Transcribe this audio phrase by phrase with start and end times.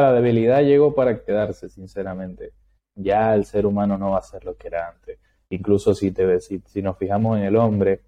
[0.00, 2.52] la debilidad llegó para quedarse, sinceramente.
[2.94, 5.18] Ya el ser humano no va a ser lo que era antes.
[5.50, 8.02] Incluso si, te, si, si nos fijamos en el hombre,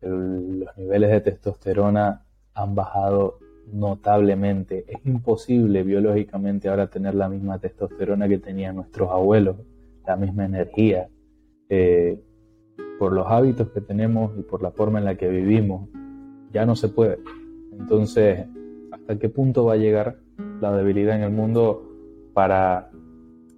[0.00, 3.38] los niveles de testosterona han bajado
[3.72, 4.84] notablemente.
[4.88, 9.56] Es imposible biológicamente ahora tener la misma testosterona que tenían nuestros abuelos,
[10.06, 11.08] la misma energía.
[11.68, 12.20] Eh,
[12.98, 15.88] por los hábitos que tenemos y por la forma en la que vivimos,
[16.52, 17.18] ya no se puede.
[17.72, 18.46] Entonces,
[18.90, 20.18] ¿hasta qué punto va a llegar
[20.60, 21.82] la debilidad en el mundo
[22.34, 22.90] para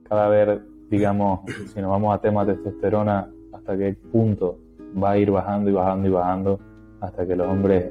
[0.04, 0.60] cada vez,
[0.90, 1.40] digamos,
[1.72, 4.58] si nos vamos a temas de testosterona, hasta qué punto
[5.00, 6.60] va a ir bajando y bajando y bajando
[7.00, 7.90] hasta que los hombres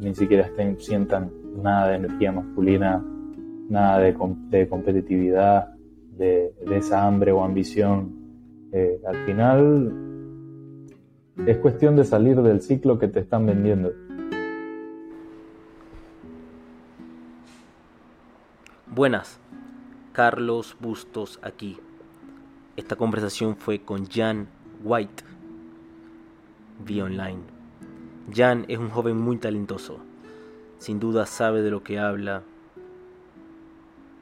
[0.00, 1.30] ni siquiera estén, sientan
[1.62, 3.04] nada de energía masculina,
[3.68, 4.16] nada de,
[4.50, 5.74] de competitividad,
[6.16, 8.12] de, esa hambre o ambición.
[8.72, 9.92] Eh, al final
[11.46, 13.92] es cuestión de salir del ciclo que te están vendiendo.
[18.90, 19.38] Buenas,
[20.14, 21.78] Carlos Bustos aquí.
[22.74, 24.48] Esta conversación fue con Jan
[24.82, 25.24] White,
[26.86, 27.42] vía online.
[28.34, 29.98] Jan es un joven muy talentoso,
[30.78, 32.42] sin duda sabe de lo que habla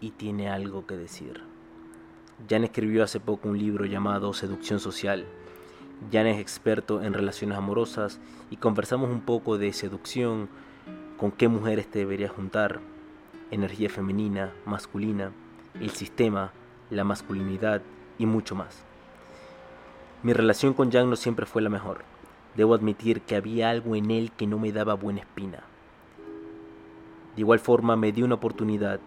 [0.00, 1.42] y tiene algo que decir.
[2.50, 5.26] Jan escribió hace poco un libro llamado Seducción Social.
[6.12, 8.18] Jan es experto en relaciones amorosas
[8.50, 10.48] y conversamos un poco de seducción,
[11.18, 12.80] con qué mujeres te deberías juntar,
[13.50, 15.32] energía femenina, masculina,
[15.80, 16.52] el sistema,
[16.90, 17.82] la masculinidad
[18.18, 18.84] y mucho más.
[20.22, 22.02] Mi relación con Jan no siempre fue la mejor.
[22.56, 25.60] Debo admitir que había algo en él que no me daba buena espina.
[27.34, 28.98] De igual forma me di una oportunidad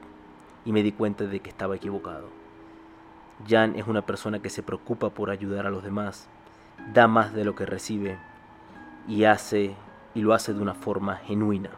[0.66, 2.28] y me di cuenta de que estaba equivocado.
[3.48, 6.28] Jan es una persona que se preocupa por ayudar a los demás,
[6.94, 8.18] da más de lo que recibe
[9.08, 9.76] y hace
[10.14, 11.72] y lo hace de una forma genuina.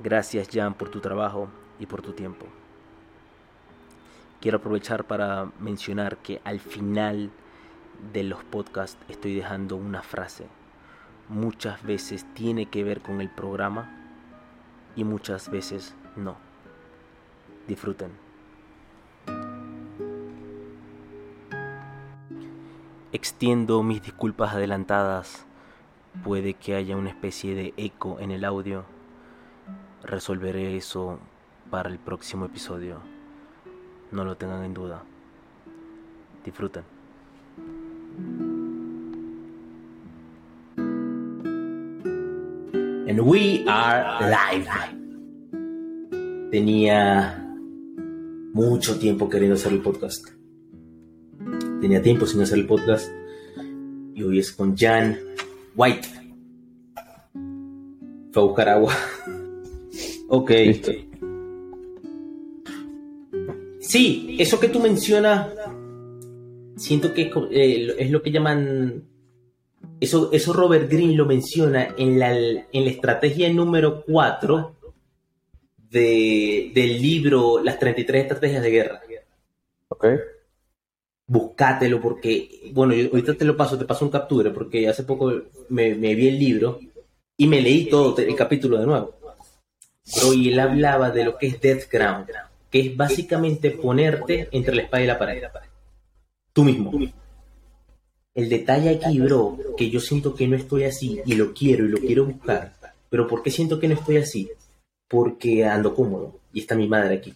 [0.00, 1.48] Gracias Jan por tu trabajo
[1.80, 2.46] y por tu tiempo.
[4.40, 7.30] Quiero aprovechar para mencionar que al final
[8.12, 10.46] de los podcasts estoy dejando una frase.
[11.28, 13.90] Muchas veces tiene que ver con el programa
[14.94, 16.36] y muchas veces no.
[17.66, 18.12] Disfruten.
[23.10, 25.44] Extiendo mis disculpas adelantadas.
[26.22, 28.84] Puede que haya una especie de eco en el audio
[30.02, 31.18] resolveré eso
[31.70, 33.00] para el próximo episodio.
[34.10, 35.02] No lo tengan en duda.
[36.44, 36.84] Disfruten.
[43.08, 44.68] And we are live.
[46.50, 47.44] Tenía
[48.52, 50.26] mucho tiempo queriendo hacer el podcast.
[51.80, 53.10] Tenía tiempo sin hacer el podcast.
[54.14, 55.16] Y hoy es con Jan
[55.76, 56.08] White.
[58.32, 58.94] Fue a buscar agua.
[60.28, 60.52] Ok.
[63.80, 65.48] Sí, eso que tú mencionas,
[66.76, 69.04] siento que eh, es lo que llaman,
[69.98, 74.76] eso, eso Robert Greene lo menciona en la, en la estrategia número 4
[75.90, 79.00] de, del libro Las 33 estrategias de guerra.
[79.88, 80.06] Ok.
[81.26, 85.32] Búscatelo porque, bueno, yo ahorita te lo paso, te paso un capture porque hace poco
[85.70, 86.78] me, me vi el libro
[87.38, 89.17] y me leí todo el capítulo de nuevo.
[90.16, 92.30] Bro, y él hablaba de lo que es Death Ground,
[92.70, 95.42] que es básicamente ponerte entre la espada y la pared.
[96.52, 96.92] Tú mismo.
[98.34, 101.88] El detalle aquí, bro, que yo siento que no estoy así y lo quiero y
[101.88, 102.72] lo quiero buscar.
[103.10, 104.50] Pero ¿por qué siento que no estoy así?
[105.08, 107.34] Porque ando cómodo y está mi madre aquí.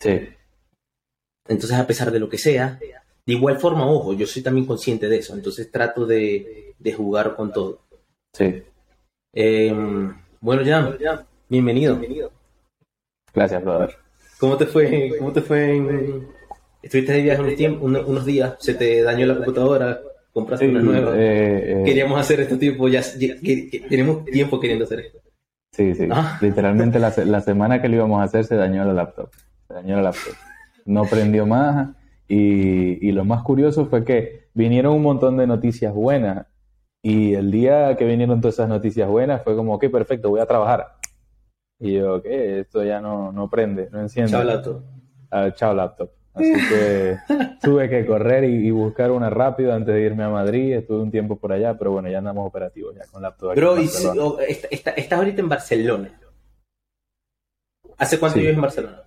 [0.00, 0.20] Sí.
[1.48, 2.78] Entonces, a pesar de lo que sea,
[3.24, 5.34] de igual forma, ojo, yo soy también consciente de eso.
[5.34, 7.80] Entonces trato de, jugar con todo.
[8.32, 8.62] Sí.
[9.32, 11.26] Em, bueno, ya.
[11.52, 12.00] Bienvenido.
[13.34, 13.90] Gracias, brother.
[14.40, 15.12] ¿Cómo te fue?
[15.18, 15.76] ¿Cómo te fue
[16.82, 20.00] Estuviste de viaje unos, unos, días, se te dañó la computadora,
[20.32, 21.14] compraste una nueva.
[21.14, 21.82] Eh, eh.
[21.84, 23.02] Queríamos hacer esto tipo, ya,
[23.86, 25.18] tenemos tiempo queriendo hacer esto.
[25.72, 26.08] Sí, sí.
[26.10, 26.38] Ah.
[26.40, 29.28] Literalmente la, la, semana que lo íbamos a hacer se dañó la laptop.
[29.68, 30.32] Se dañó la laptop.
[30.86, 31.90] No prendió más
[32.28, 36.46] y, y lo más curioso fue que vinieron un montón de noticias buenas
[37.02, 40.46] y el día que vinieron todas esas noticias buenas fue como, ok, perfecto, voy a
[40.46, 41.01] trabajar
[41.82, 42.60] y yo, ¿qué?
[42.60, 44.30] Esto ya no, no prende, no enciende.
[44.30, 44.82] Chao laptop.
[45.30, 46.10] Ah, chao laptop.
[46.32, 47.16] Así que
[47.60, 50.74] tuve que correr y, buscar una rápido antes de irme a Madrid.
[50.74, 53.56] Estuve un tiempo por allá, pero bueno, ya andamos operativos ya con laptop.
[53.56, 56.20] Bro, oh, estás ahorita en Barcelona.
[57.98, 59.02] ¿Hace cuánto vives en Barcelona?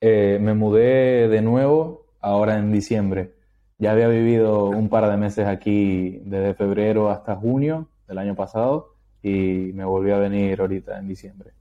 [0.00, 3.32] Eh, me mudé de nuevo ahora en diciembre.
[3.78, 8.96] Ya había vivido un par de meses aquí desde febrero hasta junio del año pasado
[9.22, 11.52] y me volví a venir ahorita en diciembre.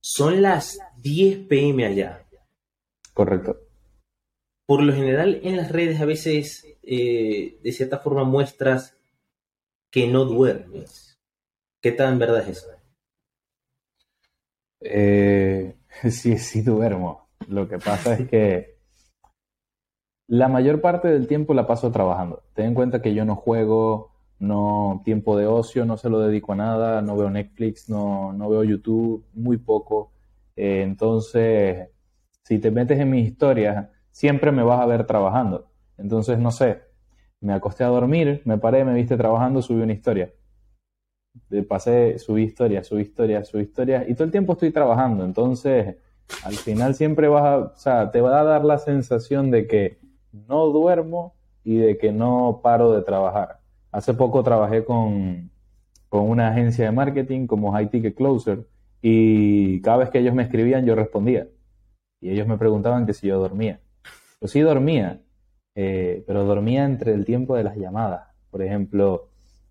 [0.00, 2.26] Son las 10 pm allá.
[3.14, 3.58] Correcto.
[4.66, 8.96] Por lo general en las redes a veces eh, de cierta forma muestras
[9.90, 11.18] que no duermes.
[11.82, 12.68] ¿Qué tan verdad es eso?
[14.80, 15.76] Eh,
[16.10, 17.28] sí, sí duermo.
[17.48, 18.78] Lo que pasa es que
[20.28, 22.44] la mayor parte del tiempo la paso trabajando.
[22.54, 26.52] Ten en cuenta que yo no juego, no tiempo de ocio, no se lo dedico
[26.52, 30.12] a nada, no veo Netflix, no, no veo YouTube, muy poco.
[30.56, 31.88] Eh, entonces,
[32.42, 35.70] si te metes en mis historias, siempre me vas a ver trabajando.
[35.98, 36.80] Entonces, no sé,
[37.40, 40.32] me acosté a dormir, me paré, me viste trabajando, subí una historia.
[41.68, 45.24] Pasé, subí historia, subí historia, subí historia, y todo el tiempo estoy trabajando.
[45.24, 45.96] Entonces,
[46.44, 49.98] al final siempre vas a, o sea, te va a dar la sensación de que
[50.32, 53.59] no duermo y de que no paro de trabajar.
[53.92, 55.50] Hace poco trabajé con,
[56.08, 58.66] con una agencia de marketing como High Ticket Closer
[59.02, 61.48] y cada vez que ellos me escribían yo respondía.
[62.20, 63.80] Y ellos me preguntaban que si yo dormía.
[64.40, 65.20] Yo sí dormía,
[65.74, 68.28] eh, pero dormía entre el tiempo de las llamadas.
[68.50, 69.30] Por ejemplo,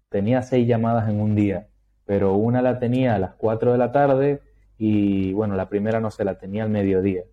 [0.10, 1.68] tenía seis llamadas en un día,
[2.06, 4.42] pero una la tenía a las 4 de la tarde
[4.78, 7.24] y bueno, la primera no se la tenía al mediodía.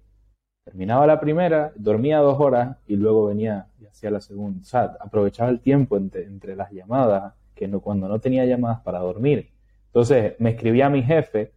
[0.64, 4.60] Terminaba la primera, dormía dos horas y luego venía hacía la segunda.
[4.60, 8.98] O sea, aprovechaba el tiempo entre, las llamadas, que no, cuando no tenía llamadas para
[8.98, 9.48] dormir.
[9.86, 11.52] Entonces me escribía a mi jefe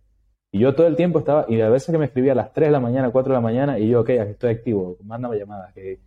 [0.52, 2.70] y yo todo el tiempo estaba, y a veces que me escribía a las 3
[2.70, 5.74] de la mañana, 4 de la mañana, y yo, ok, aquí estoy activo, mándame llamadas.
[5.74, 6.00] Que,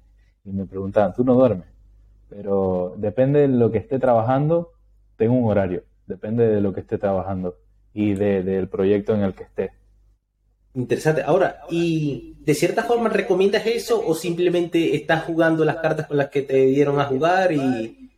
[0.45, 1.67] y me preguntaban, ¿tú no duermes?
[2.31, 4.73] Pero depende de lo que esté trabajando,
[5.17, 5.83] tengo un horario.
[6.07, 7.57] Depende de lo que esté trabajando
[7.93, 9.73] y del proyecto en el que esté.
[10.75, 11.23] Interesante.
[11.23, 16.29] Ahora, ¿y de cierta forma recomiendas eso o simplemente estás jugando las cartas con las
[16.29, 18.11] que te dieron a jugar y...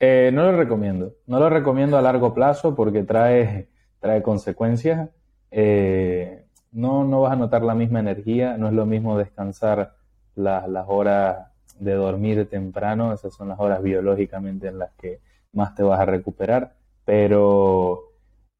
[0.00, 1.14] Eh, no lo recomiendo.
[1.26, 3.68] No lo recomiendo a largo plazo porque trae,
[4.00, 5.10] trae consecuencias.
[5.50, 8.56] Eh, no, no vas a notar la misma energía.
[8.56, 9.96] No es lo mismo descansar
[10.34, 11.48] las, las horas
[11.78, 13.12] de dormir temprano.
[13.12, 15.20] Esas son las horas biológicamente en las que
[15.52, 16.74] más te vas a recuperar.
[17.04, 18.07] Pero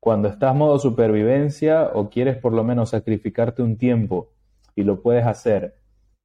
[0.01, 4.31] cuando estás modo supervivencia o quieres por lo menos sacrificarte un tiempo
[4.75, 5.75] y lo puedes hacer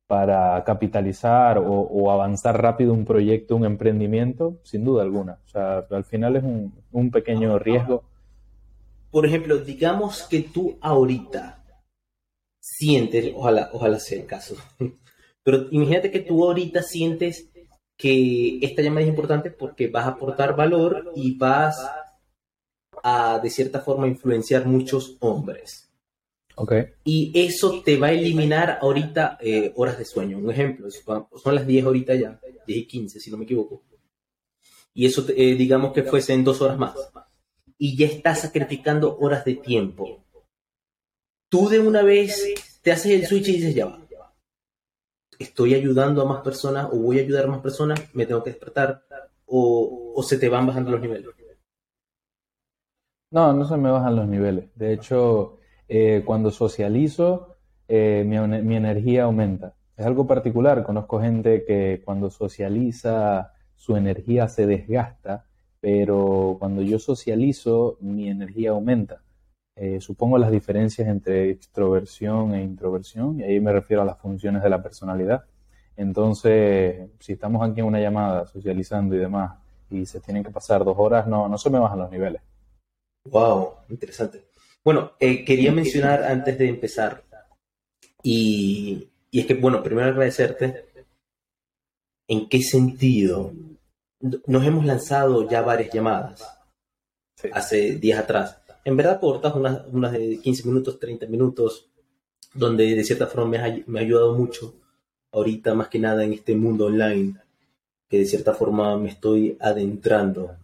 [0.08, 5.40] para capitalizar o, avanzar rápido un proyecto, un emprendimiento, sin duda alguna.
[5.46, 8.04] O sea, al final es un, pequeño riesgo.
[9.10, 11.64] Por ejemplo, digamos que tú ahorita
[12.60, 14.56] sientes, ojalá, ojalá sea el caso,
[15.44, 17.50] pero imagínate que tú ahorita sientes
[17.98, 21.90] que esta llamada es importante porque vas a aportar valor y vas
[23.04, 25.90] a, de cierta forma, influenciar muchos hombres.
[26.56, 26.86] Okay.
[27.04, 30.38] Y eso te va a eliminar ahorita eh, horas de sueño.
[30.38, 33.84] Un ejemplo, son las 10 ahorita ya, 10 y 15, si no me equivoco.
[34.94, 36.94] Y eso, eh, digamos que fuesen dos horas más.
[37.78, 40.24] Y ya estás sacrificando horas de tiempo.
[41.50, 44.00] Tú de una vez te haces el switch y dices, ya va.
[45.40, 48.52] Estoy ayudando a más personas o voy a ayudar a más personas, me tengo que
[48.52, 49.04] despertar
[49.46, 51.28] o, o se te van bajando los niveles.
[53.34, 54.66] No, no se me bajan los niveles.
[54.76, 55.58] De hecho,
[55.90, 57.56] eh, cuando socializo,
[57.88, 59.74] eh, mi, energía aumenta.
[59.98, 60.84] Es algo particular.
[60.84, 65.48] Conozco gente que cuando socializa, su energía se desgasta,
[65.82, 69.24] pero cuando yo socializo, mi energía aumenta.
[69.76, 74.62] Eh, supongo las diferencias entre extroversión e introversión, y ahí me refiero a las funciones
[74.62, 75.46] de la personalidad.
[75.98, 79.58] Entonces, si estamos aquí en una llamada, socializando y demás,
[79.90, 82.42] y se tienen que pasar dos horas, no, no se me bajan los niveles.
[83.26, 84.46] Wow, interesante.
[84.84, 87.24] Bueno, eh, quería mencionar antes de empezar,
[88.24, 90.86] y, es que, bueno, primero agradecerte.
[92.28, 93.52] ¿En qué sentido?
[94.48, 96.42] Nos hemos lanzado ya varias llamadas
[97.52, 98.62] hace días atrás.
[98.86, 101.92] En verdad cortas, unas, unas de 15 minutos, 30 minutos,
[102.54, 104.76] donde de cierta forma me ha, me ha ayudado mucho
[105.34, 107.36] ahorita más que nada en este mundo online,
[108.10, 110.56] que de cierta forma me estoy adentrando.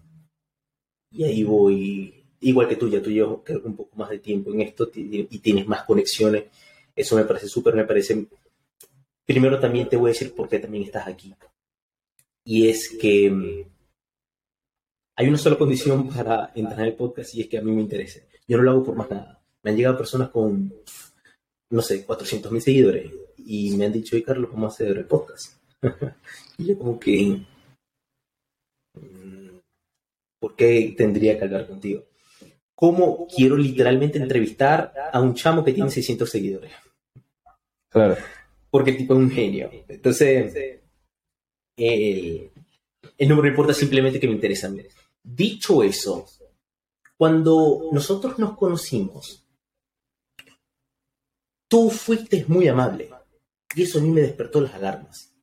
[1.11, 4.61] Y ahí voy igual que tú, ya tú llevas un poco más de tiempo en
[4.61, 6.45] esto y tienes más conexiones.
[6.95, 8.27] Eso me parece súper, me parece...
[9.25, 11.33] Primero también te voy a decir por qué también estás aquí.
[12.45, 13.63] Y es que mm,
[15.15, 17.81] hay una sola condición para entrar en el podcast y es que a mí me
[17.81, 18.21] interesa.
[18.47, 19.41] Yo no lo hago por más nada.
[19.61, 20.73] Me han llegado personas con,
[21.71, 25.61] no sé, 400 mil seguidores y me han dicho, oye Carlos, a hacer el podcast.
[26.57, 27.41] y yo como que,
[28.95, 29.57] mm,
[30.39, 32.08] ¿por qué tendría que hablar contigo?
[32.79, 36.71] Cómo quiero literalmente entrevistar a un chamo que tiene 600 seguidores.
[37.89, 38.15] Claro.
[38.71, 39.69] Porque el tipo es un genio.
[39.85, 40.79] Entonces,
[41.75, 42.51] el,
[43.27, 44.71] número importa simplemente que me interesa.
[45.21, 46.25] Dicho eso,
[47.17, 49.45] cuando nosotros nos conocimos,
[51.67, 53.09] tú fuiste muy amable.
[53.75, 55.35] Y eso a mí me despertó las alarmas.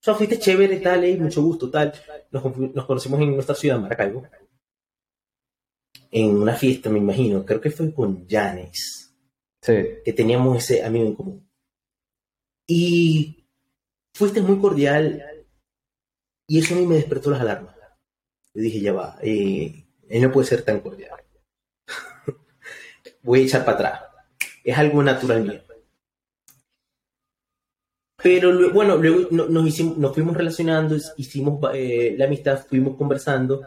[0.00, 1.92] O sea, fuiste chévere, tal, y mucho gusto, tal.
[2.30, 4.26] Nos, nos conocimos en nuestra ciudad, Maracaibo.
[6.10, 7.44] En una fiesta, me imagino.
[7.44, 9.14] Creo que fue con Janes.
[9.60, 9.74] Sí.
[10.04, 11.50] Que teníamos ese amigo en común.
[12.66, 13.46] Y
[14.14, 15.22] fuiste muy cordial.
[16.46, 17.76] Y eso a mí me despertó las alarmas.
[18.54, 21.20] Yo dije, ya va, eh, él no puede ser tan cordial.
[23.22, 24.02] Voy a echar para atrás.
[24.64, 25.60] Es algo natural mío.
[28.20, 33.62] Pero bueno, luego nos, hicimos, nos fuimos relacionando, hicimos eh, la amistad, fuimos conversando.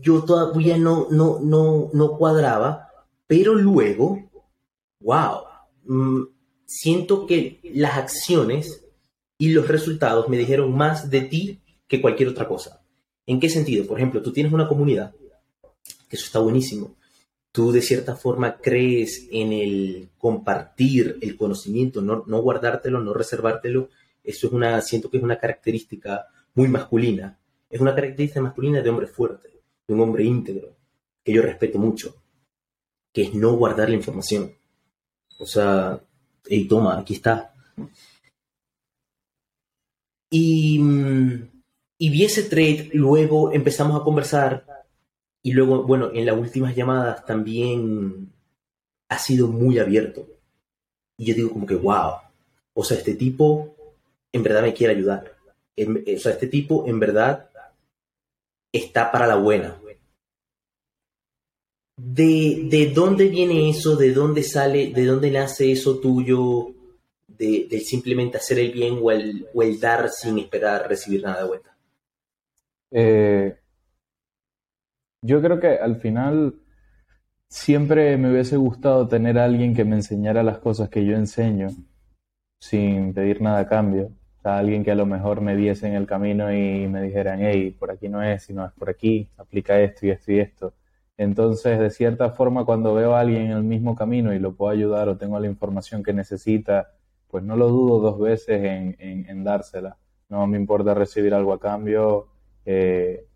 [0.00, 2.88] Yo todavía no, no, no, no cuadraba,
[3.26, 4.30] pero luego,
[5.00, 5.42] wow,
[5.84, 6.22] mm,
[6.66, 8.84] siento que las acciones
[9.38, 12.82] y los resultados me dijeron más de ti que cualquier otra cosa.
[13.26, 13.86] ¿En qué sentido?
[13.86, 15.14] Por ejemplo, tú tienes una comunidad,
[16.08, 16.96] que eso está buenísimo,
[17.52, 23.88] tú de cierta forma crees en el compartir el conocimiento, no, no guardártelo, no reservártelo,
[24.22, 27.38] eso es una, siento que es una característica muy masculina,
[27.68, 29.59] es una característica masculina de hombre fuerte,
[29.92, 30.76] un hombre íntegro,
[31.24, 32.14] que yo respeto mucho,
[33.12, 34.52] que es no guardar la información.
[35.38, 36.02] O sea,
[36.46, 37.54] hey, toma, aquí está.
[40.30, 41.50] Y, mm,
[41.98, 44.64] y vi ese trade, luego empezamos a conversar
[45.42, 48.32] y luego, bueno, en las últimas llamadas también
[49.08, 50.26] ha sido muy abierto.
[51.18, 52.12] Y yo digo como que, wow,
[52.74, 53.74] o sea, este tipo
[54.32, 55.36] en verdad me quiere ayudar.
[55.76, 57.49] O sea, este tipo en verdad
[58.72, 59.80] está para la buena.
[61.96, 63.96] ¿De, de dónde viene eso?
[63.96, 64.92] ¿De dónde sale?
[64.92, 66.68] ¿De dónde nace eso tuyo?
[67.26, 71.42] De, de simplemente hacer el bien o el, o el dar sin esperar recibir nada
[71.42, 71.76] de vuelta.
[72.90, 73.56] Eh,
[75.22, 76.54] yo creo que al final
[77.48, 81.68] siempre me hubiese gustado tener a alguien que me enseñara las cosas que yo enseño
[82.60, 84.12] sin pedir nada a cambio.
[84.42, 87.76] O alguien que a lo mejor me viese en el camino y me dijeran, hey,
[87.78, 90.74] por aquí no es, sino es por aquí, aplica esto y esto y esto.
[91.16, 94.72] Entonces, de cierta forma, cuando veo a alguien en el mismo camino y lo puedo
[94.72, 96.92] ayudar o tengo la información que necesita,
[97.28, 99.98] pues no lo dudo dos veces en, en, dársela.
[100.28, 102.28] No me importa recibir algo a cambio
[102.64, 103.26] eh,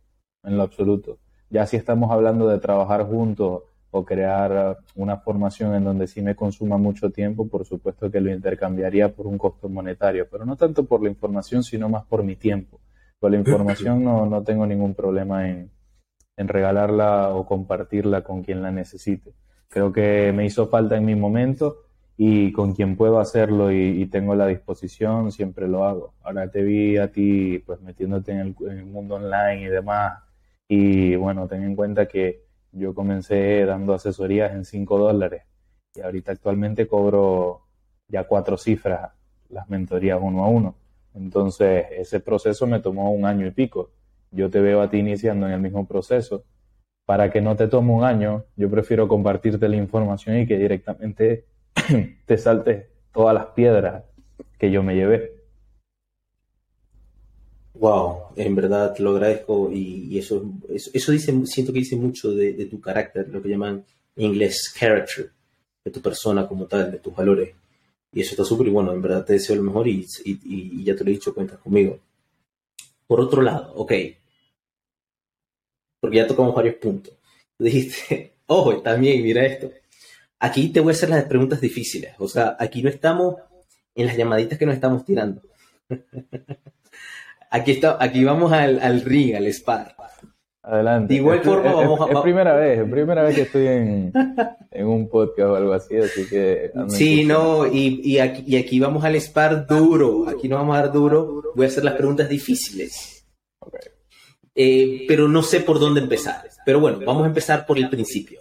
[0.42, 1.18] en lo absoluto.
[1.50, 3.64] Ya si estamos hablando de trabajar juntos
[3.96, 8.32] o crear una formación en donde sí me consuma mucho tiempo, por supuesto que lo
[8.32, 12.34] intercambiaría por un costo monetario, pero no tanto por la información, sino más por mi
[12.34, 12.80] tiempo.
[13.20, 15.70] Con la información no, no tengo ningún problema en,
[16.36, 19.32] en regalarla o compartirla con quien la necesite.
[19.68, 21.76] Creo que me hizo falta en mi momento
[22.16, 26.14] y con quien puedo hacerlo y, tengo la disposición, siempre lo hago.
[26.24, 30.20] Ahora te vi a ti pues metiéndote en el, en el mundo online y demás,
[30.66, 32.43] y bueno, ten en cuenta que
[32.74, 35.44] yo comencé dando asesorías en 5 dólares
[35.94, 37.62] y ahorita actualmente cobro
[38.08, 39.12] ya cuatro cifras
[39.48, 40.74] las mentorías uno a uno.
[41.14, 43.92] Entonces, ese proceso me tomó un año y pico.
[44.32, 46.44] Yo te veo a ti iniciando en el mismo proceso.
[47.06, 51.44] Para que no te tome un año, yo prefiero compartirte la información y que directamente
[52.26, 54.04] te saltes todas las piedras
[54.58, 55.43] que yo me llevé.
[57.74, 62.80] Wow, en verdad lo agradezco y, eso, eso, dice, siento que dice mucho de, tu
[62.80, 63.84] carácter, lo que llaman
[64.16, 65.30] en inglés character,
[65.84, 67.54] de tu persona como tal, de tus valores.
[68.12, 70.94] Y eso está súper y bueno, en verdad te deseo lo mejor y, y, ya
[70.94, 71.98] te lo he dicho, cuentas conmigo.
[73.06, 73.92] Por otro lado, ok,
[76.04, 77.14] porque ya tocamos varios puntos.
[77.58, 79.72] Dijiste, ojo, también, mira esto.
[80.38, 82.12] Aquí te voy a hacer las preguntas difíciles.
[82.18, 83.36] O sea, aquí no estamos
[83.94, 85.40] en las llamaditas que nos estamos tirando.
[87.54, 89.94] Aquí, está, aquí vamos al, al ring, al spar.
[90.60, 91.14] Adelante.
[91.14, 92.12] De igual forma, vamos a.
[92.12, 94.12] Es primera vez, es primera vez que estoy en,
[94.72, 96.72] en, un podcast o algo así, así que.
[96.88, 100.28] Sí, no, y, y, aquí, y aquí vamos al spar duro.
[100.28, 101.52] Aquí nos vamos a dar duro.
[101.54, 103.24] Voy a hacer las preguntas difíciles.
[103.60, 103.92] Okay.
[104.56, 106.48] Eh, pero no sé por dónde empezar.
[106.66, 108.40] Pero bueno, vamos a empezar por el principio.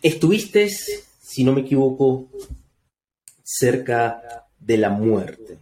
[0.00, 2.30] Estuviste, si no me equivoco,
[3.44, 5.58] cerca de la muerte.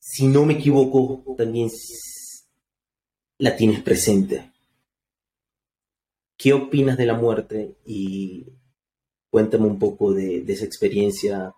[0.00, 1.70] Si no me equivoco, también
[3.38, 4.50] la tienes presente.
[6.36, 7.76] ¿Qué opinas de la muerte?
[7.86, 8.46] Y
[9.30, 11.54] cuéntame un poco de, esa experiencia,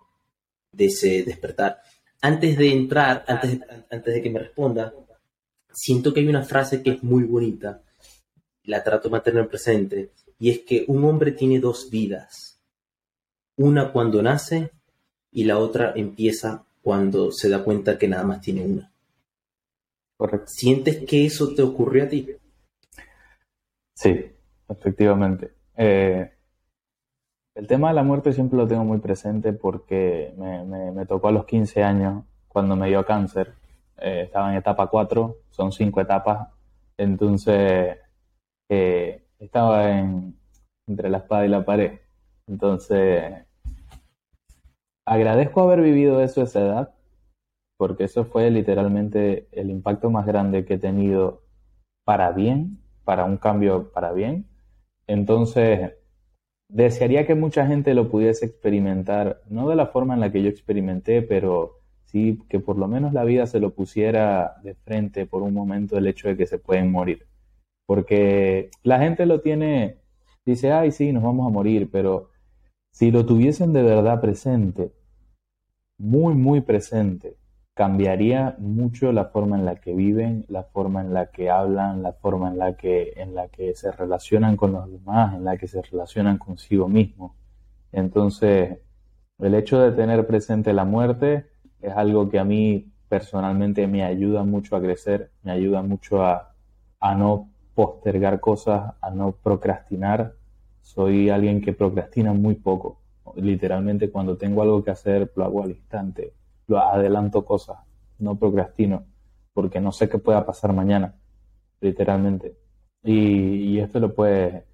[0.71, 1.81] de ese despertar.
[2.21, 3.59] Antes de entrar, antes
[3.89, 4.93] antes de que me responda,
[5.73, 7.81] siento que hay una frase que es muy bonita,
[8.63, 12.50] la trato de mantener presente, y es que un hombre tiene dos vidas
[13.61, 14.71] una cuando nace
[15.31, 18.91] y la otra empieza cuando se da cuenta que nada más tiene una.
[20.45, 22.27] ¿Sientes que eso te ocurrió a ti?
[23.93, 24.31] Sí,
[24.69, 25.51] efectivamente.
[25.75, 26.31] Eh,
[27.55, 31.45] el tema de la muerte siempre lo tengo muy presente porque me, tocó a los
[31.45, 33.53] 15 años cuando me dio cáncer.
[33.97, 36.49] Eh, estaba en etapa 4, son 5 etapas.
[36.97, 37.97] Entonces,
[38.69, 39.91] eh, estaba
[40.87, 41.99] entre la espada y la pared.
[42.47, 43.45] Entonces,
[45.05, 46.95] agradezco haber vivido eso esa edad,
[47.77, 51.43] porque eso fue literalmente el impacto más grande que he tenido
[52.05, 54.47] para bien, para un cambio para bien.
[55.07, 55.91] Entonces,
[56.69, 60.49] desearía que mucha gente lo pudiese experimentar, no de la forma en la que yo
[60.49, 65.43] experimenté, pero sí que por lo menos la vida se lo pusiera de frente por
[65.43, 67.27] un momento el hecho de que se pueden morir.
[67.85, 69.97] Porque la gente lo tiene,
[70.45, 72.30] dice, ay, sí, nos vamos a morir, pero
[72.91, 74.91] si lo tuviesen de verdad presente,
[75.97, 77.37] muy, muy presente,
[77.73, 82.13] cambiaría mucho la forma en la que viven, la forma en la que hablan, la
[82.13, 83.13] forma en la que,
[83.75, 87.35] se relacionan con los demás, en la que se relacionan consigo mismo.
[87.91, 88.79] Entonces,
[89.39, 91.47] el hecho de tener presente la muerte
[91.81, 97.15] es algo que a mí personalmente me ayuda mucho a crecer, me ayuda mucho a
[97.15, 100.35] no postergar cosas, a no procrastinar.
[100.81, 102.99] Soy alguien que procrastina muy poco.
[103.35, 106.33] Literalmente cuando tengo algo que hacer lo hago al instante
[106.79, 107.79] adelanto cosas,
[108.19, 109.03] no procrastino,
[109.53, 111.15] porque no sé qué pueda pasar mañana,
[111.81, 112.55] literalmente.
[113.03, 114.65] Y, esto lo puede,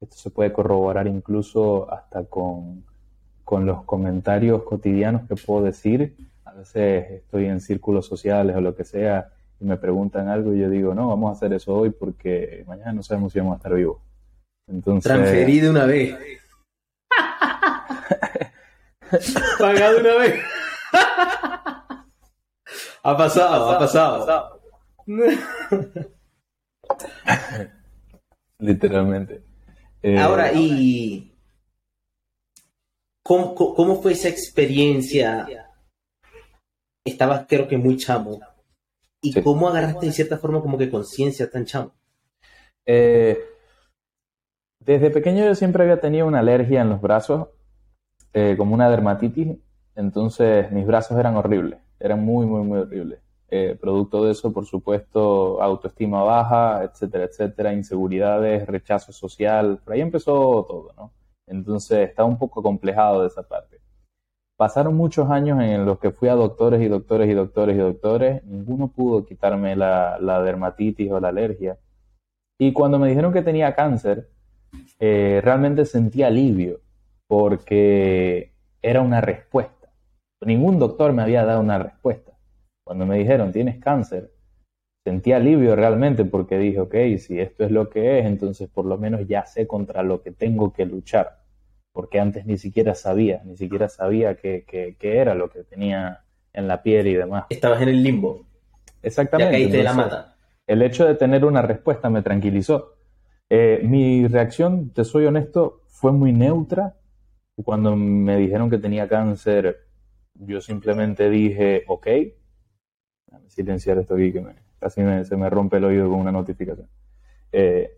[0.00, 2.84] esto se puede corroborar incluso hasta con,
[3.44, 6.16] con los comentarios cotidianos que puedo decir.
[6.44, 10.60] A veces estoy en círculos sociales o lo que sea y me preguntan algo y
[10.60, 13.56] yo digo, no, vamos a hacer eso hoy porque mañana no sabemos si vamos a
[13.56, 13.98] estar vivos.
[14.68, 15.12] Entonces...
[15.12, 16.18] Transferí de una vez.
[19.58, 20.42] Pagado una vez.
[23.02, 24.60] ha pasado, ha pasado.
[28.58, 29.42] Literalmente.
[30.02, 31.36] Eh, Ahora, ¿y
[33.22, 35.46] cómo, fue esa experiencia?
[37.04, 38.40] Estabas creo que muy chamo.
[39.20, 41.94] ¿Y cómo agarraste en cierta forma como que conciencia tan chamo?
[42.86, 43.38] Eh,
[44.84, 47.48] desde pequeño yo siempre había tenido una alergia en los brazos,
[48.32, 49.56] eh, como una dermatitis,
[49.94, 53.20] entonces mis brazos eran horribles, eran muy, muy, muy horribles.
[53.50, 60.00] Eh, producto de eso, por supuesto, autoestima baja, etcétera, etcétera, inseguridades, rechazo social, por ahí
[60.00, 61.12] empezó todo, ¿no?
[61.46, 63.82] Entonces estaba un poco complejado de esa parte.
[64.56, 68.44] Pasaron muchos años en los que fui a doctores y doctores y doctores y doctores,
[68.44, 71.78] ninguno pudo quitarme la, dermatitis o la alergia.
[72.58, 74.30] Y cuando me dijeron que tenía cáncer,
[74.98, 76.80] eh, realmente sentí alivio,
[77.26, 79.82] porque era una respuesta
[80.44, 82.32] Ningún doctor me había dado una respuesta.
[82.84, 84.32] Cuando me dijeron, tienes cáncer,
[85.04, 88.98] sentí alivio realmente porque dije, ok, si esto es lo que es, entonces por lo
[88.98, 91.42] menos ya sé contra lo que tengo que luchar.
[91.92, 96.82] Porque antes ni siquiera sabía, ni siquiera sabía qué, era lo que tenía en la
[96.82, 97.44] piel y demás.
[97.48, 98.44] Estabas en el limbo.
[99.02, 99.52] Exactamente.
[99.52, 100.36] Ya caíste de la mata.
[100.66, 102.94] El hecho de tener una respuesta me tranquilizó.
[103.54, 106.96] Eh, mi reacción, te soy honesto, fue muy neutra.
[107.62, 109.76] Cuando me dijeron que tenía cáncer,
[110.32, 112.06] yo simplemente dije, ok,
[113.48, 114.42] silenciar esto aquí que
[114.78, 116.88] casi se me rompe el oído con una notificación.
[117.52, 117.90] Eh,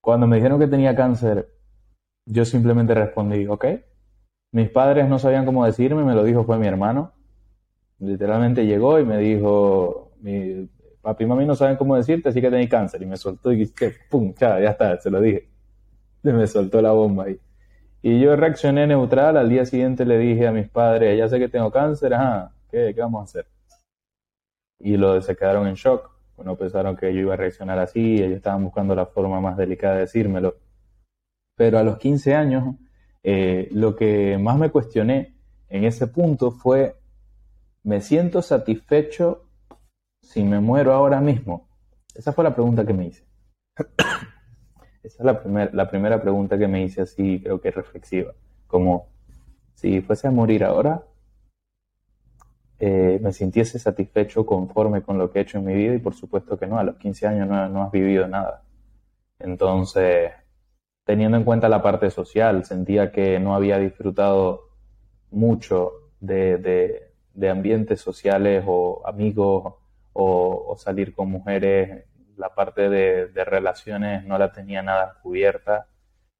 [0.00, 1.48] cuando me dijeron que tenía cáncer,
[2.24, 3.64] yo simplemente respondí, ok.
[4.52, 7.12] Mis padres no sabían cómo decirme, me lo dijo fue mi hermano.
[7.98, 10.68] Literalmente llegó y me dijo, mi,
[11.06, 13.00] papi y mami no saben cómo decirte, así que tenéis cáncer.
[13.00, 15.48] Y me soltó y dije, pum, ya, ya está, se lo dije.
[16.24, 17.38] Me soltó la bomba ahí.
[18.02, 21.48] Y yo reaccioné neutral, al día siguiente le dije a mis padres, ya sé que
[21.48, 23.46] tengo cáncer, ajá, ¿qué, qué vamos a hacer?
[24.80, 28.36] Y lo, se quedaron en shock, bueno, pensaron que yo iba a reaccionar así, ellos
[28.36, 30.56] estaban buscando la forma más delicada de decírmelo.
[31.56, 32.74] Pero a los 15 años,
[33.22, 35.36] eh, lo que más me cuestioné
[35.68, 36.96] en ese punto fue,
[37.84, 39.45] ¿me siento satisfecho
[40.26, 41.68] si me muero ahora mismo?
[42.14, 43.24] Esa fue la pregunta que me hice.
[45.02, 48.34] Esa es la, la primera pregunta que me hice así, creo que reflexiva.
[48.66, 49.08] Como
[49.74, 51.04] si fuese a morir ahora,
[52.78, 56.14] eh, me sintiese satisfecho conforme con lo que he hecho en mi vida y por
[56.14, 58.64] supuesto que no, a los 15 años no, has vivido nada.
[59.38, 60.32] Entonces,
[61.04, 64.70] teniendo en cuenta la parte social, sentía que no había disfrutado
[65.30, 67.12] mucho de,
[67.50, 69.74] ambientes sociales o amigos
[70.18, 72.04] o, salir con mujeres
[72.36, 75.88] la parte de, relaciones no la tenía nada cubierta.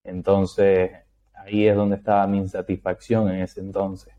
[0.05, 0.91] Entonces,
[1.35, 4.15] ahí es donde estaba mi insatisfacción en ese entonces.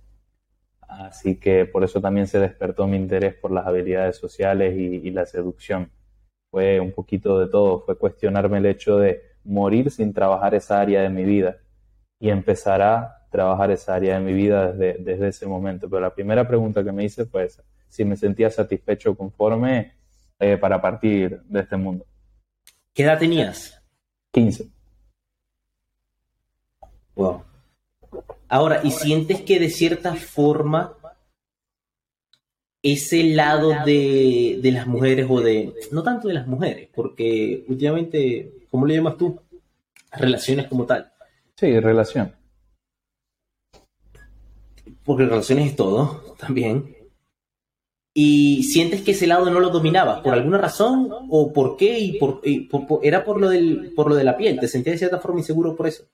[0.82, 5.26] Así que por eso también se despertó mi interés por las habilidades sociales y, la
[5.26, 5.92] seducción.
[6.52, 11.02] Fue un poquito de todo, fue cuestionarme el hecho de, morir sin trabajar esa área
[11.02, 11.58] de mi vida
[12.20, 15.90] y empezará a trabajar esa área de mi vida desde, desde ese momento.
[15.90, 19.94] Pero la primera pregunta que me hice fue esa, si me sentía satisfecho conforme
[20.40, 22.06] eh, para partir de este mundo.
[22.94, 23.82] ¿Qué edad tenías?
[24.32, 24.70] 15.
[27.16, 27.44] Wow.
[28.50, 30.96] Ahora, ¿y sientes que de cierta forma
[32.82, 38.66] ese lado de, de, las mujeres o de, no tanto de las mujeres, porque últimamente,
[38.70, 39.40] ¿cómo le llamas tú?
[40.12, 41.12] Relaciones como tal.
[41.56, 42.34] Sí, relación.
[45.04, 46.96] Porque relaciones es todo, también.
[48.20, 52.18] Y sientes que ese lado no lo dominabas, por alguna razón, o por qué, y
[52.18, 52.42] por,
[53.04, 55.76] era por lo, del, por lo de la piel, te sentías de cierta forma inseguro
[55.76, 56.06] por eso.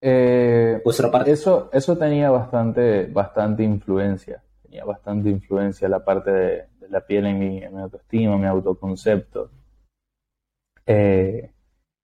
[0.00, 4.42] Eh, pues eso, eso tenía bastante, bastante influencia
[4.84, 9.50] bastante influencia la parte de, la piel en mi, autoestima, mi autoconcepto.
[10.86, 11.50] Eh,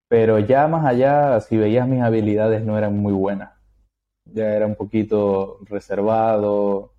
[0.08, 3.52] pero ya más allá, si veías mis habilidades no eran muy buenas.
[4.24, 6.92] Ya era un poquito reservado.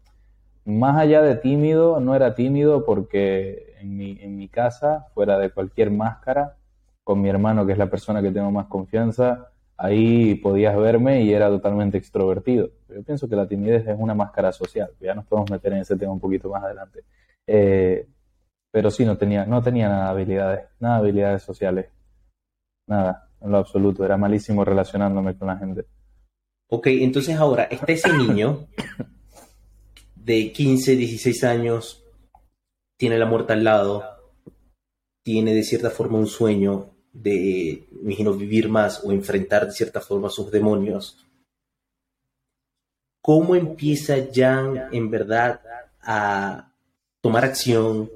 [0.65, 5.49] Más allá de tímido, no era tímido porque en mi, en mi casa, fuera de
[5.49, 6.56] cualquier máscara,
[7.04, 11.34] con mi hermano, que es la persona que tengo más confianza, ahí podías verme y
[11.34, 12.69] era totalmente extrovertido.
[12.88, 15.97] Yo pienso que la timidez es una máscara social, ya nos podemos meter en ese
[15.97, 17.04] tema un poquito más adelante.
[17.45, 18.08] Eh,
[18.71, 21.88] pero sí, no tenía, no tenía nada de habilidades, nada de habilidades sociales,
[22.88, 25.86] nada, en lo absoluto, era malísimo relacionándome con la gente.
[26.69, 28.67] Ok, entonces ahora, está ese niño
[30.24, 32.04] de 15, 16 años,
[32.98, 34.04] tiene la muerte al lado,
[35.22, 40.30] tiene de cierta forma un sueño, de, imagino, vivir más o enfrentar de cierta forma
[40.30, 41.26] sus demonios,
[43.22, 45.62] ¿cómo empieza Jan en verdad
[46.02, 46.72] a
[47.22, 48.10] tomar acción?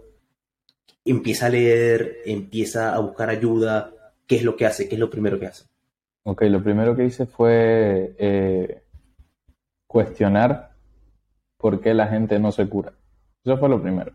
[1.03, 3.91] Empieza a leer, empieza a buscar ayuda.
[4.25, 4.89] ¿Qué es lo que hace?
[4.89, 5.65] ¿Qué es lo primero que hace?
[6.23, 8.83] Ok, lo primero que hice fue eh,
[9.87, 10.66] cuestionar
[11.57, 12.93] por qué la gente no se cura.
[13.43, 14.11] Eso fue lo primero.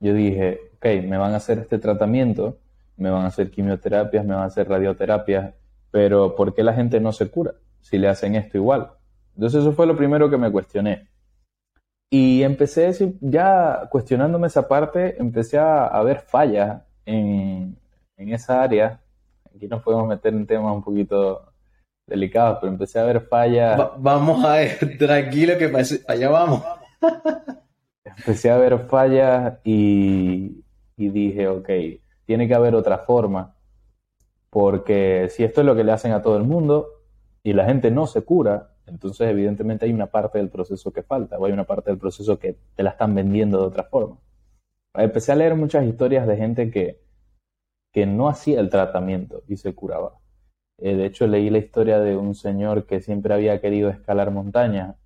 [0.00, 2.58] Yo dije, ok, me van a hacer este tratamiento
[3.00, 5.54] me van a hacer quimioterapias, me van a hacer radioterapias,
[5.90, 8.90] pero ¿por qué la gente no se cura si le hacen esto igual?
[9.34, 11.08] Entonces eso fue lo primero que me cuestioné.
[12.10, 17.78] Y empecé, ya cuestionándome esa parte, empecé a, ver fallas en,
[18.16, 19.00] esa área.
[19.54, 21.49] Aquí nos podemos meter en temas un poquito
[22.10, 23.80] delicados, pero empecé a ver fallas.
[23.96, 25.72] vamos a ver, tranquilo que
[26.06, 26.62] allá vamos.
[28.04, 30.62] empecé a ver fallas y,
[30.96, 31.70] y dije, ok,
[32.26, 33.54] tiene que haber otra forma,
[34.50, 36.88] porque si esto es lo que le hacen a todo el mundo
[37.42, 41.38] y la gente no se cura, entonces evidentemente hay una parte del proceso que falta,
[41.38, 44.18] o hay una parte del proceso que te la están vendiendo de otra forma.
[44.94, 47.00] Empecé a leer muchas historias de gente que,
[47.92, 50.19] que no hacía el tratamiento y se curaba.
[50.80, 54.96] Eh, de hecho, leí la historia de un señor que siempre había querido escalar montañas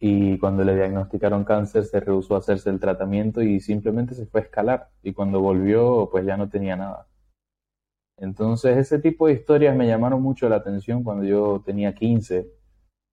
[0.00, 4.40] y cuando le diagnosticaron cáncer se rehusó a hacerse el tratamiento y simplemente se fue
[4.40, 7.06] a escalar y cuando volvió pues ya no tenía nada.
[8.18, 12.48] Entonces ese tipo de historias me llamaron mucho la atención cuando yo tenía 15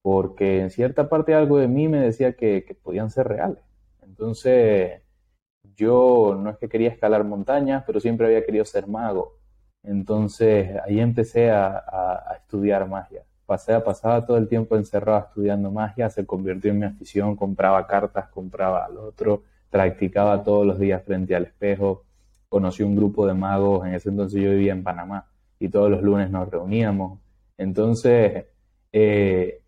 [0.02, 3.64] porque en cierta parte algo de mí me decía que, podían ser reales.
[4.02, 5.02] Entonces
[5.76, 9.38] yo no es que quería escalar montañas, pero siempre había querido ser mago.
[9.84, 13.24] Entonces ahí empecé a estudiar magia
[13.84, 18.86] pasaba todo el tiempo encerrado estudiando magia, se convirtió en mi afición, compraba cartas, compraba
[18.86, 22.04] al otro, practicaba todos los días frente al espejo,
[22.50, 25.28] conocí un grupo de magos, en ese entonces yo vivía en Panamá
[25.60, 27.20] y todos los lunes nos reuníamos.
[27.58, 28.46] Entonces,
[28.92, 29.62] eh,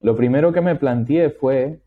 [0.00, 1.80] lo primero que me planteé fue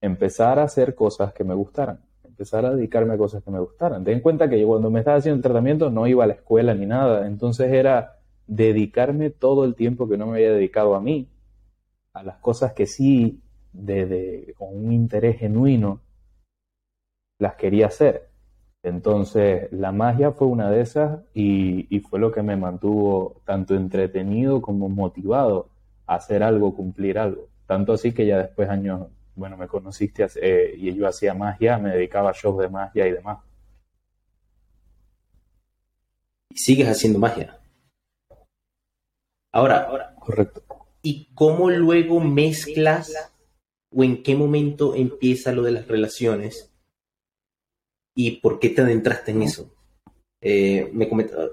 [0.00, 2.00] empezar a hacer cosas que me gustaran,
[2.38, 4.04] empezar a dedicarme a cosas que me gustaran.
[4.04, 6.34] Ten en cuenta que yo cuando me estaba haciendo el tratamiento no iba a la
[6.34, 11.00] escuela ni nada, entonces era dedicarme todo el tiempo que no me había dedicado a
[11.00, 11.28] mí,
[12.12, 16.00] a las cosas que sí, de, con un interés genuino,
[17.40, 18.28] las quería hacer.
[18.84, 23.74] Entonces, la magia fue una de esas y, y, fue lo que me mantuvo tanto
[23.74, 25.70] entretenido como motivado
[26.06, 27.48] a hacer algo, cumplir algo.
[27.66, 31.90] Tanto así que ya después años, bueno, me conociste eh, y yo hacía magia, me
[31.90, 33.38] dedicaba a shows de magia y demás.
[36.54, 37.60] ¿Sigues haciendo magia?
[39.52, 40.62] Ahora, correcto.
[41.02, 43.32] ¿Y cómo luego mezclas
[43.90, 46.72] o en qué momento empieza lo de las relaciones?
[48.14, 49.72] ¿Y por qué te adentraste en eso?
[50.40, 51.48] Eh, me comentaba,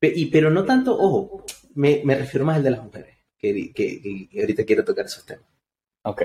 [0.00, 4.84] y, pero no tanto, ojo, me, refiero más al de las mujeres, que, ahorita quiero
[4.84, 5.46] tocar esos temas.
[6.02, 6.22] Ok.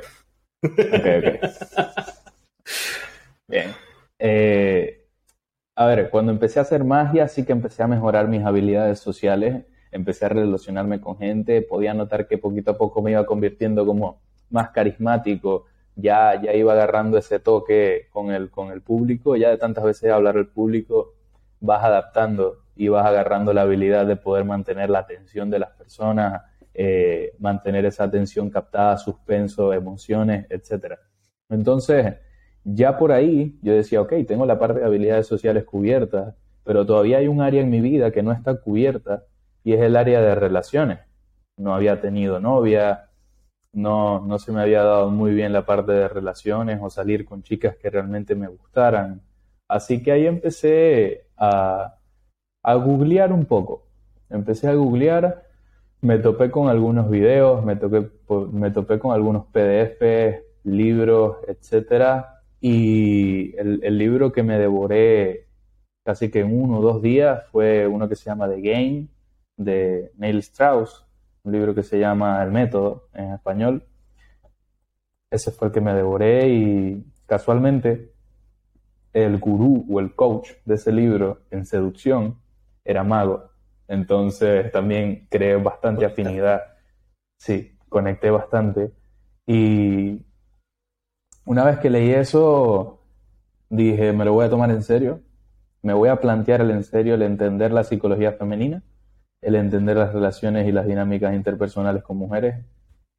[0.65, 1.27] Ok, ok.
[3.47, 3.71] Bien.
[4.19, 5.05] Eh,
[5.75, 9.65] a ver, cuando empecé a hacer magia, sí que empecé a mejorar mis habilidades sociales.
[9.91, 14.21] Empecé a relacionarme con gente, podía notar que poquito a poco me iba convirtiendo como
[14.49, 19.57] más carismático, ya, ya iba agarrando ese toque con el, con el público, ya de
[19.57, 21.13] tantas veces hablar al público
[21.61, 26.41] vas adaptando y vas agarrando la habilidad de poder mantener la atención de las personas,
[26.77, 30.95] eh, mantener esa atención captada, suspenso, emociones, etc.
[31.49, 32.15] Entonces,
[32.65, 37.19] ya por ahí yo decía, ok, tengo la parte de habilidades sociales cubiertas, pero todavía
[37.19, 39.23] hay un área en mi vida que no está cubierta
[39.63, 40.99] y es el área de relaciones.
[41.57, 43.09] No había tenido novia,
[43.71, 47.43] no, no se me había dado muy bien la parte de relaciones o salir con
[47.43, 49.21] chicas que realmente me gustaran.
[49.67, 51.95] Así que ahí empecé a,
[52.63, 53.87] a googlear un poco.
[54.29, 55.44] Empecé a googlear,
[56.05, 58.07] me topé con algunos videos, me, toqué,
[58.51, 62.41] me topé con algunos PDFs, libros, etcétera.
[62.61, 65.47] Y el, el libro que me devoré
[66.03, 69.07] casi que en uno o dos días fue uno que se llama The Game,
[69.57, 71.05] de Neil Strauss,
[71.43, 73.83] un libro que se llama El Método en español.
[75.31, 78.11] Ese fue el que me devoré y casualmente
[79.11, 82.37] el gurú o el coach de ese libro en seducción
[82.83, 83.54] era mago.
[83.87, 86.61] Entonces también creé bastante afinidad.
[87.37, 88.91] Sí, conecté bastante.
[89.45, 90.25] Y
[91.45, 93.01] una vez que leí eso,
[93.69, 95.21] dije, me lo voy a tomar en serio.
[95.81, 98.83] Me voy a plantear el en serio el entender la psicología femenina
[99.45, 102.65] el entender las relaciones y las dinámicas interpersonales con mujeres.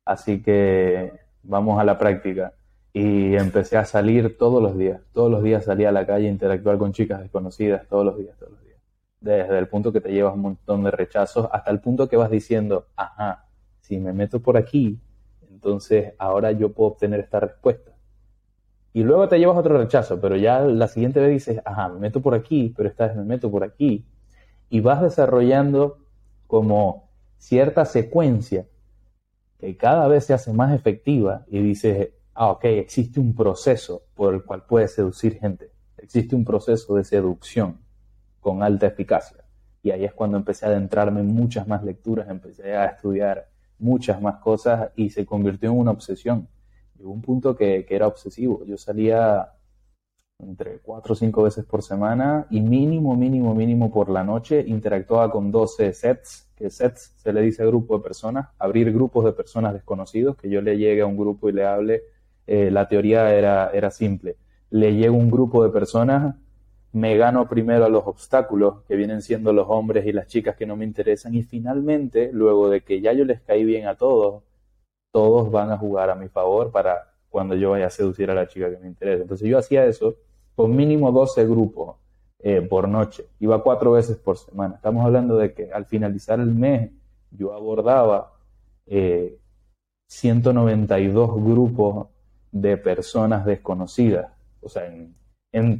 [0.04, 1.12] Así que
[1.44, 2.52] vamos a la práctica.
[2.92, 5.00] Y empecé a salir todos los días.
[5.12, 8.36] Todos los días salía a la calle a interactuar con chicas desconocidas, todos los días,
[8.38, 8.65] todos los días.
[9.20, 12.30] Desde el punto que te llevas un montón de rechazos hasta el punto que vas
[12.30, 13.46] diciendo, ajá,
[13.80, 15.00] si me meto por aquí,
[15.50, 17.92] entonces ahora yo puedo obtener esta respuesta.
[18.92, 22.22] Y luego te llevas otro rechazo, pero ya la siguiente vez dices, ajá, me meto
[22.22, 24.06] por aquí, pero esta vez me meto por aquí.
[24.70, 25.98] Y vas desarrollando
[26.46, 28.66] como cierta secuencia
[29.58, 34.34] que cada vez se hace más efectiva y dices, ah, ok, existe un proceso por
[34.34, 35.70] el cual puedes seducir gente.
[35.98, 37.78] Existe un proceso de seducción
[38.46, 39.38] con alta eficacia.
[39.82, 43.48] Y ahí es cuando empecé a adentrarme en muchas más lecturas, empecé a estudiar
[43.80, 46.46] muchas más cosas y se convirtió en una obsesión.
[46.96, 48.64] Llegó un punto que, que era obsesivo.
[48.64, 49.50] Yo salía
[50.38, 55.28] entre cuatro o cinco veces por semana y mínimo, mínimo, mínimo por la noche interactuaba
[55.28, 59.74] con 12 sets, que sets se le dice grupo de personas, abrir grupos de personas
[59.74, 62.04] desconocidos, que yo le llegue a un grupo y le hable.
[62.46, 64.36] Eh, la teoría era, era simple.
[64.70, 66.36] Le llego a un grupo de personas,
[66.96, 70.64] me gano primero a los obstáculos, que vienen siendo los hombres y las chicas que
[70.64, 74.42] no me interesan, y finalmente, luego de que ya yo les caí bien a todos,
[75.12, 78.48] todos van a jugar a mi favor para cuando yo vaya a seducir a la
[78.48, 79.20] chica que me interesa.
[79.22, 80.16] Entonces yo hacía eso
[80.54, 81.96] con mínimo 12 grupos
[82.38, 83.26] eh, por noche.
[83.40, 84.76] Iba cuatro veces por semana.
[84.76, 86.92] Estamos hablando de que al finalizar el mes
[87.30, 88.32] yo abordaba
[88.86, 92.06] 192 eh, grupos
[92.52, 94.32] de personas desconocidas.
[94.62, 95.14] O sea, en,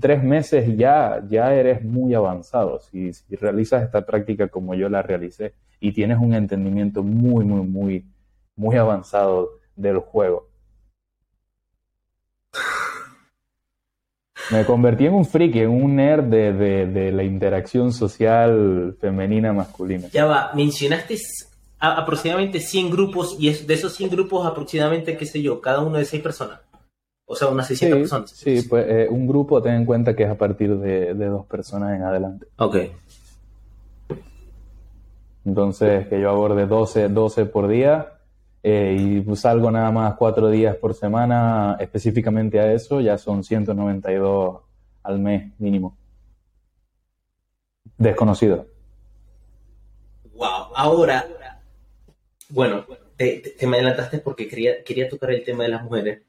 [0.01, 2.81] tres meses ya, ya eres muy avanzado.
[2.81, 8.05] Si, realizas esta práctica como yo la realicé y tienes un entendimiento muy, muy, muy,
[8.57, 10.49] muy avanzado del juego.
[14.51, 20.09] Me convertí en un friki, en un nerd de, la interacción social femenina masculina.
[20.09, 21.19] Ya va, mencionaste
[21.79, 26.05] aproximadamente 100 grupos y de esos 100 grupos aproximadamente, qué sé yo, cada uno de
[26.05, 26.61] 6 personas.
[27.27, 28.31] O sea, unas 600 personas.
[28.31, 31.45] Sí, pues eh, un grupo ten en cuenta que es a partir de, de dos
[31.47, 32.47] personas en adelante.
[32.57, 32.77] Ok.
[35.45, 38.17] Entonces, que yo aborde 12, 12 por día
[38.69, 44.61] eh, y salgo nada más cuatro días por semana específicamente a eso, ya son 192
[45.05, 45.97] al mes mínimo.
[47.97, 48.67] Desconocido.
[50.35, 51.27] Wow, ahora,
[52.49, 52.85] bueno,
[53.17, 56.23] te, me adelantaste porque quería, quería tocar el tema de las mujeres.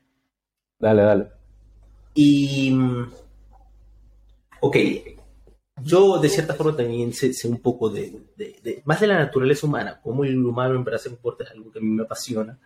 [0.80, 1.32] Dale, dale.
[2.14, 3.12] Y, mm,
[4.62, 4.78] ok,
[5.84, 10.24] yo de cierta forma también sé, un poco de, más de la naturaleza humana, cómo
[10.24, 12.60] el humano en verdad se comporta, es algo que a mí me apasiona,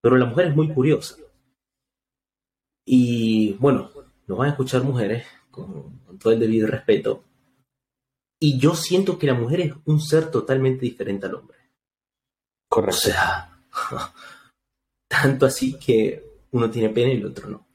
[0.00, 1.16] pero la mujer es muy curiosa.
[2.84, 3.90] Y bueno,
[4.26, 7.24] nos van a escuchar mujeres con, todo el debido respeto.
[8.40, 11.58] Y yo siento que la mujer es un ser totalmente diferente al hombre.
[12.68, 12.96] Correcto.
[12.96, 13.62] O sea,
[15.08, 17.72] tanto así que uno tiene pena y el otro no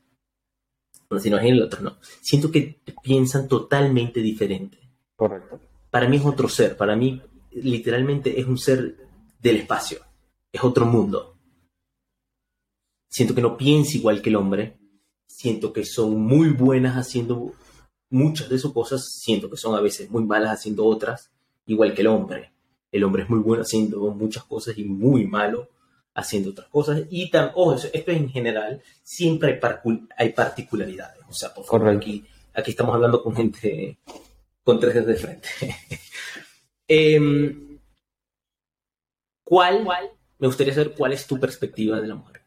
[1.19, 1.97] si no es el otro no.
[2.21, 4.77] Siento que piensan totalmente diferente.
[5.15, 5.59] Correcto.
[5.89, 8.97] Para mí es otro ser, para mí literalmente es un ser
[9.39, 9.99] del espacio,
[10.51, 11.37] es otro mundo.
[13.09, 14.77] Siento que no piensa igual que el hombre,
[15.25, 17.53] siento que son muy buenas haciendo
[18.09, 21.31] muchas de sus cosas, siento que son a veces muy malas haciendo otras,
[21.65, 22.51] igual que el hombre.
[22.91, 25.69] El hombre es muy bueno haciendo muchas cosas y muy malo
[26.17, 27.03] haciendo otras cosas.
[27.09, 31.23] Y tan, ojo, esto es en general, siempre hay, hay particularidades.
[31.29, 33.99] O sea, por favor, aquí, aquí estamos hablando con gente
[34.63, 35.49] con tres de frente.
[36.89, 37.79] Em,
[39.43, 39.85] ¿Cuál,
[40.39, 42.41] me gustaría saber cuál es tu perspectiva de la mujer?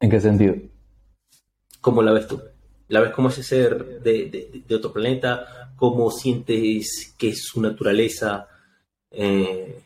[0.00, 0.54] ¿En qué sentido?
[1.80, 2.42] ¿Cómo la ves tú?
[2.88, 5.72] ¿La ves como ese ser de, otro planeta?
[5.76, 8.48] ¿Cómo sientes que es su naturaleza?
[9.10, 9.82] Eh,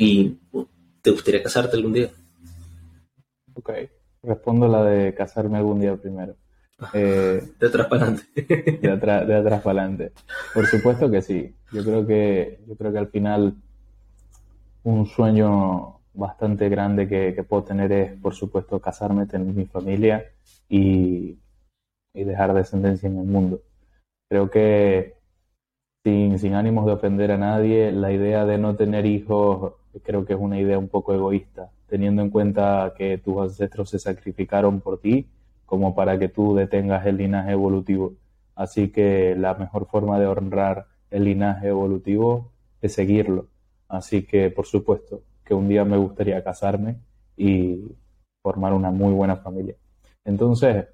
[0.00, 0.38] ¿Y
[1.02, 2.08] te gustaría casarte algún día?
[3.52, 3.70] Ok,
[4.22, 6.36] respondo la de casarme algún día primero.
[6.94, 8.78] Eh, de atrás para adelante.
[8.80, 10.12] de, atrás, de atrás para adelante.
[10.54, 11.54] Por supuesto que sí.
[11.70, 13.56] Yo creo que, yo creo que al final
[14.84, 20.32] un sueño bastante grande que, puedo tener es, por supuesto, casarme, tener mi familia
[20.66, 21.36] y,
[22.14, 23.60] dejar descendencia en el mundo.
[24.30, 25.16] Creo que
[26.02, 30.34] sin, sin ánimos de ofender a nadie, la idea de no tener hijos creo que
[30.34, 35.00] es una idea un poco egoísta, teniendo en cuenta que tus ancestros se sacrificaron por
[35.00, 35.28] ti
[35.66, 38.14] como para que tú detengas el linaje evolutivo.
[38.54, 43.46] Así que la mejor forma de honrar el linaje evolutivo es seguirlo.
[43.88, 46.98] Así que, por supuesto, que un día me gustaría casarme
[47.36, 47.96] y
[48.42, 49.76] formar una muy buena familia.
[50.24, 50.86] Entonces,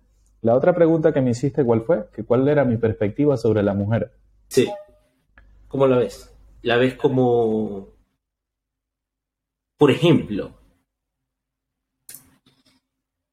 [0.43, 2.07] la otra pregunta que me hiciste, ¿cuál fue?
[2.13, 4.13] ¿Que ¿Cuál era mi perspectiva sobre la mujer?
[4.49, 4.69] Sí.
[5.69, 6.33] ¿Cómo la ves?
[6.63, 7.89] ¿La ves como,
[9.77, 10.55] por ejemplo,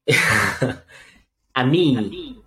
[1.54, 2.42] a mí,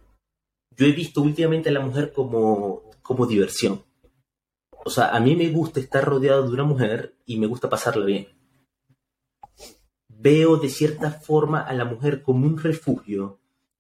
[0.76, 3.84] yo he visto últimamente a la mujer como, como diversión.
[4.86, 8.06] O sea, a mí me gusta estar rodeado de una mujer y me gusta pasarla
[8.06, 8.28] bien.
[10.08, 13.40] Veo de cierta forma a la mujer como un refugio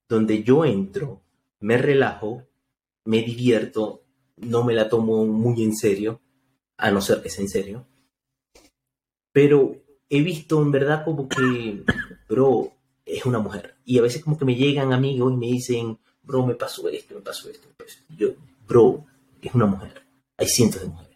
[0.10, 1.22] donde yo entro,
[1.60, 2.44] me relajo,
[3.06, 4.04] me divierto,
[4.38, 6.22] no me la tomo muy en serio,
[6.78, 7.88] a no ser que sea en serio.
[9.32, 11.84] Pero he visto en verdad como que,
[12.30, 12.74] bro,
[13.06, 13.76] es una mujer.
[13.86, 17.16] Y a veces como que me llegan amigos y me dicen, bro, me pasó esto,
[17.16, 17.68] me pasó esto.
[18.18, 18.30] yo,
[18.68, 19.06] bro,
[19.42, 20.02] es una mujer.
[20.38, 21.08] Hay cientos de mujeres.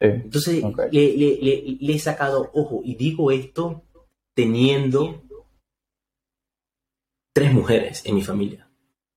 [0.00, 0.62] Entonces
[0.92, 3.84] le, he sacado ojo y digo esto
[4.34, 5.22] teniendo
[7.32, 8.68] tres mujeres en mi familia.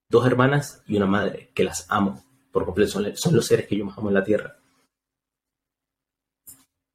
[0.10, 2.92] Dos hermanas y una madre, que las amo por completo.
[2.92, 4.58] Son, son los seres que yo más amo en la tierra.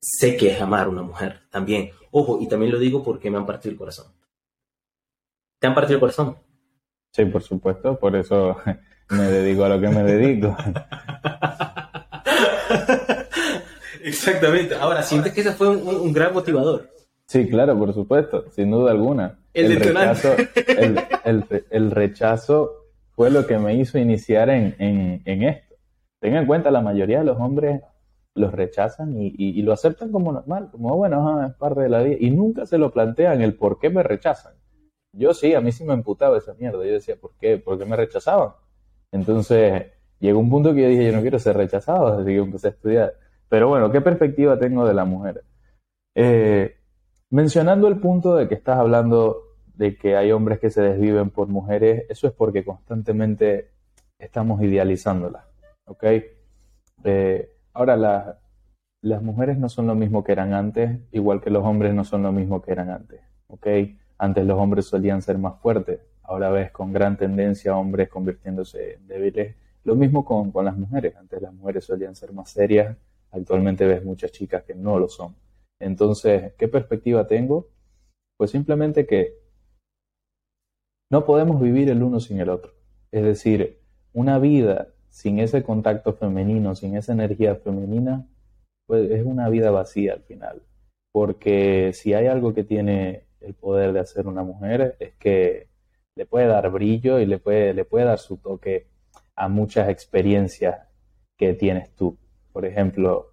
[0.03, 1.93] Sé que es amar a una mujer también.
[2.11, 4.07] Ojo, y también lo digo porque me han partido el corazón.
[5.61, 6.37] ¿Te han partido el corazón?
[7.13, 8.57] Sí, por supuesto, por eso
[9.11, 10.57] me dedico a lo que me dedico.
[14.03, 14.75] Exactamente.
[14.75, 16.91] Ahora, ¿sientes que ese fue un, gran motivador?
[17.27, 19.39] Sí, claro, por supuesto, sin duda alguna.
[19.55, 20.35] El, rechazo,
[21.71, 25.77] el, rechazo fue lo que me hizo iniciar en, esto.
[26.19, 27.83] Tenga en cuenta, la mayoría de los hombres
[28.35, 32.31] los rechazan y, lo aceptan como normal, como bueno, es parte de la vida, y
[32.31, 34.55] nunca se lo plantean el por qué me rechazan.
[35.15, 36.85] Yo sí, a mí sí me emputaba esa mierda.
[36.85, 37.59] Yo decía, ¿por qué?
[37.59, 38.53] ¿Por qué me rechazaban?
[39.13, 42.69] Entonces, llegó un punto que yo dije, yo no quiero ser rechazado, así que empecé
[42.69, 43.15] a estudiar.
[43.49, 45.45] Pero bueno, ¿qué perspectiva tengo de la mujer?
[46.15, 46.77] Eh,
[47.31, 49.43] mencionando el punto de que estás hablando
[49.75, 53.73] de que hay hombres que se desviven por mujeres, eso es porque constantemente
[54.19, 55.45] estamos idealizándolas,
[55.87, 56.05] ¿ok?
[57.05, 58.39] Eh, ahora,
[59.03, 62.23] las mujeres no son lo mismo que eran antes, igual que los hombres no son
[62.23, 63.67] lo mismo que eran antes, ¿ok?
[64.19, 69.07] Antes los hombres solían ser más fuertes, ahora ves con gran tendencia hombres convirtiéndose en
[69.07, 69.57] débiles.
[69.85, 72.97] Lo mismo con, las mujeres, antes las mujeres solían ser más serias,
[73.33, 75.35] actualmente ves muchas chicas que no lo son.
[75.81, 77.69] Entonces, ¿qué perspectiva tengo?
[78.37, 79.35] Pues simplemente que
[81.11, 82.73] no podemos vivir el uno sin el otro.
[83.11, 83.81] Es decir,
[84.13, 88.27] una vida sin ese contacto femenino, sin esa energía femenina,
[88.87, 90.63] pues es una vida vacía al final.
[91.13, 95.69] Porque si hay algo que tiene el poder de hacer una mujer es que
[96.17, 98.87] le puede dar brillo y le puede, le puede dar su toque
[99.37, 100.89] a muchas experiencias
[101.37, 102.17] que tienes tú.
[102.51, 103.33] Por ejemplo,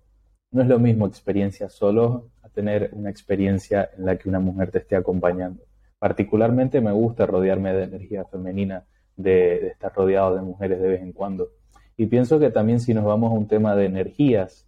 [0.51, 4.71] no es lo mismo experiencia solo a tener una experiencia en la que una mujer
[4.71, 5.63] te esté acompañando.
[5.97, 8.85] Particularmente me gusta rodearme de energía femenina,
[9.15, 11.51] de, estar rodeado de mujeres de vez en cuando.
[11.99, 14.65] Y pienso que también si nos vamos a un tema de energías,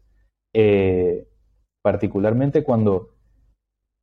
[0.54, 1.30] eh,
[1.82, 3.12] particularmente cuando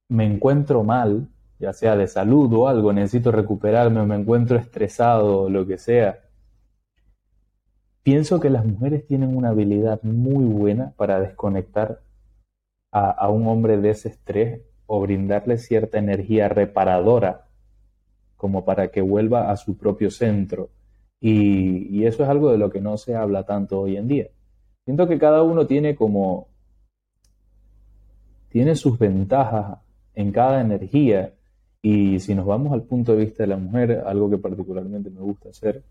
[0.09, 5.51] me encuentro mal, ya sea de salud o algo, necesito recuperarme, me encuentro estresado o
[5.51, 6.21] lo que sea,
[8.03, 12.01] pienso que las mujeres tienen una habilidad muy buena para desconectar
[12.91, 17.47] a, un hombre de ese estrés o brindarle cierta energía reparadora
[18.39, 20.71] como para que vuelva a su propio centro.
[21.21, 24.29] Y, eso es algo de lo que no se habla tanto hoy en día.
[24.85, 26.49] Siento que cada uno tiene como,
[28.49, 29.79] tiene sus ventajas
[30.15, 31.35] en cada energía
[31.83, 35.21] y si nos vamos al punto de vista de la mujer, algo que particularmente me
[35.21, 35.83] gusta hacer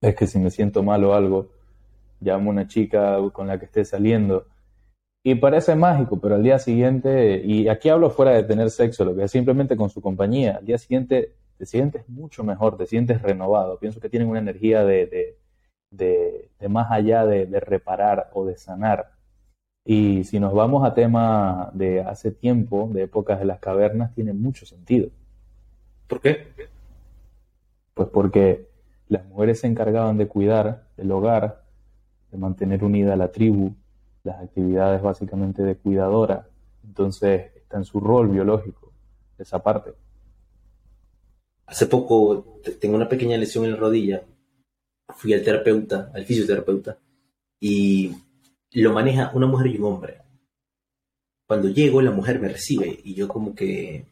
[0.00, 1.48] es que si me siento mal o algo,
[2.20, 4.46] llamo a una chica con la que esté saliendo
[5.24, 9.16] y parece mágico, pero al día siguiente, y aquí hablo fuera de tener sexo, lo
[9.16, 13.78] que simplemente con su compañía, al día siguiente te sientes mucho mejor, te sientes renovado.
[13.78, 15.36] Pienso que tienen una energía de,
[15.90, 19.12] de, de, más allá de, de, reparar o de sanar.
[19.84, 24.32] Y si nos vamos a tema de hace tiempo, de épocas de las cavernas, tiene
[24.32, 25.10] mucho sentido.
[26.06, 26.46] ¿Por qué?
[27.94, 28.68] Pues porque
[29.08, 31.64] las mujeres se encargaban de cuidar del hogar,
[32.30, 33.74] de mantener unida a la tribu,
[34.22, 36.46] las actividades básicamente de cuidadora.
[36.84, 38.92] Entonces está en su rol biológico,
[39.38, 39.94] esa parte.
[41.68, 44.24] Hace poco tengo una pequeña lesión en la rodilla.
[45.16, 46.98] Fui al terapeuta, al fisioterapeuta,
[47.60, 48.12] y
[48.72, 50.22] lo maneja una mujer y un hombre.
[51.46, 54.06] Cuando llego, la mujer me recibe y yo como que,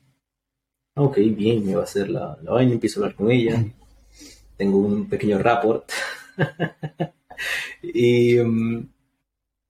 [0.95, 3.65] ah, ok, bien, me va a hacer la, la vaina, empiezo a hablar con ella.
[4.57, 5.91] Tengo un pequeño rapport.
[7.83, 8.87] y um,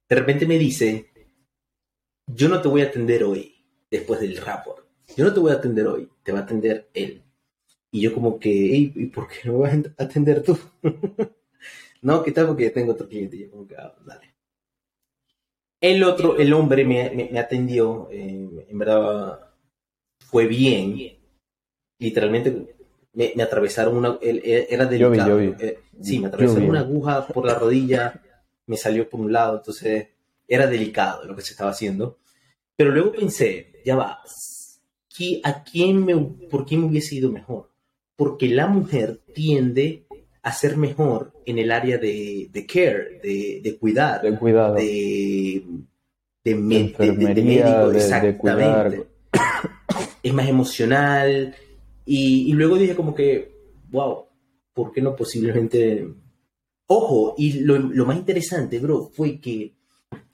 [0.09, 1.11] de repente me dice,
[2.27, 3.55] yo no te voy a atender hoy,
[3.91, 4.87] después del rapport.
[5.17, 7.26] Yo no te voy a atender hoy, te va a atender él.
[7.97, 10.59] Y yo como que, ¿y por qué no me vas a atender tú?
[12.03, 12.49] no, ¿qué tal?
[12.49, 13.37] Porque ya tengo otro cliente.
[13.37, 14.35] Y yo como que, ah, dale.
[15.81, 19.49] El otro, el hombre me, me, me atendió, eh, en verdad
[20.19, 21.17] fue bien.
[21.99, 22.77] Literalmente
[23.15, 25.29] me, me atravesaron una, era delicado.
[25.31, 25.65] Yo vi, yo vi.
[25.65, 28.21] Eh, sí, me atravesaron una aguja por la rodilla
[28.67, 30.09] me salió por un lado, entonces
[30.47, 32.19] era delicado lo que se estaba haciendo.
[32.77, 34.21] Pero luego pensé, ya va,
[35.45, 36.15] ¿a quién me,
[36.51, 37.71] ¿por qué me hubiese ido mejor?
[38.17, 40.07] Porque la mujer tiende
[40.43, 45.65] a ser mejor en el área de, de care, de, de, cuidar, de cuidado, de,
[46.45, 49.07] de, me, médico, exactamente.
[50.23, 51.55] es más emocional.
[52.05, 53.53] Y, y luego dije como que,
[53.91, 54.27] wow,
[54.73, 56.07] ¿por qué no posiblemente
[56.89, 59.75] Ojo, y lo, lo, más interesante, bro, fue que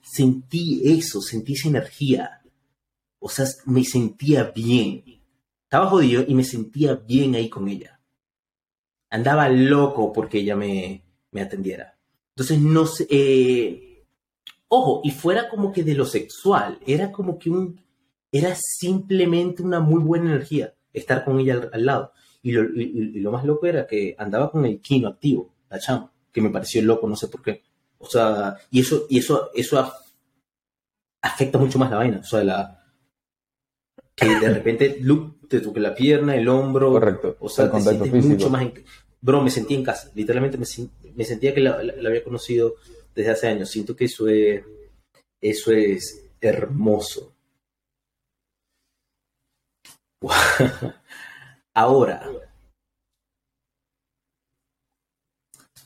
[0.01, 2.41] sentí eso, sentí esa energía.
[3.19, 5.03] O sea, me sentía bien.
[5.73, 7.99] Estaba jodido y me sentía bien ahí con ella.
[9.09, 11.97] Andaba loco porque ella me, me atendiera.
[12.35, 13.07] Entonces, no sé.
[13.09, 14.05] Eh,
[14.67, 17.81] ojo, y fuera como que de lo sexual, era como que un.
[18.31, 22.11] Era simplemente una muy buena energía estar con ella al, al lado.
[22.43, 25.79] Y lo, y, y lo, más loco era que andaba con el kino activo, la
[25.79, 27.63] chama que me pareció loco, no sé por qué.
[27.97, 29.91] O sea, y eso, y eso, eso
[31.19, 32.19] afecta mucho más la vaina.
[32.19, 32.82] O sea, la,
[34.15, 36.91] que de repente Luke te toque la pierna, el hombro.
[36.91, 37.37] Correcto.
[37.39, 38.33] O sea, te sientes físico.
[38.33, 38.61] mucho más.
[38.63, 38.73] En,
[39.21, 40.11] bro, me sentí en casa.
[40.15, 40.65] Literalmente me,
[41.15, 42.75] me sentía que la, la, la, había conocido
[43.15, 43.69] desde hace años.
[43.69, 44.63] Siento que eso es,
[45.41, 47.33] eso es hermoso.
[51.73, 52.29] Ahora,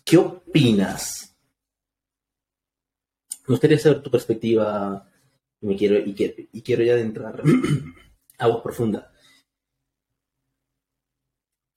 [0.08, 1.36] ¿Qué opinas?
[3.46, 5.06] Me gustaría saber tu perspectiva
[5.60, 7.44] y, me quiero, y, quiero, y quiero ya adentrar
[8.38, 9.12] agua profunda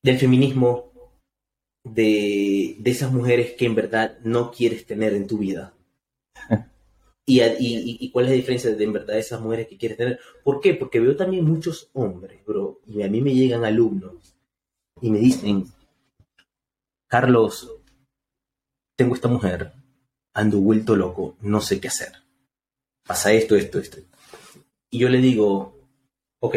[0.02, 0.92] del feminismo,
[1.84, 5.74] de, de, esas mujeres que en verdad no quieres tener en tu vida.
[7.26, 10.20] y, y, y, cuál es la diferencia de en verdad esas mujeres que quieres tener?
[10.42, 10.74] ¿Por qué?
[10.74, 14.36] Porque veo también muchos hombres, bro, y a mí me llegan alumnos
[15.00, 15.66] y me dicen,
[17.06, 17.70] Carlos,
[18.96, 19.72] tengo esta mujer,
[20.34, 22.12] ando vuelto loco, no sé qué hacer.
[23.06, 23.98] Pasa esto, esto, esto.
[24.90, 25.79] Y yo le digo,
[26.42, 26.56] ok,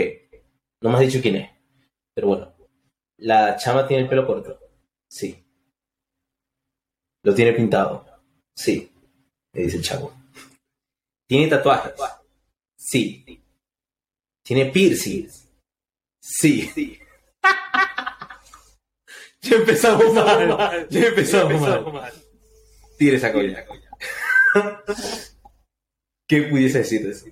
[0.82, 1.52] no me has dicho quién es,
[2.14, 2.54] pero bueno,
[3.18, 4.60] la chama tiene el pelo corto,
[5.10, 5.46] sí.
[7.24, 8.06] Lo tiene pintado,
[8.56, 8.92] sí,
[9.54, 10.14] le dice el chavo.
[11.28, 11.94] ¿Tiene tatuajes?
[12.78, 13.42] Sí.
[14.44, 15.50] ¿Tiene piercings?
[16.22, 16.70] Sí.
[19.42, 20.88] ya empezamos mal.
[20.90, 22.14] Ya empezamos mal
[22.98, 23.66] tire esa coña.
[26.28, 27.28] ¿Qué pudiese decir de eso?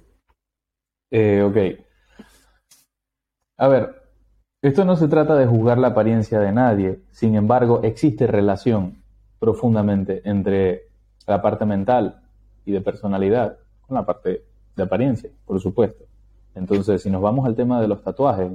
[1.11, 1.57] Eh, ok.
[3.61, 3.93] A ver,
[4.63, 9.03] esto no se trata de juzgar la apariencia de nadie, sin embargo, existe relación
[9.37, 10.87] profundamente entre
[11.27, 12.23] la parte mental
[12.65, 14.43] y de personalidad con la parte
[14.75, 16.05] de apariencia, por supuesto.
[16.55, 18.51] Entonces, si nos vamos al tema de los tatuajes,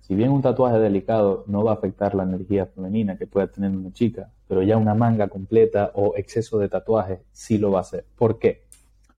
[0.00, 3.70] si bien un tatuaje delicado no va a afectar la energía femenina que pueda tener
[3.70, 7.82] una chica, pero ya una manga completa o exceso de tatuajes sí lo va a
[7.82, 8.04] hacer.
[8.16, 8.64] ¿Por qué?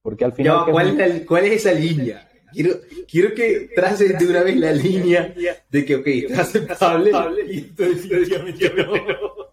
[0.03, 0.67] Porque al final...
[0.67, 2.28] No, ¿cuál, es ¿cuál, es esa línea?
[2.53, 2.71] Quiero,
[3.11, 5.35] quiero que traces de una vez la línea
[5.71, 7.11] de que, ok, es aceptable
[7.49, 9.49] y esto definitivamente no.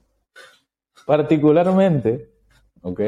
[1.06, 2.30] Particularmente,
[2.82, 3.02] ok,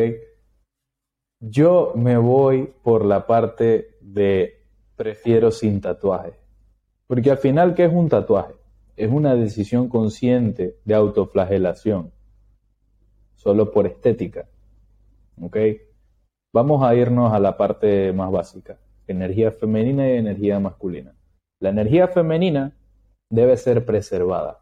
[1.39, 4.63] Yo me voy por la parte de
[4.95, 6.33] prefiero sin tatuaje.
[7.05, 8.53] Porque al final, ¿qué es un tatuaje?
[8.95, 12.11] Es una decisión consciente de autoflagelación,
[13.35, 14.49] solo por estética.
[15.39, 15.57] ¿Ok?
[16.51, 21.15] Vamos a irnos a la parte más básica, energía femenina y energía masculina.
[21.59, 22.75] La energía femenina
[23.29, 24.59] debe ser preservada.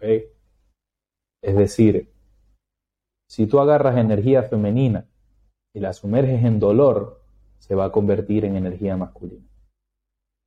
[0.00, 2.12] Es decir,
[3.28, 5.06] si tú agarras energía femenina
[5.74, 7.22] y la sumerges en dolor,
[7.58, 9.46] se va a convertir en energía masculina.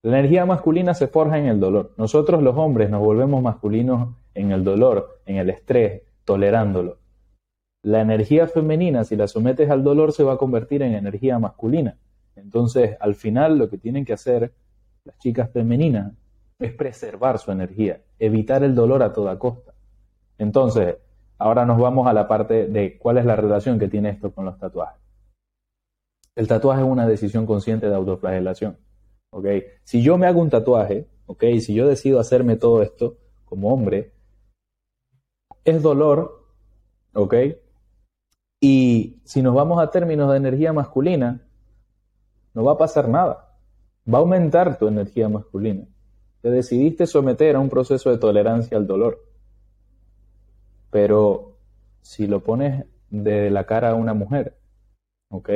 [0.03, 1.93] La energía masculina se forja en el dolor.
[1.97, 6.99] Nosotros los hombres nos volvemos masculinos en el dolor, en el estrés, tolerándolo.
[7.83, 11.97] La energía femenina, si la sometes al dolor, se va a convertir en energía masculina.
[12.37, 14.53] Entonces, al final, lo que tienen que hacer
[15.03, 16.13] las chicas femeninas
[16.59, 19.73] es preservar su energía, evitar el dolor a toda costa.
[20.37, 20.97] Entonces,
[21.37, 24.45] ahora nos vamos a la parte de cuál es la relación que tiene esto con
[24.45, 25.01] los tatuajes.
[26.35, 28.77] El tatuaje es una decisión consciente de autoflagelación.
[29.31, 29.63] ¿okay?
[29.83, 31.61] Si yo me hago un tatuaje, ¿okay?
[31.61, 34.13] si yo decido hacerme todo esto como hombre,
[35.63, 36.45] es dolor,
[37.13, 37.33] ¿ok?
[38.61, 41.46] Y si nos vamos a términos de energía masculina,
[42.57, 43.55] no va a pasar nada.
[44.11, 45.85] Va a aumentar tu energía masculina.
[46.41, 49.23] Te decidiste someter a un proceso de tolerancia al dolor.
[50.89, 51.59] Pero
[52.01, 54.57] si lo pones de la cara a una mujer,
[55.29, 55.49] ¿ok?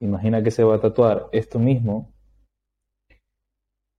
[0.00, 2.12] imagina que se va a tatuar esto mismo,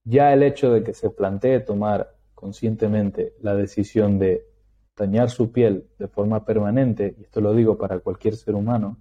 [0.04, 4.46] ya el hecho de que se plantee tomar conscientemente la decisión de
[4.94, 8.98] dañar su piel de forma permanente, y esto lo digo para cualquier ser humano,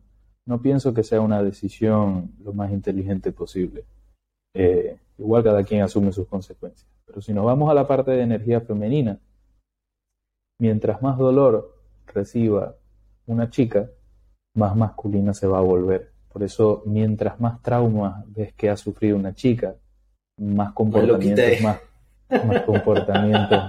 [0.47, 3.85] no pienso que sea una decisión lo más inteligente posible.
[4.55, 6.89] Eh, igual cada quien asume sus consecuencias.
[7.05, 9.19] Pero si nos vamos a la parte de energía femenina,
[10.61, 11.75] mientras más dolor
[12.07, 12.77] reciba
[13.27, 13.91] una chica,
[14.55, 16.13] más masculina se va a volver.
[16.33, 19.75] Por eso, mientras más trauma ves que ha sufrido una chica,
[20.39, 21.81] más comportamientos, más,
[22.45, 23.63] más comportamientos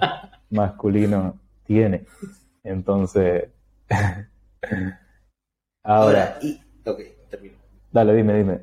[0.52, 2.06] masculinos tiene.
[2.64, 3.50] Entonces,
[5.84, 6.38] ahora...
[6.42, 6.62] y,
[6.92, 7.56] ok, termino.
[7.92, 8.62] Dale, dime, dime.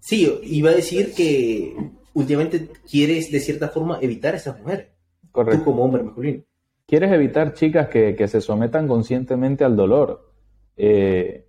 [0.00, 1.74] Sí, iba a decir que
[2.14, 4.88] últimamente quieres de cierta forma evitar a esas mujeres.
[5.30, 5.58] Correcto.
[5.58, 6.42] Tú como hombre masculino.
[6.86, 10.32] Quieres evitar chicas que, que se sometan conscientemente al dolor.
[10.76, 11.46] Eh,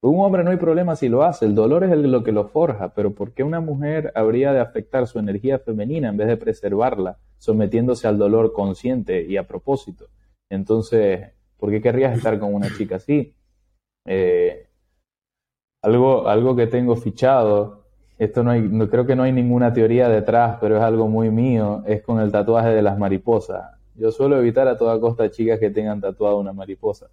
[0.00, 2.94] un hombre no hay problema si lo hace, el dolor es lo que lo forja,
[2.94, 7.18] pero ¿por qué una mujer habría de afectar su energía femenina en vez de preservarla,
[7.38, 10.06] sometiéndose al dolor consciente y a propósito?
[10.48, 13.34] Entonces, ¿por qué querrías estar con una chica así?
[14.10, 14.66] Eh,
[15.82, 17.84] algo, algo que tengo fichado,
[18.18, 21.30] esto no hay, no, creo que no hay ninguna teoría detrás, pero es algo muy
[21.30, 23.78] mío, es con el tatuaje de las mariposas.
[23.94, 27.10] Yo suelo evitar a toda costa chicas que tengan tatuado una mariposa.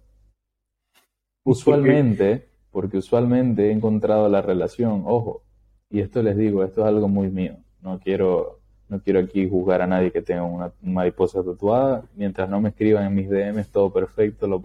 [1.44, 5.42] Usualmente porque usualmente he encontrado la relación, ojo,
[5.90, 9.82] y esto les digo, esto es algo muy mío, no quiero, no quiero aquí juzgar
[9.82, 13.90] a nadie que tenga una mariposa tatuada, mientras no me escriban en mis DMs, todo
[13.90, 14.60] perfecto, lo,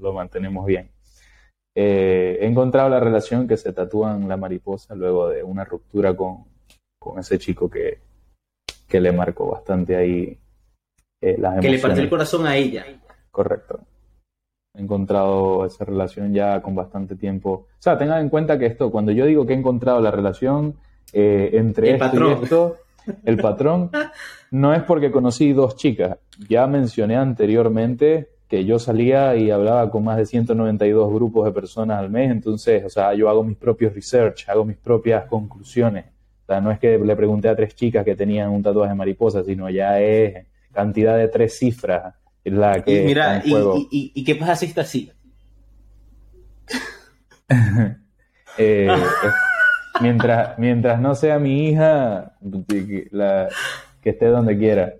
[0.00, 0.93] lo mantenemos bien.
[1.74, 6.44] Eh, he encontrado la relación que se tatúan la mariposa luego de una ruptura con,
[6.98, 7.98] con ese chico que,
[8.86, 10.38] que le marcó bastante ahí
[11.20, 12.84] eh, las Que le partió el corazón a ella.
[13.30, 13.80] Correcto
[14.76, 17.50] he encontrado esa relación ya con bastante tiempo.
[17.50, 20.74] O sea, tengan en cuenta que esto, cuando yo digo que he encontrado la relación
[21.12, 22.76] eh, entre esto y esto,
[23.24, 23.90] el patrón,
[24.50, 26.18] no es porque conocí dos chicas.
[26.48, 31.98] Ya mencioné anteriormente que yo salía y hablaba con más de 192 grupos de personas
[31.98, 36.06] al mes, entonces, o sea, yo hago mis propios research, hago mis propias conclusiones.
[36.42, 38.96] O sea, no es que le pregunté a tres chicas que tenían un tatuaje de
[38.96, 42.14] mariposa, sino ya es cantidad de tres cifras
[42.44, 45.10] la que y mira, y, y, qué pasa si está así?
[48.56, 48.86] Eh,
[50.00, 52.36] mientras, mientras no sea mi hija,
[53.10, 53.48] la,
[54.00, 54.94] que esté donde quiera.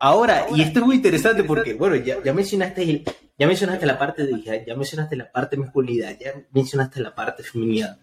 [0.00, 3.04] Ahora, y esto es muy interesante porque, bueno, ya, ya mencionaste
[3.38, 7.44] ya mencionaste la parte de hija, ya mencionaste la parte masculinidad, ya mencionaste la parte
[7.44, 7.98] feminidad.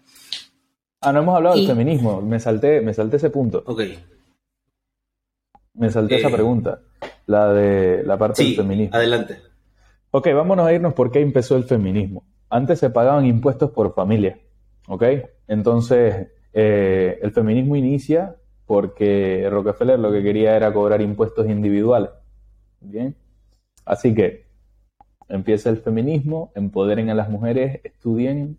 [1.00, 3.62] Ah, no hemos hablado del feminismo, me salté, me salté ese punto.
[3.66, 3.82] Ok.
[5.74, 6.80] Me salté esa eh, pregunta
[7.26, 8.96] la de la parte del feminismo.
[8.96, 9.38] Adelante.
[10.10, 12.24] Ok, vámonos a irnos por qué empezó el feminismo.
[12.48, 14.38] Antes se pagaban impuestos por familia,
[14.88, 15.02] ¿ok?
[15.48, 18.36] Entonces, eh, el feminismo inicia
[18.66, 22.10] porque Rockefeller lo que quería era cobrar impuestos individuales.
[22.80, 23.14] Bien.
[23.84, 24.46] Así que
[25.28, 28.58] empieza el feminismo, empoderen a las mujeres, estudien,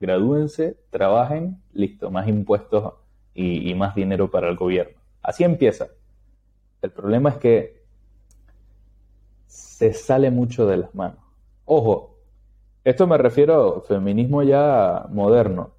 [0.00, 2.94] gradúense, trabajen, listo, más impuestos
[3.34, 4.96] y más dinero para el gobierno.
[5.22, 5.88] Así empieza.
[6.82, 7.82] El problema es que
[9.46, 11.18] se sale mucho de las manos.
[11.64, 12.16] Ojo,
[12.84, 15.72] Esto me refiero a feminismo ya moderno,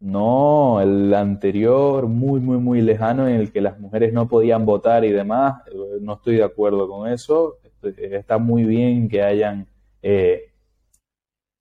[0.00, 5.04] no el anterior, muy, muy, muy lejano, en el que las mujeres no podían votar
[5.04, 5.62] y demás.
[6.00, 7.58] No estoy de acuerdo con eso.
[7.82, 9.66] Está muy bien que hayan
[10.02, 10.52] eh,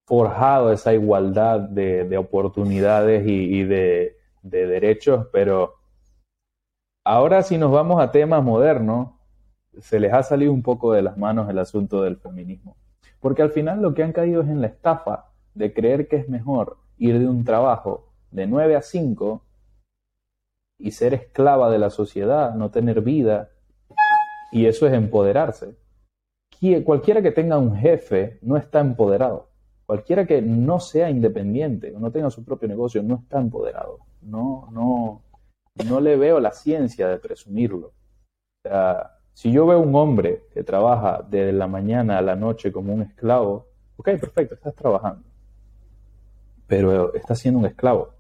[0.05, 5.75] forjado esa igualdad de, oportunidades y, de, de derechos, pero
[7.03, 9.09] ahora si nos vamos a temas modernos,
[9.79, 12.75] se les ha salido un poco de las manos el asunto del feminismo.
[13.19, 16.29] Porque al final lo que han caído es en la estafa de creer que es
[16.29, 19.43] mejor ir de un trabajo de 9 a 5
[20.79, 23.49] y ser esclava de la sociedad, no tener vida,
[24.51, 25.75] y eso es empoderarse.
[26.83, 29.49] Cualquiera que tenga un jefe no está empoderado.
[29.85, 33.99] Cualquiera que no sea independiente o no tenga su propio negocio no está empoderado.
[34.21, 35.21] No, no,
[35.87, 37.93] no le veo la ciencia de presumirlo.
[39.33, 43.03] Si yo veo un hombre que trabaja desde la mañana a la noche como un
[43.03, 45.27] esclavo, ok, perfecto, estás trabajando.
[46.67, 48.18] Pero está siendo un esclavo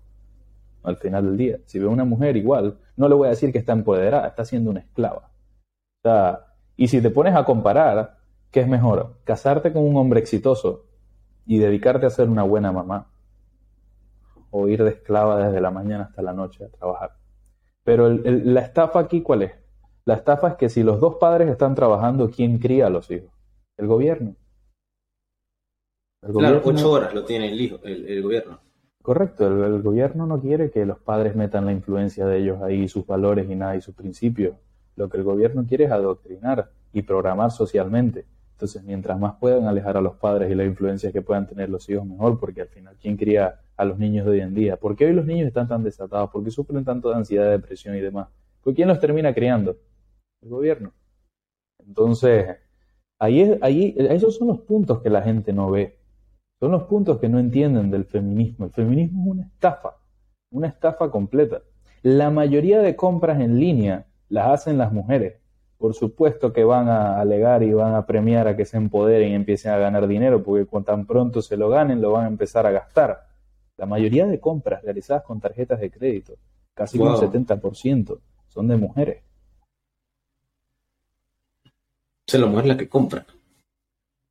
[0.83, 1.59] al final del día.
[1.65, 4.71] Si veo una mujer igual, no le voy a decir que está empoderada, está siendo
[4.71, 5.31] una esclava.
[5.99, 8.17] O sea, y si te pones a comparar,
[8.51, 9.17] ¿qué es mejor?
[9.23, 10.85] ¿Casarte con un hombre exitoso
[11.45, 13.07] y dedicarte a ser una buena mamá?
[14.51, 17.15] ¿O ir de esclava desde la mañana hasta la noche a trabajar?
[17.83, 19.51] Pero la estafa aquí, ¿cuál es?
[20.05, 23.31] La estafa es que si los dos padres están trabajando, ¿quién cría a los hijos?
[23.77, 24.35] El gobierno.
[26.21, 28.59] claro, ocho horas lo tiene el, hijo, el gobierno.
[29.01, 33.05] Correcto, el, gobierno no quiere que los padres metan la influencia de ellos ahí, sus
[33.07, 34.55] valores y nada, y sus principios.
[34.95, 38.25] Lo que el gobierno quiere es adoctrinar y programar socialmente.
[38.53, 41.89] Entonces, mientras más puedan alejar a los padres y la influencia que puedan tener los
[41.89, 44.75] hijos, mejor, porque al final, ¿quién cría a los niños de hoy en día?
[44.75, 46.29] ¿Por qué hoy los niños están tan desatados?
[46.29, 48.27] ¿Por qué sufren tanto de ansiedad, depresión y demás?
[48.61, 49.77] ¿Por quién los termina criando?
[50.41, 50.91] El gobierno.
[51.87, 52.57] Entonces,
[53.17, 55.98] ahí, es, ahí, esos son los puntos que la gente no ve.
[56.59, 58.65] Son los puntos que no entienden del feminismo.
[58.65, 59.95] El feminismo es una estafa,
[60.51, 61.61] una estafa completa.
[62.01, 65.39] La mayoría de compras en línea las hacen las mujeres.
[65.77, 69.35] Por supuesto que van a alegar y van a premiar a que se empoderen y
[69.35, 72.65] empiecen a ganar dinero, porque cuando tan pronto se lo ganen, lo van a empezar
[72.65, 73.27] a gastar.
[73.77, 76.33] La mayoría de compras realizadas con tarjetas de crédito,
[76.73, 79.23] casi un 70%, son de mujeres.
[81.65, 83.25] O sea, la mujer la que compra.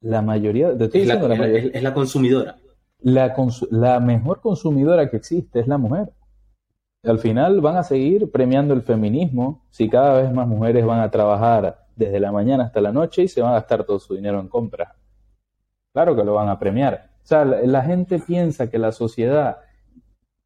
[0.00, 2.56] La mayoría, de es, la, es, la consumidora.
[3.00, 3.34] La,
[3.70, 6.12] la mejor consumidora que existe es la mujer.
[7.02, 11.10] Al final van a seguir premiando el feminismo si cada vez más mujeres van a
[11.10, 14.40] trabajar desde la mañana hasta la noche y se van a gastar todo su dinero
[14.40, 14.92] en compras.
[15.92, 17.10] Claro que lo van a premiar.
[17.22, 19.58] O sea, la, la gente piensa que la sociedad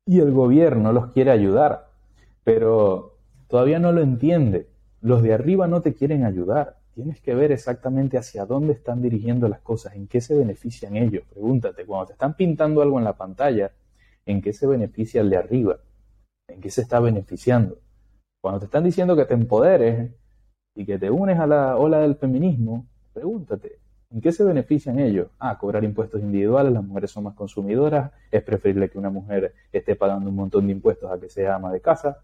[0.07, 1.89] y el gobierno los quiere ayudar,
[2.43, 4.69] pero todavía no lo entiende.
[5.01, 9.49] Los de arriba no te quieren ayudar tienes que ver exactamente hacia dónde están dirigiendo
[9.49, 11.25] las cosas, en qué se benefician ellos.
[11.31, 13.73] Pregúntate, cuando te están pintando algo en la pantalla,
[14.27, 15.81] ¿en qué se beneficia el de arriba?
[16.49, 17.79] ¿En qué se está beneficiando?
[18.41, 20.11] Cuando te están diciendo que te empoderes
[20.75, 23.79] y que te unes a la ola del feminismo, pregúntate,
[24.11, 25.29] ¿en qué se benefician ellos?
[25.39, 29.97] Ah, cobrar impuestos individuales, las mujeres son más consumidoras, es preferible que una mujer esté
[29.97, 32.19] pagando un montón de impuestos a que sea ama de casa.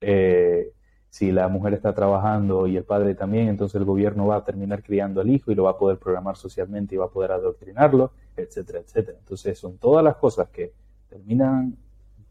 [0.00, 0.72] Eh,
[1.10, 4.82] si la mujer está trabajando y el padre también, entonces el gobierno va a terminar
[4.82, 8.12] criando al hijo y lo va a poder programar socialmente y va a poder adoctrinarlo,
[8.36, 9.18] etcétera, etcétera.
[9.18, 10.72] Entonces son todas las cosas que
[11.08, 11.76] terminan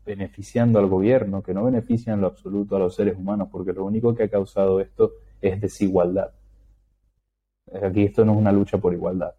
[0.06, 3.84] beneficiando al gobierno, que no benefician en lo absoluto a los seres humanos, porque lo
[3.84, 5.12] único que ha causado esto
[5.42, 6.32] es desigualdad.
[7.84, 9.36] Aquí esto no es una lucha por igualdad.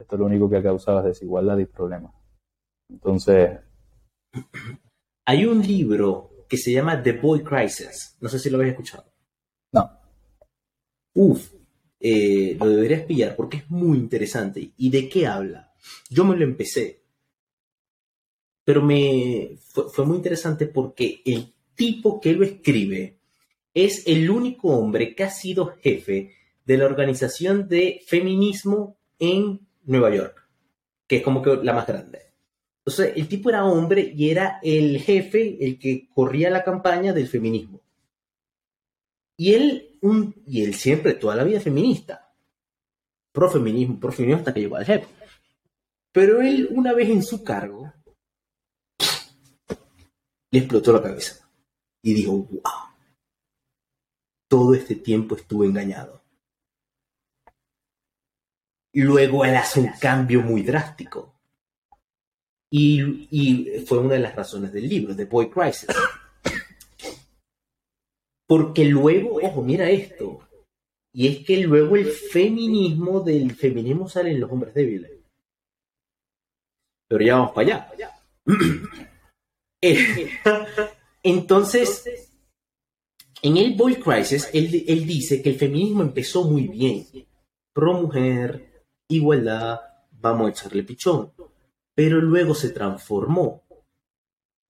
[0.00, 2.12] Esto lo único que ha causado es desigualdad y problemas.
[2.90, 3.60] Entonces...
[5.26, 8.16] Hay un libro que se llama The Boy Crisis.
[8.20, 9.12] No sé si lo habéis escuchado.
[9.72, 9.90] No.
[11.14, 11.52] Uf,
[12.00, 14.72] eh, lo deberías pillar porque es muy interesante.
[14.76, 15.72] ¿Y de qué habla?
[16.08, 17.02] Yo me lo empecé.
[18.64, 19.56] Pero me
[19.92, 23.18] fue, muy interesante porque el tipo que lo escribe
[23.72, 26.34] es el único hombre que ha sido jefe
[26.64, 30.48] de la organización de feminismo en Nueva York,
[31.06, 32.27] que es como que la más grande.
[32.88, 37.28] Entonces, el tipo era hombre y era el jefe, el que corría la campaña del
[37.28, 37.82] feminismo.
[39.36, 39.98] Y él,
[40.46, 42.32] y él siempre, toda la vida feminista.
[43.30, 45.06] Pro-feminismo, pro-feminismo hasta que llegó al jefe.
[46.12, 47.92] Pero él, una vez en su cargo,
[50.50, 51.46] le explotó la cabeza.
[52.02, 52.62] Y dijo, wow,
[54.48, 56.22] todo este tiempo estuve engañado.
[58.94, 61.37] Luego él hace un cambio muy drástico
[62.70, 65.88] y, fue una de las razones del libro, The Boy Crisis.
[68.46, 70.40] Porque luego, ojo, mira esto.
[71.12, 75.10] Y es que luego el feminismo, del feminismo salen los hombres débiles.
[77.08, 78.12] Pero ya vamos para allá.
[79.80, 80.28] Eh,
[81.22, 82.32] entonces,
[83.42, 87.06] en el Boy Crisis, él, él dice que el feminismo empezó muy bien.
[87.72, 89.78] Pro mujer, igualdad,
[90.10, 91.32] vamos a echarle pichón.
[91.98, 93.64] Pero luego se transformó.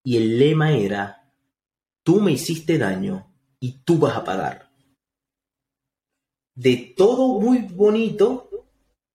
[0.03, 1.33] Y el lema era,
[2.03, 4.69] tú me hiciste daño y tú vas a pagar.
[6.53, 8.67] De todo muy bonito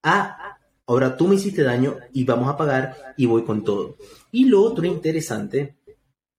[0.02, 3.96] a, ahora tú me hiciste daño y vamos a pagar y voy con todo.
[4.32, 5.76] Y lo otro interesante,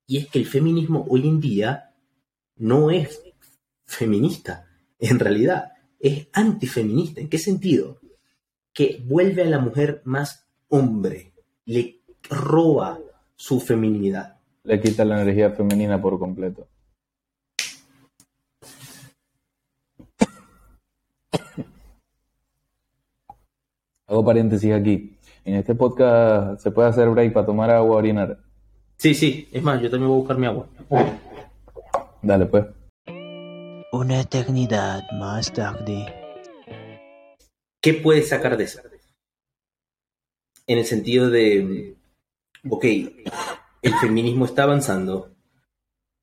[0.06, 1.96] y es que el feminismo hoy en día
[2.58, 3.24] no es
[3.86, 4.68] feminista,
[5.00, 7.22] en realidad es antifeminista.
[7.22, 8.02] ¿En qué sentido?
[8.74, 11.31] Que vuelve a la mujer más hombre,
[11.72, 13.00] le roba
[13.36, 14.38] su feminidad.
[14.64, 16.68] Le quita la energía femenina por completo.
[24.06, 25.18] Hago paréntesis aquí.
[25.46, 28.38] En este podcast se puede hacer break para tomar agua o orinar.
[28.98, 30.68] Sí, sí, es más, yo también voy a buscar mi agua.
[32.22, 32.66] Dale, pues.
[33.94, 36.06] Una eternidad más tarde.
[37.82, 38.82] ¿Qué puedes sacar de eso?
[40.68, 41.96] En el sentido de,
[42.70, 42.86] ok,
[43.82, 45.32] el feminismo está avanzando,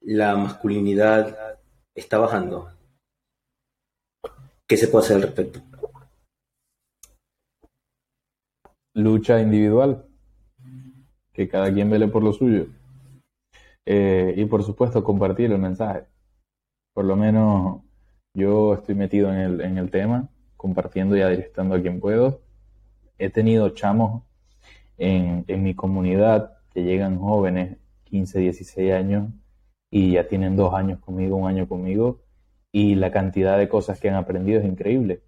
[0.00, 1.58] la masculinidad
[1.94, 2.70] está bajando.
[4.66, 5.60] ¿Qué se puede hacer al respecto?
[8.94, 10.04] Lucha individual.
[11.32, 12.66] Que cada quien vele por lo suyo.
[13.86, 16.06] Eh, y por supuesto compartir el mensaje.
[16.92, 17.82] Por lo menos
[18.34, 22.42] yo estoy metido en el, en el tema, compartiendo y adiestrando a quien puedo.
[23.18, 24.27] He tenido chamos
[24.98, 29.30] en, en mi comunidad que llegan jóvenes, 15, 16 años,
[29.90, 32.20] y ya tienen dos años conmigo, un año conmigo,
[32.72, 35.22] y la cantidad de cosas que han aprendido es increíble.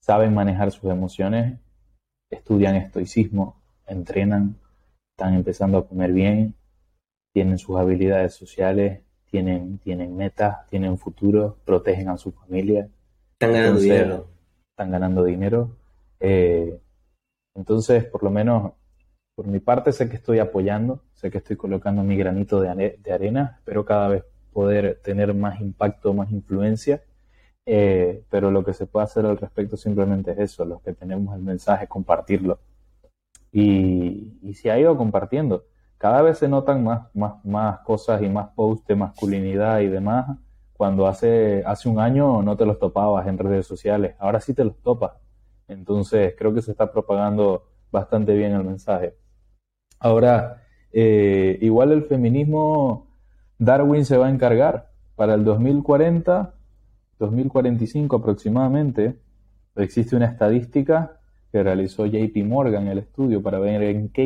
[0.00, 1.58] Saben manejar sus emociones,
[2.30, 4.56] estudian estoicismo, entrenan,
[5.16, 6.54] están empezando a comer bien,
[7.32, 12.88] tienen sus habilidades sociales, tienen, tienen metas, tienen futuro, protegen a su familia.
[13.32, 14.26] Están ganando Entonces, dinero.
[14.70, 15.76] Están ganando dinero.
[16.20, 16.78] Eh,
[17.54, 18.72] entonces, por lo menos,
[19.34, 23.12] por mi parte, sé que estoy apoyando, sé que estoy colocando mi granito de, de
[23.12, 23.56] arena.
[23.58, 27.02] Espero cada vez poder tener más impacto, más influencia.
[27.64, 31.34] Eh, pero lo que se puede hacer al respecto simplemente es eso, los que tenemos
[31.34, 32.58] el mensaje, compartirlo.
[33.52, 35.64] Y, y se ha ido compartiendo.
[35.98, 40.36] Cada vez se notan más, más, más cosas y más posts de masculinidad y demás.
[40.72, 44.64] Cuando hace, hace un año no te los topabas en redes sociales, ahora sí te
[44.64, 45.12] los topas.
[45.68, 49.14] Entonces creo que se está propagando bastante bien el mensaje.
[50.02, 53.06] Ahora, eh, igual el feminismo,
[53.56, 56.52] Darwin se va a encargar para el 2040,
[57.20, 59.16] 2045 aproximadamente.
[59.76, 61.20] Existe una estadística
[61.52, 64.24] que realizó JP Morgan el estudio para ver en qué,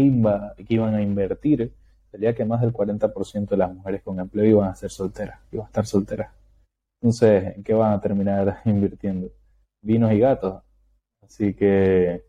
[0.66, 1.74] qué iban a invertir.
[2.10, 5.66] Sería que más del 40% de las mujeres con empleo iban a ser solteras, iban
[5.66, 6.30] a estar solteras.
[7.02, 9.28] Entonces, ¿en qué van a terminar invirtiendo?
[9.82, 10.62] Vinos y gatos.
[11.20, 12.24] Así que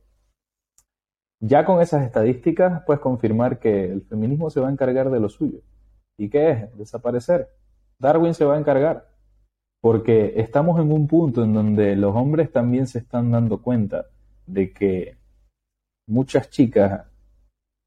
[1.40, 5.30] ya con esas estadísticas puedes confirmar que el feminismo se va a encargar de lo
[5.30, 5.60] suyo.
[6.18, 6.78] ¿Y qué es?
[6.78, 7.50] Desaparecer.
[8.00, 9.08] Darwin se va a encargar.
[9.82, 14.08] Porque estamos en un punto en donde los hombres también se están dando cuenta
[14.48, 15.18] de que
[16.08, 17.06] muchas chicas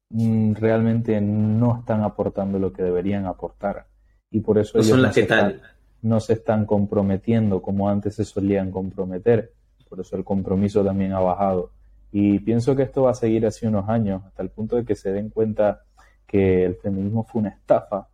[0.09, 3.87] mm, realmente no están aportando lo que deberían aportar.
[4.31, 5.51] Y por eso No ellos son no las se que tal.
[5.51, 5.71] están-
[6.03, 9.53] no se están comprometiendo como antes se solían comprometer.
[9.89, 11.71] Por eso el compromiso también ha bajado.
[12.11, 14.95] Y pienso que esto va a seguir así unos años, hasta el punto de que
[14.95, 15.83] se den cuenta
[16.27, 18.07] que el feminismo fue una estafa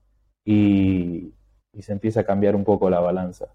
[0.45, 1.33] y,
[1.73, 3.47] y se empieza a cambiar un poco la balanza.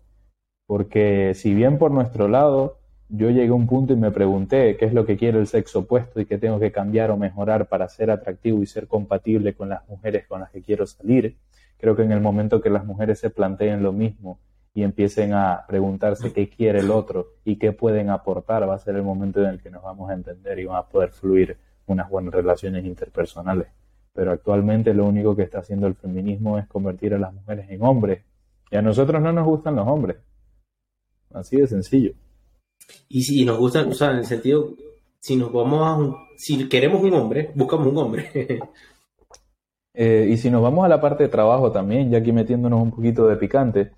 [0.66, 2.78] Porque si bien por nuestro lado
[3.14, 5.80] yo llegué a un punto y me pregunté qué es lo que quiere el sexo
[5.80, 9.68] opuesto y qué tengo que cambiar o mejorar para ser atractivo y ser compatible con
[9.68, 11.36] las mujeres con las que quiero salir,
[11.76, 14.38] creo que en el momento que las mujeres se planteen lo mismo
[14.74, 18.96] y empiecen a preguntarse qué quiere el otro y qué pueden aportar, va a ser
[18.96, 21.56] el momento en el que nos vamos a entender y van a poder fluir
[21.86, 23.68] unas buenas relaciones interpersonales.
[24.14, 27.82] Pero actualmente lo único que está haciendo el feminismo es convertir a las mujeres en
[27.82, 28.22] hombres.
[28.70, 30.16] Y a nosotros no nos gustan los hombres.
[31.32, 32.12] Así de sencillo.
[33.08, 34.74] Y si nos gusta, o sea, en el sentido,
[35.18, 38.28] si nos vamos a un- si queremos un hombre, buscamos un hombre.
[39.94, 42.90] Eh, y si nos vamos a la parte de trabajo también, ya aquí metiéndonos un
[42.92, 43.92] poquito de picante,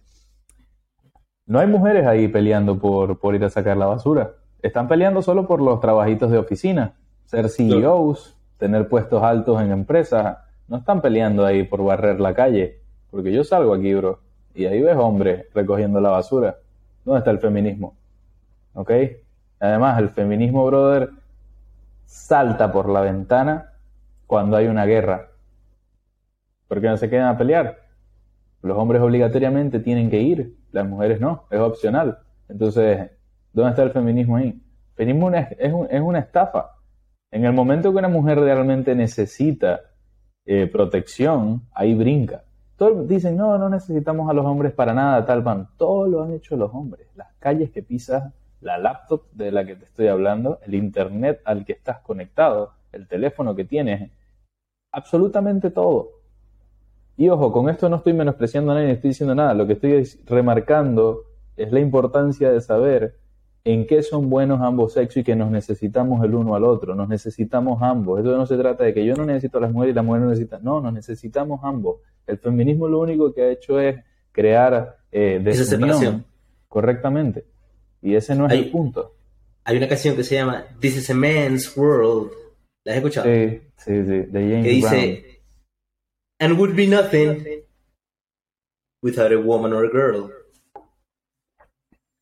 [1.47, 4.33] no hay mujeres ahí peleando por, por ir a sacar la basura.
[4.63, 6.95] Están peleando solo por los trabajitos de oficina,
[7.27, 10.39] ser CEOs, tener puestos altos en empresas.
[10.69, 12.81] No están peleando ahí por barrer la calle,
[13.11, 14.21] porque yo salgo aquí, bro,
[14.55, 16.57] y ahí ves hombres recogiendo la basura.
[17.05, 17.95] ¿Dónde está el feminismo?
[18.73, 18.91] ¿Ok?
[19.61, 21.11] Además, el feminismo, brother,
[22.07, 23.73] salta por la ventana
[24.27, 25.29] cuando hay una guerra.
[26.69, 27.84] ¿Por qué no se quedan a pelear?
[28.65, 32.21] Los hombres obligatoriamente tienen que ir, las mujeres no, es opcional.
[32.49, 33.11] Entonces,
[33.53, 34.49] ¿dónde está el feminismo ahí?
[34.49, 36.71] El feminismo es, una estafa.
[37.31, 39.83] En el momento que una mujer realmente necesita
[40.47, 42.45] eh, protección, ahí brinca.
[42.79, 45.69] Todos dicen, no, no necesitamos a los hombres para nada, tal pan.
[45.77, 47.07] Todo lo han hecho los hombres.
[47.17, 51.67] Las calles que pisas, la laptop de la que te estoy hablando, el internet al
[51.67, 54.11] que estás conectado, el teléfono que tienes,
[54.91, 56.24] absolutamente todo.
[57.17, 59.55] Y ojo, con esto no estoy menospreciando a nadie, ni estoy diciendo nada.
[59.55, 61.25] Lo que estoy remarcando
[61.57, 63.17] es la importancia de saber
[63.65, 67.09] en qué son buenos ambos sexos y que nos necesitamos el uno al otro, nos
[67.09, 68.21] necesitamos ambos.
[68.21, 70.25] Eso no se trata de que yo no necesito a las mujeres y las mujeres
[70.25, 70.65] no necesitan.
[70.65, 72.01] No, nos necesitamos ambos.
[72.27, 73.97] El feminismo lo único que ha hecho es
[74.33, 76.25] crear eh, desunión
[76.69, 77.47] correctamente.
[78.03, 79.15] Y ese no es el punto.
[79.65, 82.33] Hay una canción que se llama This is a Man's World.
[82.85, 83.27] ¿La has escuchado?
[83.27, 84.23] Sí, sí, sí.
[84.31, 85.34] De James que dice,
[86.41, 87.62] And would be nothing
[89.03, 90.30] without a woman or a girl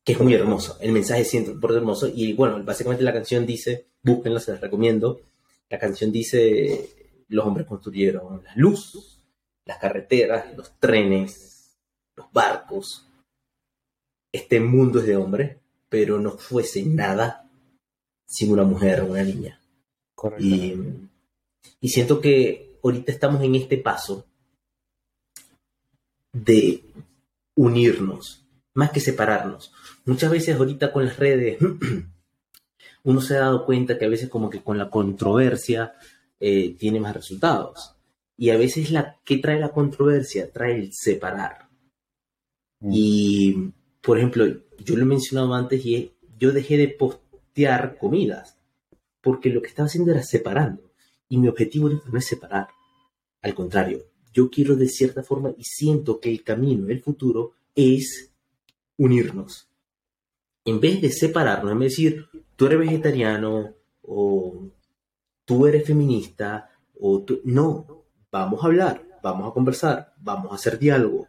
[0.03, 0.77] que es muy hermoso.
[0.81, 2.07] El mensaje siento por hermoso.
[2.13, 5.21] Y bueno, básicamente la canción dice, búsquenla, se las recomiendo.
[5.69, 6.89] La canción dice,
[7.29, 9.19] los hombres construyeron la luz,
[9.65, 11.77] las carreteras, los trenes,
[12.15, 13.07] los barcos.
[14.31, 15.59] Este mundo es de hombre,
[15.89, 17.49] pero no fuese nada
[18.25, 19.59] sin una mujer o una niña.
[20.39, 20.75] Y,
[21.79, 24.25] y siento que ahorita estamos en este paso
[26.31, 26.83] de
[27.55, 29.71] unirnos, más que separarnos
[30.05, 31.57] Muchas veces ahorita con las redes
[33.03, 35.93] uno se ha dado cuenta que a veces como que con la controversia
[36.39, 37.95] eh, tiene más resultados.
[38.35, 41.69] Y a veces la que trae la controversia trae el separar.
[42.79, 42.91] Mm.
[42.93, 43.71] Y,
[44.01, 44.45] por ejemplo,
[44.79, 48.57] yo lo he mencionado antes y yo dejé de postear comidas
[49.21, 50.91] porque lo que estaba haciendo era separando.
[51.33, 52.67] Y mi objetivo no es separar.
[53.41, 58.31] Al contrario, yo quiero de cierta forma y siento que el camino, el futuro, es
[58.97, 59.67] unirnos
[60.65, 64.69] en vez de separarnos, de decir, tú eres vegetariano o
[65.45, 66.69] tú eres feminista,
[66.99, 67.41] o tú...
[67.43, 71.27] no, vamos a hablar, vamos a conversar, vamos a hacer diálogo,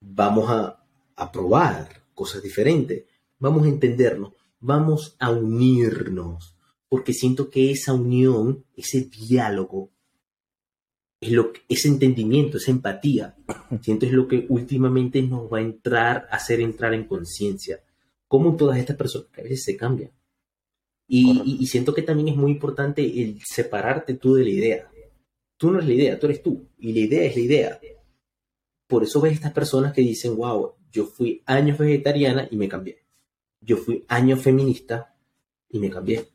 [0.00, 0.84] vamos a,
[1.16, 3.04] a probar cosas diferentes,
[3.38, 6.56] vamos a entendernos, vamos a unirnos,
[6.90, 9.92] porque siento que esa unión, ese diálogo,
[11.20, 13.36] es lo ese entendimiento, esa empatía,
[13.80, 17.80] siento es lo que últimamente nos va a entrar, a hacer entrar en conciencia
[18.26, 20.10] cómo todas estas personas a veces se cambian.
[21.06, 24.90] Y, siento que también es muy importante el separarte tú de la idea.
[25.56, 26.68] Tú no eres la idea, tú eres tú.
[26.78, 27.80] Y la idea es la idea.
[28.86, 33.02] Por eso ves estas personas que dicen, wow, yo fui años vegetariana y me cambié.
[33.60, 35.16] Yo fui años feminista
[35.68, 36.29] y me cambié.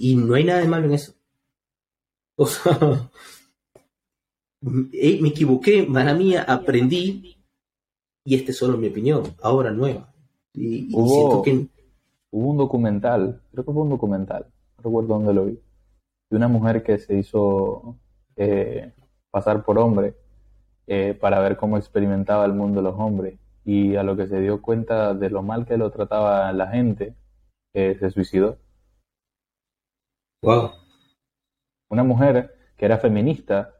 [0.00, 1.12] Y no hay nada de malo en eso.
[2.36, 3.10] O sea,
[4.62, 7.36] me equivoqué, mala mía, aprendí
[8.24, 10.10] y esta es solo mi opinión, ahora nueva.
[10.54, 11.42] Y, hubo,
[12.30, 14.46] hubo un documental, creo que fue un documental,
[14.78, 15.60] no recuerdo dónde lo vi,
[16.30, 17.96] de una mujer que se hizo
[18.36, 18.94] eh,
[19.30, 20.14] pasar por hombre
[20.86, 24.62] eh, para ver cómo experimentaba el mundo los hombres y a lo que se dio
[24.62, 27.14] cuenta de lo mal que lo trataba la gente,
[27.74, 28.56] eh, se suicidó.
[30.42, 30.72] Wow.
[31.90, 33.74] Una mujer que era feminista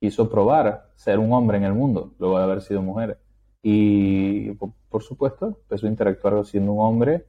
[0.00, 3.18] quiso probar ser un hombre en el mundo, luego de haber sido mujer.
[3.62, 7.26] Y por supuesto, empezó a interactuar siendo un hombre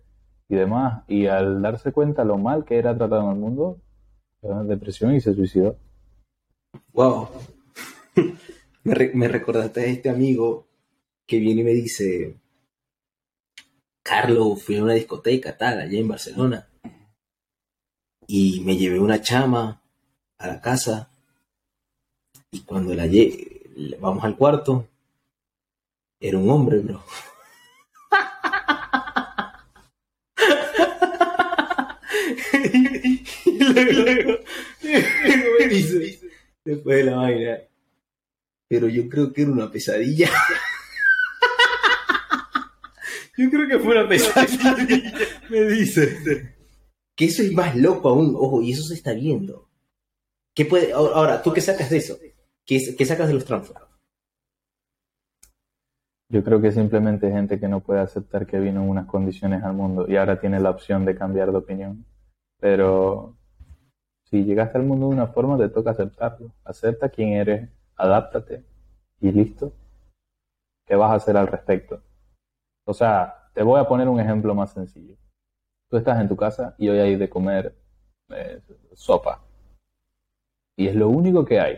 [0.48, 1.04] y demás.
[1.08, 3.82] Y al darse cuenta lo mal que era tratado en el mundo,
[4.66, 5.78] depresión y se suicidó.
[6.94, 7.30] Wow.
[8.84, 10.68] me, recordaste a este amigo
[11.26, 12.40] que viene y me dice,
[14.02, 16.70] Carlos, fui a una discoteca tal, allá en Barcelona.
[18.28, 19.82] Y me llevé una chama
[20.38, 21.10] a la casa.
[22.52, 23.08] Y cuando la
[24.00, 24.88] vamos al cuarto,
[26.20, 27.04] era un hombre, bro.
[33.46, 34.40] y luego,
[35.60, 36.20] me dice,
[36.66, 37.58] después de la vaina,
[38.68, 40.30] pero yo creo que era una pesadilla.
[43.38, 45.14] yo creo que fue una pesadilla,
[45.50, 46.57] me dice.
[47.18, 49.68] Que eso es más loco aún, ojo, y eso se está viendo.
[50.54, 52.16] ¿Qué puede, ahora, ¿tú qué sacas de eso?
[52.64, 53.90] ¿Qué, sacas de los transformados?
[56.30, 59.74] Yo creo que simplemente gente que no puede aceptar que vino en unas condiciones al
[59.74, 62.06] mundo y ahora tiene la opción de cambiar de opinión.
[62.60, 63.36] Pero
[64.26, 66.52] si llegaste al mundo de una forma, te toca aceptarlo.
[66.66, 68.64] Acepta quién eres, adáptate
[69.22, 69.74] y listo.
[70.86, 72.04] ¿Qué vas a hacer al respecto?
[72.86, 75.16] O sea, te voy a poner un ejemplo más sencillo.
[75.90, 77.76] Tú estás en tu casa y hoy hay de comer
[78.30, 78.60] eh,
[78.94, 79.42] sopa.
[80.78, 81.78] y es lo único que hay.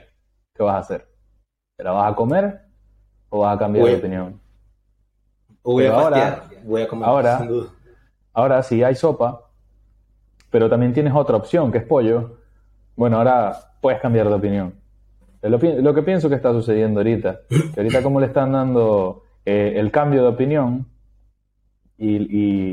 [0.53, 1.07] ¿Qué vas a hacer?
[1.77, 2.61] ¿Te la vas a comer
[3.29, 4.41] o vas a cambiar Voy- de opinión?
[5.63, 7.07] Voy a ahora- voy a comer.
[7.07, 7.69] ahora- sin duda.
[8.33, 9.49] Ahora sí hay sopa,
[10.49, 12.37] pero también tienes otra opción, que es pollo.
[12.95, 14.73] Bueno, ahora puedes cambiar de opinión.
[15.41, 19.89] Lo, que pienso que está sucediendo ahorita, que ahorita como le están dando eh, el
[19.91, 20.85] cambio de opinión
[21.97, 22.17] y,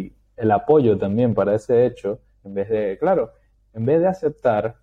[0.04, 3.32] y el apoyo también para ese hecho, en vez de, claro,
[3.72, 4.76] en vez de aceptar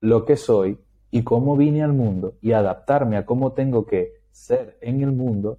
[0.00, 0.78] lo que soy
[1.10, 5.58] y cómo vine al mundo y adaptarme a cómo tengo que ser en el mundo,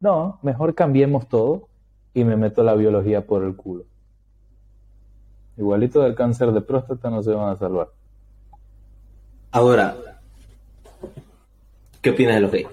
[0.00, 1.68] no, mejor cambiemos todo
[2.14, 3.84] y me meto la biología por el culo.
[5.56, 7.88] Igualito del cáncer de próstata no se van a salvar.
[9.50, 9.96] Ahora,
[12.00, 12.68] ¿qué opinas de los gays?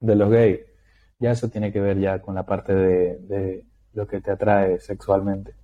[0.00, 0.60] De los gays,
[1.18, 4.80] ya eso tiene que ver ya con la parte de, de lo que te atrae
[4.80, 5.54] sexualmente.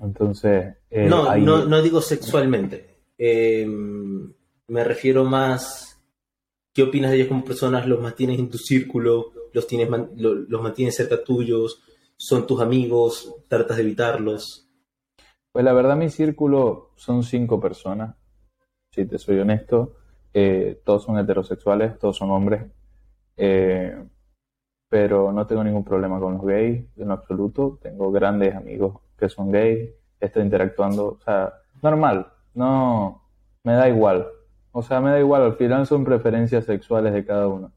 [0.00, 2.96] Entonces, eh, no, no, no digo sexualmente.
[3.18, 6.00] Eh, me refiero más.
[6.72, 7.86] ¿Qué opinas de ellos como personas?
[7.86, 9.32] ¿Los mantienes en tu círculo?
[9.52, 11.82] ¿Los, tienes los mantienes cerca tuyos?
[12.16, 13.34] ¿Son tus amigos?
[13.48, 14.68] ¿Tratas de evitarlos?
[15.52, 18.14] Pues la verdad, mi círculo son cinco personas.
[18.90, 19.96] Si te soy honesto,
[20.34, 22.70] eh, todos son heterosexuales, todos son hombres.
[23.38, 23.96] Eh,
[24.88, 27.78] pero no tengo ningún problema con los gays en absoluto.
[27.82, 33.22] Tengo grandes amigos que son gays, estoy interactuando, o sea, normal, no
[33.64, 34.26] me da igual.
[34.72, 37.72] O sea, me da igual, al final son preferencias sexuales de cada uno.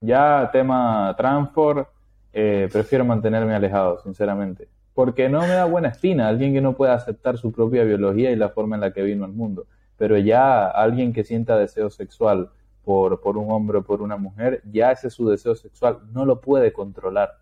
[0.00, 1.88] Ya tema transport,
[2.32, 4.68] eh, prefiero mantenerme alejado, sinceramente.
[4.94, 8.36] Porque no me da buena espina alguien que no pueda aceptar su propia biología y
[8.36, 9.66] la forma en la que vino al mundo.
[9.96, 12.50] Pero ya alguien que sienta deseo sexual
[12.84, 16.24] por, por un hombre o por una mujer, ya ese es su deseo sexual, no
[16.24, 17.38] lo puede controlar.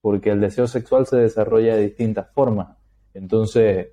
[0.00, 2.76] Porque el deseo sexual se desarrolla de distintas formas.
[3.14, 3.88] Entonces,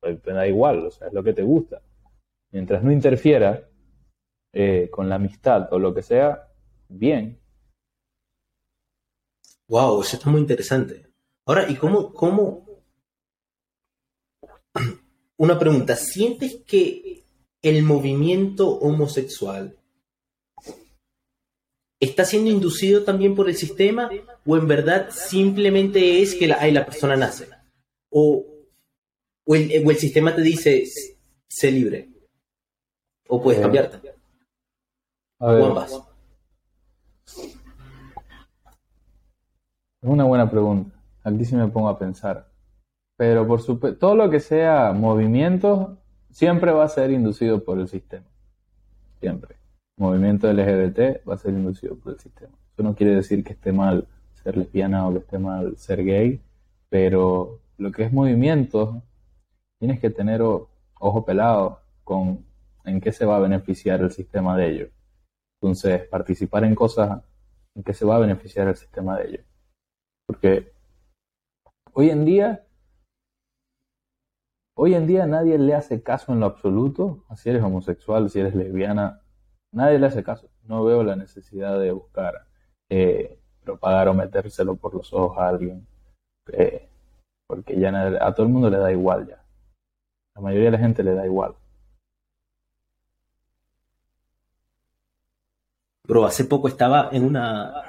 [0.00, 1.82] pues, da igual, o sea, es lo que te gusta.
[2.52, 3.68] Mientras no interfiera
[4.52, 6.48] eh, con la amistad o lo que sea,
[6.88, 7.40] bien.
[9.68, 11.06] Wow, eso está muy interesante.
[11.46, 12.66] Ahora, ¿y cómo, cómo?
[15.38, 17.24] Una pregunta, ¿sientes que
[17.62, 19.75] el movimiento homosexual
[22.00, 24.10] está siendo inducido también por el sistema
[24.44, 27.48] o en verdad simplemente es que la, ay, la persona nace?
[28.10, 28.44] O,
[29.44, 30.84] o, el, o el sistema te dice,
[31.48, 32.10] sé libre.
[33.28, 34.14] O puedes Eh, cambiarte.
[35.40, 35.92] A ver, O ambas.
[40.02, 40.96] Es una buena pregunta.
[41.24, 42.48] Aquí sí me pongo a pensar.
[43.16, 45.98] Pero por supuesto, todo lo que sea movimientos
[46.30, 48.26] siempre va a ser inducido por el sistema.
[49.20, 49.55] Siempre.
[49.98, 52.52] Movimiento LGBT va a ser inducido por el sistema.
[52.72, 56.42] Eso no quiere decir que esté mal ser lesbiana o que esté mal ser gay,
[56.90, 59.02] pero lo que es movimientos,
[59.78, 62.44] tienes que tener ojo pelado con
[62.84, 64.90] en qué se va a beneficiar el sistema de ello.
[65.60, 67.22] Entonces, participar en cosas
[67.74, 69.44] en que se va a beneficiar el sistema de ello.
[70.26, 70.72] Porque
[71.92, 72.66] hoy en día,
[74.76, 78.54] hoy en día nadie le hace caso en lo absoluto, si eres homosexual, si eres
[78.54, 79.22] lesbiana,
[79.76, 80.48] nadie le hace caso.
[80.64, 82.46] No veo la necesidad de buscar
[82.90, 85.86] eh, propagar o metérselo por los ojos a alguien,
[86.52, 86.88] eh,
[87.46, 89.42] porque ya a todo el mundo le da igual ya.
[90.34, 91.54] La mayoría de la gente le da igual.
[96.06, 97.82] Bro, hace poco estaba en una.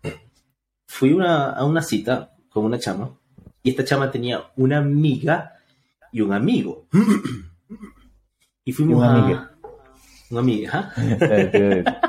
[0.88, 3.16] Fui una- a una cita con una chama
[3.62, 5.56] y esta chama tenía una amiga
[6.12, 6.86] y un amigo.
[8.62, 9.10] Y fuimos Un a.
[9.16, 9.40] amigue.
[10.30, 10.92] Un amigue, ¿ah?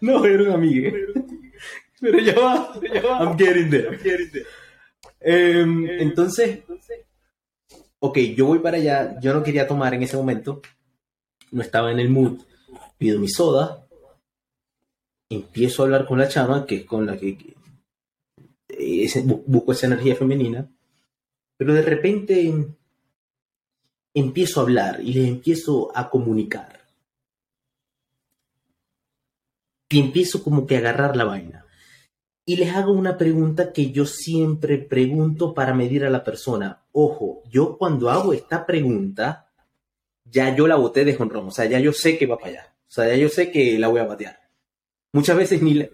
[0.00, 0.92] No, era un amigue.
[2.00, 3.18] Pero ya va, ya va.
[3.22, 3.86] I'm getting there.
[3.90, 4.46] I'm getting there.
[5.20, 6.58] Em, entonces,
[8.00, 9.20] ok, yo voy para allá.
[9.20, 10.60] Yo no quería tomar en ese momento.
[11.52, 12.40] No estaba en el mood.
[12.98, 13.86] Pido mi soda.
[15.30, 17.54] Empiezo a hablar con la chama, que es con la que, que-
[19.04, 20.68] ese- bu- busco esa energía femenina.
[21.56, 22.74] Pero de repente em,
[24.14, 26.81] empiezo a hablar y les empiezo a comunicar.
[29.92, 31.66] Y empiezo como que a agarrar la vaina.
[32.44, 36.82] Y les hago una pregunta que yo siempre pregunto para medir a la persona.
[36.90, 39.52] Ojo, yo cuando hago esta pregunta,
[40.24, 41.48] ya yo la boté de jonrón.
[41.48, 42.74] O sea, ya yo sé que va para allá.
[42.88, 44.40] O sea, ya yo sé que la voy a batear.
[45.12, 45.86] Muchas veces ni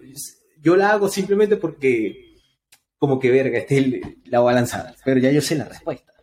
[0.61, 2.35] yo la hago simplemente porque,
[2.97, 4.95] como que verga, este la voy a lanzar.
[5.03, 6.13] Pero ya yo sé la respuesta.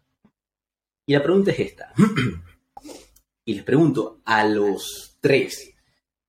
[1.06, 1.92] Y la pregunta es esta.
[3.44, 5.75] y les pregunto a los tres,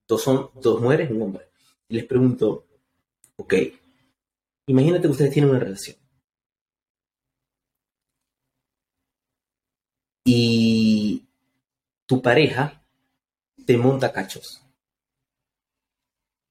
[0.07, 1.47] dos son dos mujeres y un hombre.
[1.89, 2.65] Y les pregunto,
[3.35, 3.53] ok,
[4.67, 5.97] imagínate que ustedes tienen una relación.
[10.25, 11.25] Y
[12.05, 12.83] tu pareja
[13.65, 14.61] te monta cachos.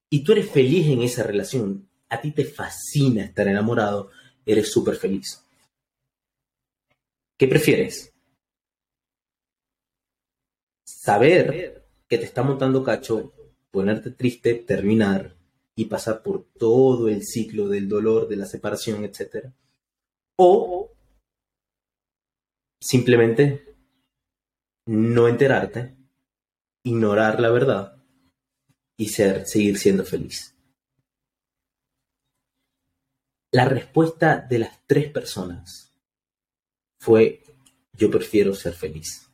[0.09, 1.87] Y tú eres feliz en esa relación.
[2.09, 4.09] A ti te fascina estar enamorado.
[4.45, 5.43] Eres súper feliz.
[7.37, 8.13] ¿Qué prefieres?
[10.85, 13.33] Saber que te está montando cacho,
[13.77, 15.35] ponerte triste, terminar
[15.75, 19.51] y pasar por todo el ciclo del dolor, de la separación, etc.
[20.35, 20.91] O
[22.81, 23.75] simplemente
[24.87, 25.95] no enterarte,
[26.83, 28.03] ignorar la verdad
[28.97, 30.55] y ser, seguir siendo feliz.
[33.51, 35.95] La respuesta de las tres personas
[36.99, 37.43] fue
[37.93, 39.31] yo prefiero ser feliz.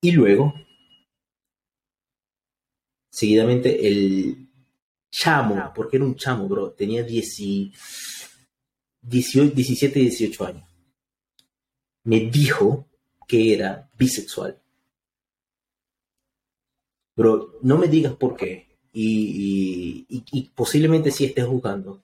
[0.00, 0.54] Y luego,
[3.12, 4.48] seguidamente, el
[5.10, 7.76] chamo, porque era un chamo, bro, tenía 17,
[9.54, 10.64] 17 y 18 años,
[12.04, 12.88] me dijo
[13.28, 14.58] que era bisexual.
[17.14, 18.66] Bro, no me digas por qué.
[18.94, 22.02] Y, y, posiblemente sí estés jugando.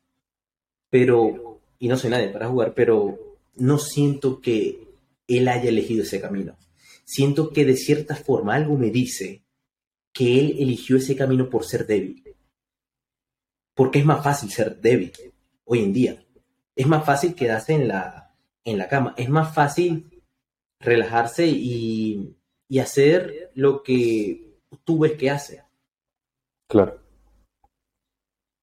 [0.91, 4.87] Pero, y no soy nadie para jugar, pero no siento que
[5.27, 6.57] él haya elegido ese camino.
[7.05, 9.43] Siento que de cierta forma algo me dice
[10.19, 12.25] que él eligió ese camino por ser débil.
[13.73, 15.13] Porque es más fácil ser débil
[15.65, 16.27] hoy en día.
[16.75, 19.15] Es más fácil quedarse en la, en la cama.
[19.17, 20.11] Es más fácil
[20.81, 22.37] relajarse y,
[22.69, 25.63] y hacer lo que tú ves que hace.
[26.69, 27.01] Claro.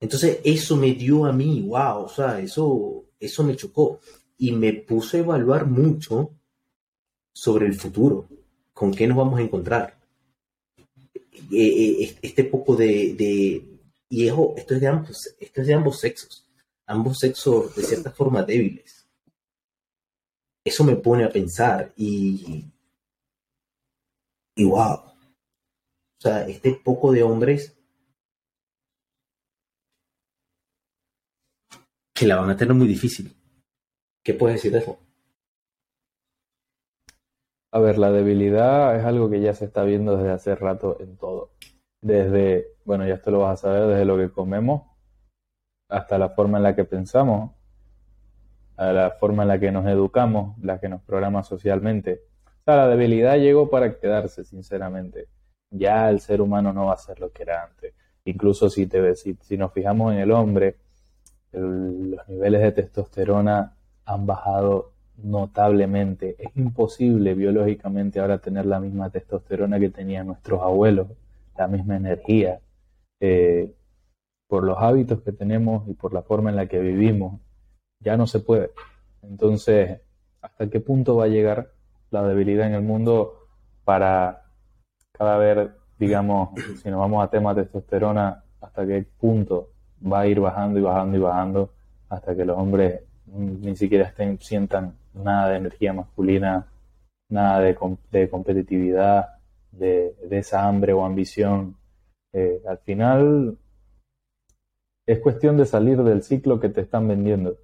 [0.01, 4.01] Entonces eso me dio a mí, wow, o sea, eso, eso me chocó
[4.38, 6.32] y me puso a evaluar mucho
[7.34, 8.28] sobre el futuro,
[8.74, 10.05] con qué nos vamos a encontrar.
[11.52, 13.76] Eh, eh, este poco de, de
[14.10, 16.48] y esto es de ambos, esto es de ambos sexos,
[16.86, 19.08] ambos sexos de cierta forma débiles.
[20.64, 22.66] Eso me pone a pensar y,
[24.56, 27.76] y wow, o sea, este poco de hombres
[32.14, 33.36] que la van a tener muy difícil.
[34.24, 35.05] ¿Qué puedes decir de eso?
[37.76, 41.18] A ver, la debilidad es algo que ya se está viendo desde hace rato en
[41.18, 41.50] todo.
[42.02, 44.84] Desde, bueno, ya esto lo vas a saber, desde lo que comemos
[45.90, 47.52] hasta la forma en la que pensamos,
[48.78, 52.22] a la forma en la que nos educamos, la que nos programa socialmente.
[52.46, 55.28] O sea, la debilidad llegó para quedarse, sinceramente
[55.70, 57.94] ya el ser humano no va a ser lo que era antes.
[58.24, 60.78] Incluso si, te, si, si nos fijamos en el hombre,
[61.52, 66.36] los niveles de testosterona han bajado notablemente.
[66.39, 71.07] Es imposible biológicamente ahora tener la misma testosterona que tenían nuestros abuelos,
[71.57, 72.59] la misma energía.
[73.20, 73.74] Eh,
[74.47, 77.39] por los hábitos que tenemos y por la forma en la que vivimos,
[77.99, 78.72] ya no se puede.
[79.24, 79.99] Entonces,
[80.41, 81.72] ¿hasta qué punto va a llegar
[82.11, 83.47] la debilidad en el mundo
[83.84, 84.43] para
[85.11, 86.49] cada vez, digamos,
[86.82, 89.70] si nos vamos a temas de testosterona, hasta qué punto
[90.05, 91.74] va a ir bajando y bajando y bajando
[92.09, 96.68] hasta que los hombres ni siquiera estén, sientan nada de energía masculina,
[97.30, 97.78] nada de,
[98.11, 99.36] de competitividad,
[99.72, 101.76] de, esa hambre o ambición.
[102.34, 103.58] Eh, al final
[105.05, 107.58] es cuestión de salir del ciclo que te están vendiendo.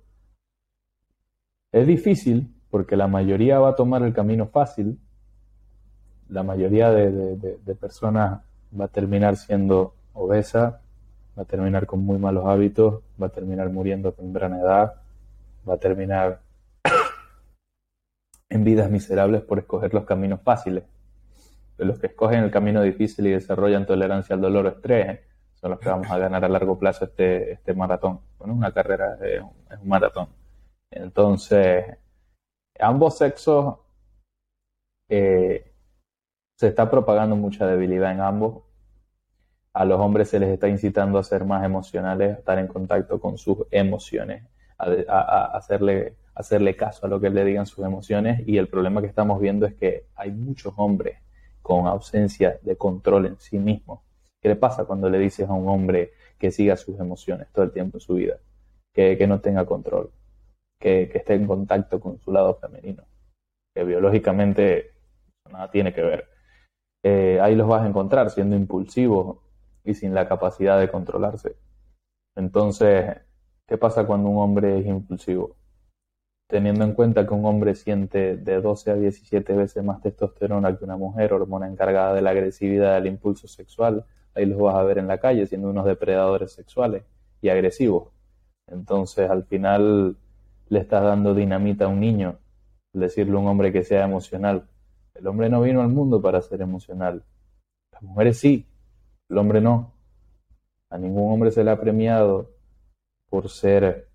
[1.72, 5.00] Es difícil porque la mayoría va a tomar el camino fácil,
[6.30, 8.42] la mayoría de, personas
[8.80, 10.82] va a terminar siendo obesa,
[11.38, 14.94] va a terminar con muy malos hábitos, va a terminar muriendo a temprana edad,
[15.68, 16.40] va a terminar
[18.52, 20.84] en vidas miserables por escoger los caminos fáciles.
[21.78, 25.22] los que escogen el camino difícil y desarrollan tolerancia al dolor o estrés
[25.56, 28.20] son los que vamos a ganar a largo plazo este, este maratón.
[28.38, 30.28] Bueno, una carrera es un, es un maratón.
[30.92, 31.86] Entonces,
[32.80, 33.78] ambos sexos
[35.10, 35.74] eh,
[36.58, 38.64] se está propagando mucha debilidad en ambos.
[39.74, 43.20] A los hombres se les está incitando a ser más emocionales, a estar en contacto
[43.20, 44.44] con sus emociones,
[44.78, 48.48] a, hacerle, hacerle caso a lo que le digan sus emociones.
[48.48, 51.18] Y el problema que estamos viendo es que hay muchos hombres
[51.62, 54.02] con ausencia de control en sí mismos.
[54.42, 57.72] ¿Qué le pasa cuando le dices a un hombre que siga sus emociones todo el
[57.72, 58.38] tiempo en su vida?
[58.94, 60.12] Que, no tenga control,
[60.80, 63.04] que, esté en contacto con su lado femenino,
[63.74, 64.92] que biológicamente
[65.50, 66.28] nada tiene que ver.
[67.04, 69.38] Eh, ahí los vas a encontrar siendo impulsivos
[69.86, 71.56] y sin la capacidad de controlarse.
[72.36, 73.18] Entonces,
[73.68, 75.56] ¿qué pasa cuando un hombre es impulsivo?
[76.52, 80.84] Teniendo en cuenta que un hombre siente de 12 a 17 veces más testosterona que
[80.84, 84.04] una mujer, hormona encargada de la agresividad del impulso sexual,
[84.36, 87.04] ahí los vas a ver en la calle siendo unos depredadores sexuales
[87.42, 88.10] y agresivos.
[88.68, 90.18] Entonces, al final
[90.68, 92.38] le estás dando dinamita a un niño
[92.92, 94.68] decirle a un hombre que sea emocional.
[95.16, 97.24] El hombre no vino al mundo para ser emocional.
[97.94, 98.68] Las mujeres sí,
[99.30, 99.94] el hombre no.
[100.90, 102.50] A ningún hombre se le ha premiado
[103.30, 104.10] por ser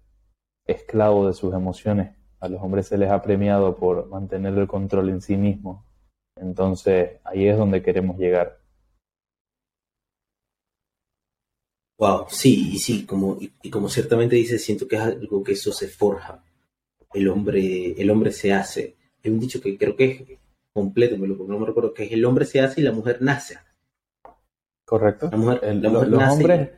[0.66, 2.14] esclavo de sus emociones.
[2.40, 5.84] A los hombres se les ha premiado por mantener el control en sí mismos.
[6.36, 8.60] Entonces, ahí es donde queremos llegar.
[11.98, 15.72] Wow, sí, y sí, como, y, como ciertamente dice, siento que es algo que eso
[15.72, 16.44] se forja.
[17.14, 18.96] El hombre, el hombre se hace.
[19.24, 20.38] Hay un dicho que creo que es
[20.74, 23.18] completo, me lo, no me recuerdo, que es el hombre se hace y la mujer
[23.22, 23.58] nace.
[24.84, 25.30] Correcto.
[25.32, 26.70] los, hombres,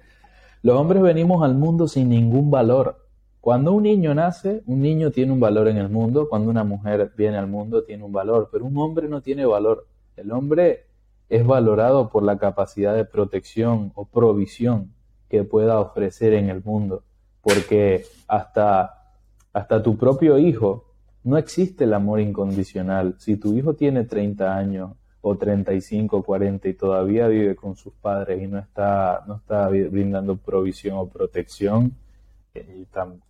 [0.63, 3.08] los hombres venimos al mundo sin ningún valor.
[3.49, 6.29] Cuando un niño nace, un niño tiene un valor en el mundo.
[6.29, 8.51] Cuando una mujer viene al mundo, tiene un valor.
[8.53, 9.87] Pero un hombre no tiene valor.
[10.19, 10.85] El hombre
[11.31, 14.93] es valorado por la capacidad de protección o provisión
[15.31, 17.05] que pueda ofrecer en el mundo.
[17.41, 19.15] Porque hasta,
[19.55, 20.85] hasta tu propio hijo
[21.25, 23.15] no existe el amor incondicional.
[23.17, 24.91] Si tu hijo tiene 30 años
[25.23, 30.37] o 35, 40 y todavía vive con sus padres y no está, no está brindando
[30.37, 31.95] provisión o protección,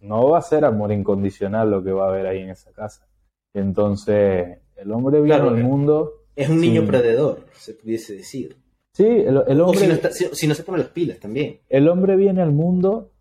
[0.01, 3.07] no va a ser amor incondicional lo que va a haber ahí en esa casa.
[3.55, 6.25] Entonces, el hombre viene al mundo...
[6.37, 8.57] Es un niño perdedor, se pudiese decir.
[8.93, 10.01] Sí, el, hombre.
[10.13, 11.61] si no, se pone las pilas también.
[11.69, 13.13] El hombre viene al mundo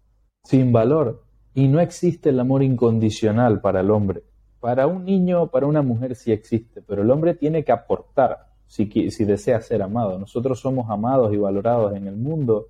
[0.43, 4.23] sin valor y no existe el amor incondicional para el hombre.
[4.59, 8.47] Para un niño o para una mujer sí existe, pero el hombre tiene que aportar
[8.65, 10.17] si, si desea ser amado.
[10.19, 12.69] Nosotros somos amados y valorados en el mundo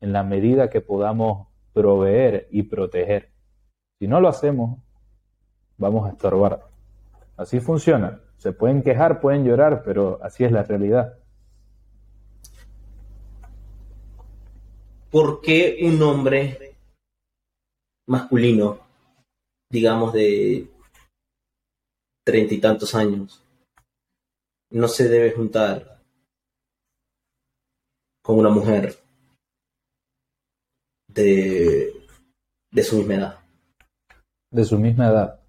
[0.00, 3.30] en la medida que podamos proveer y proteger.
[4.00, 4.80] Si no lo hacemos,
[5.76, 6.66] vamos a estorbar.
[7.36, 8.18] Así funciona.
[8.38, 11.18] Se pueden quejar, pueden llorar, pero así es la realidad.
[15.16, 16.76] ¿por qué un hombre
[18.06, 18.80] masculino,
[19.70, 20.68] digamos de
[22.22, 23.42] treinta y tantos años,
[24.70, 26.02] no se debe juntar
[28.22, 28.94] con una mujer
[31.22, 33.38] de, su misma edad?
[34.50, 35.40] De su misma edad.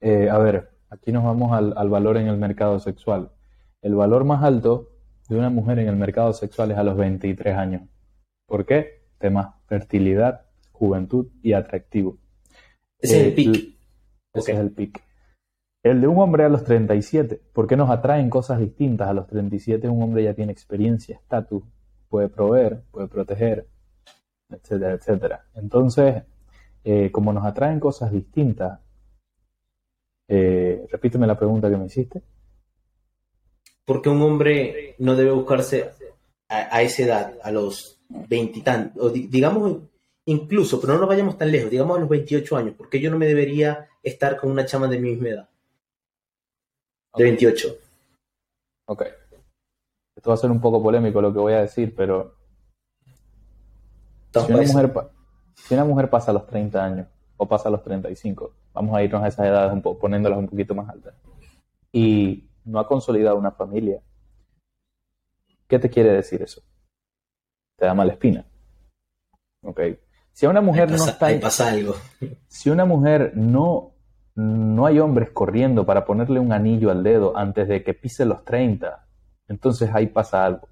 [0.00, 3.32] Eh, a ver, aquí nos vamos al, al valor en el mercado sexual.
[3.82, 4.90] El valor más alto
[5.28, 7.82] de una mujer en el mercado sexual es a los 23 años.
[8.46, 9.02] ¿Por qué?
[9.18, 12.18] Temas fertilidad, juventud y atractivo.
[13.00, 13.76] Ese es el pic.
[14.34, 15.02] Ese es el pic.
[15.84, 19.08] El de un hombre a los 37, ¿por qué nos atraen cosas distintas?
[19.08, 21.62] A los 37 un hombre ya tiene experiencia, estatus,
[22.08, 23.68] puede proveer, puede proteger,
[24.50, 25.44] etcétera, etcétera.
[25.54, 26.22] Entonces,
[26.84, 28.80] eh, como nos atraen cosas distintas,
[30.28, 32.22] eh, repíteme la pregunta que me hiciste
[33.88, 35.90] porque un hombre no debe buscarse
[36.50, 39.78] a, esa edad, a los veintitantos, digamos
[40.26, 43.16] incluso, pero no nos vayamos tan lejos, digamos a los 28 años, porque yo no
[43.16, 45.48] me debería estar con una chama de mi misma edad?
[47.16, 47.76] De 28.
[48.88, 49.04] Ok.
[50.14, 52.34] Esto va a ser un poco polémico lo que voy a decir, pero
[54.32, 54.92] si una, mujer,
[55.54, 57.06] si una, mujer, pasa los 30 años
[57.36, 60.88] o pasa los 35, vamos a irnos a esas edades un poniéndolas un poquito más
[60.88, 61.14] altas,
[61.92, 64.02] y no ha consolidado una familia.
[65.66, 66.62] ¿Qué te quiere decir eso?
[67.76, 68.46] Te da mala espina.
[69.62, 69.80] ¿Ok?
[70.32, 71.28] Si a una mujer no está...
[71.40, 71.94] pasa algo.
[72.48, 73.94] Si una mujer no...
[74.34, 78.44] No hay hombres corriendo para ponerle un anillo al dedo antes de que pise los
[78.44, 79.04] 30.
[79.48, 80.68] Entonces ahí pasa algo.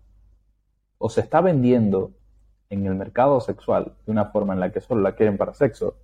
[0.99, 2.13] O se está vendiendo
[2.71, 5.97] en el mercado sexual de una forma en la que solo la quieren para sexo,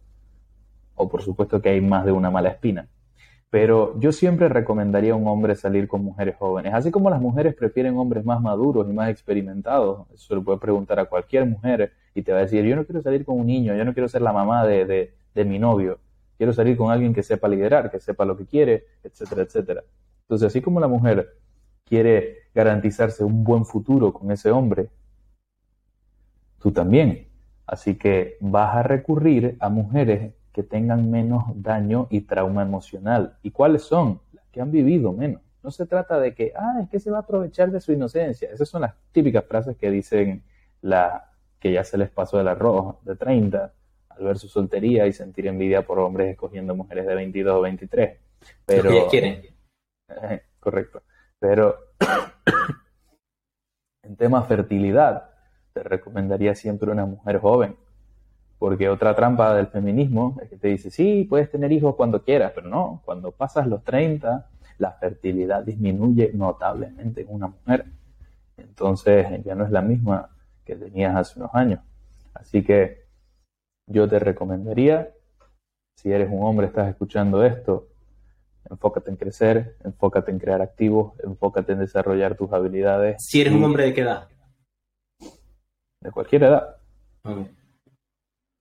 [0.94, 2.88] o por supuesto que hay más de una mala espina.
[3.50, 6.72] Pero yo siempre recomendaría a un hombre salir con mujeres jóvenes.
[6.72, 10.06] Así como las mujeres prefieren hombres más maduros y más experimentados.
[10.14, 13.02] Eso lo puede preguntar a cualquier mujer y te va a decir, yo no quiero
[13.02, 15.98] salir con un niño, yo no quiero ser la mamá de, de, mi novio.
[16.38, 19.84] Quiero salir con alguien que sepa liderar, que sepa lo que quiere, etcétera, etcétera.
[20.22, 21.34] Entonces, así como la mujer
[21.84, 24.88] quiere garantizarse un buen futuro con ese hombre,
[26.62, 27.28] tú también.
[27.66, 33.36] Así que vas a recurrir a mujeres que tengan menos daño y trauma emocional.
[33.42, 34.20] ¿Y cuáles son?
[34.32, 35.42] Las que han vivido menos.
[35.62, 38.50] No se trata de que, ah, es que se va a aprovechar de su inocencia.
[38.50, 40.42] Esas son las típicas frases que dicen
[40.80, 43.72] la que ya se les pasó el arroz de 30
[44.08, 48.18] al ver su soltería y sentir envidia por hombres escogiendo mujeres de 22 o 23.
[48.66, 49.42] Pero, Lo que quieren.
[50.60, 51.02] correcto.
[51.38, 51.76] Pero
[54.02, 55.31] en tema fertilidad,
[55.72, 57.76] te recomendaría siempre una mujer joven
[58.62, 62.52] porque otra trampa del feminismo es que te dice, sí, puedes tener hijos cuando quieras,
[62.54, 67.86] pero no, cuando pasas los 30, la fertilidad disminuye notablemente en una mujer.
[68.56, 70.30] Entonces ya no es la misma
[70.64, 71.80] que tenías hace unos años.
[72.34, 73.06] Así que
[73.88, 75.10] yo te recomendaría,
[75.96, 77.88] si eres un hombre, estás escuchando esto
[78.70, 83.16] enfócate en crecer, enfócate en crear activos, enfócate en desarrollar tus habilidades.
[83.18, 84.28] Si eres un hombre de qué edad?
[86.02, 86.76] De cualquier edad.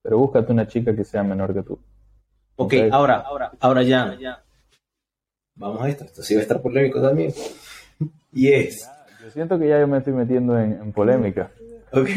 [0.04, 1.74] Pero búscate una chica que sea menor que tú.
[2.56, 2.92] Ok, Ok.
[2.92, 3.24] ahora,
[3.60, 4.44] ahora ya.
[5.56, 7.34] Vamos a esto, esto sí va a estar polémico también.
[8.34, 8.88] Y es.
[9.22, 11.52] Yo siento que ya yo me estoy metiendo en, en polémica.
[11.92, 12.10] Ok,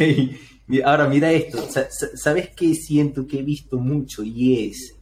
[0.85, 1.59] ahora mira esto.
[1.69, 4.23] Sa- sa- ¿Sabes qué siento que he visto mucho?
[4.23, 4.95] Y es,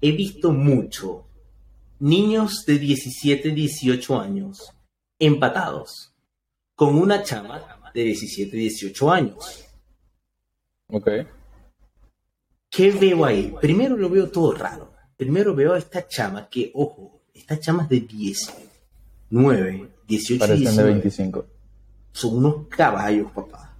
[0.00, 1.24] he visto mucho
[1.98, 4.72] niños de 17, 18 años
[5.18, 6.12] empatados
[6.74, 7.60] con una chama
[7.94, 9.64] de 17, 18 años.
[10.88, 11.08] Ok.
[12.70, 13.54] ¿Qué veo ahí?
[13.60, 14.92] Primero lo veo todo raro.
[15.16, 20.70] Primero veo a esta chama que, ojo, esta chama es de 19, 18, Parecen de
[20.70, 20.90] 19.
[20.92, 21.46] 25.
[22.12, 23.76] son unos caballos, papá.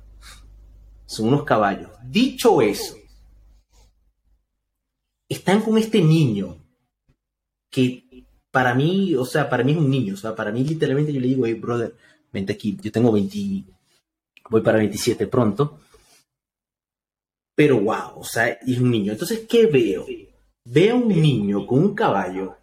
[1.07, 1.91] Son unos caballos.
[2.05, 2.97] Dicho eso,
[5.29, 6.57] están con este niño
[7.71, 10.15] que para mí, o sea, para mí es un niño.
[10.15, 11.95] O sea, para mí literalmente yo le digo, hey, brother,
[12.33, 12.79] vente aquí.
[12.81, 13.65] Yo tengo 20,
[14.51, 15.81] voy para 27 pronto.
[17.55, 19.13] Pero wow, o sea, es un niño.
[19.13, 20.07] Entonces, ¿qué veo?
[20.65, 22.57] Veo un niño con un caballo.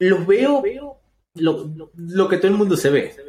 [0.00, 0.62] Los veo
[1.34, 3.24] lo, lo que todo el mundo se ve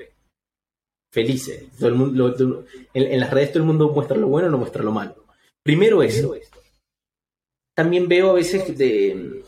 [1.16, 1.72] felices.
[1.80, 4.92] Todo el mundo, en, las redes todo el mundo muestra lo bueno, no muestra lo
[4.92, 5.26] malo.
[5.64, 6.36] Primero eso.
[7.74, 9.42] También veo a veces de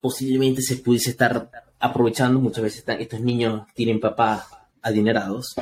[0.00, 4.48] posiblemente se pudiese estar aprovechando, muchas veces estos niños tienen papás
[4.80, 5.54] adinerados.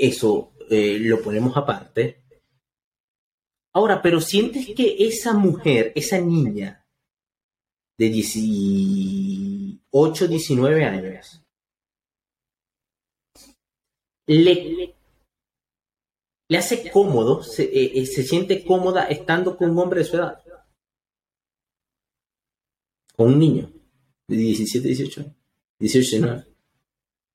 [0.00, 2.24] Eso eh, lo ponemos aparte.
[3.74, 6.86] Ahora, pero sientes que esa mujer, esa niña
[7.98, 11.44] de 18, 19 años,
[14.26, 14.94] le,
[16.48, 20.16] le hace cómodo, se, eh, eh, se siente cómoda estando con un hombre de su
[20.16, 20.42] edad.
[23.14, 23.70] Con un niño
[24.28, 25.34] de 17, 18,
[25.78, 26.46] 18, 19.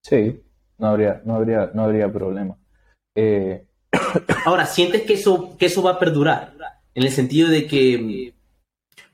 [0.02, 0.45] Sí,
[0.78, 2.58] no habría, no habría, no habría problema.
[3.16, 3.66] Eh,
[4.46, 6.54] Ahora, ¿sientes que eso, que eso va a perdurar?
[6.94, 8.34] En el sentido de que...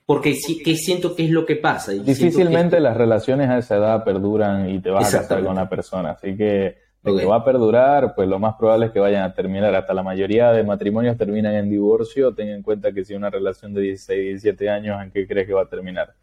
[0.05, 1.93] Porque sí, que siento que es lo que pasa.
[1.93, 5.55] y que- difícilmente las relaciones a esa edad perduran y te vas a casar con
[5.55, 6.11] la persona.
[6.11, 9.33] Así que de que va a perdurar, pues lo más probable es que vayan a
[9.33, 9.73] terminar.
[9.73, 12.33] Hasta la mayoría de matrimonios terminan en divorcio.
[12.33, 15.53] Ten en cuenta que si una relación de 16, 17 años, ¿en qué crees que
[15.53, 16.13] va a terminar?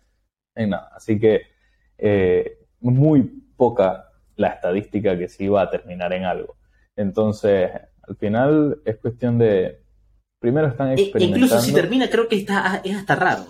[0.55, 0.91] En nada.
[0.95, 1.43] Así que
[1.97, 3.23] eh, muy
[3.57, 4.08] poca
[4.39, 6.57] la estadística que sí va a terminar en algo.
[6.97, 7.71] Entonces,
[8.03, 9.81] al final es cuestión de...
[10.41, 11.47] Primero están E- experimentando.
[11.47, 13.43] incluso si termina, creo que está, es hasta raro.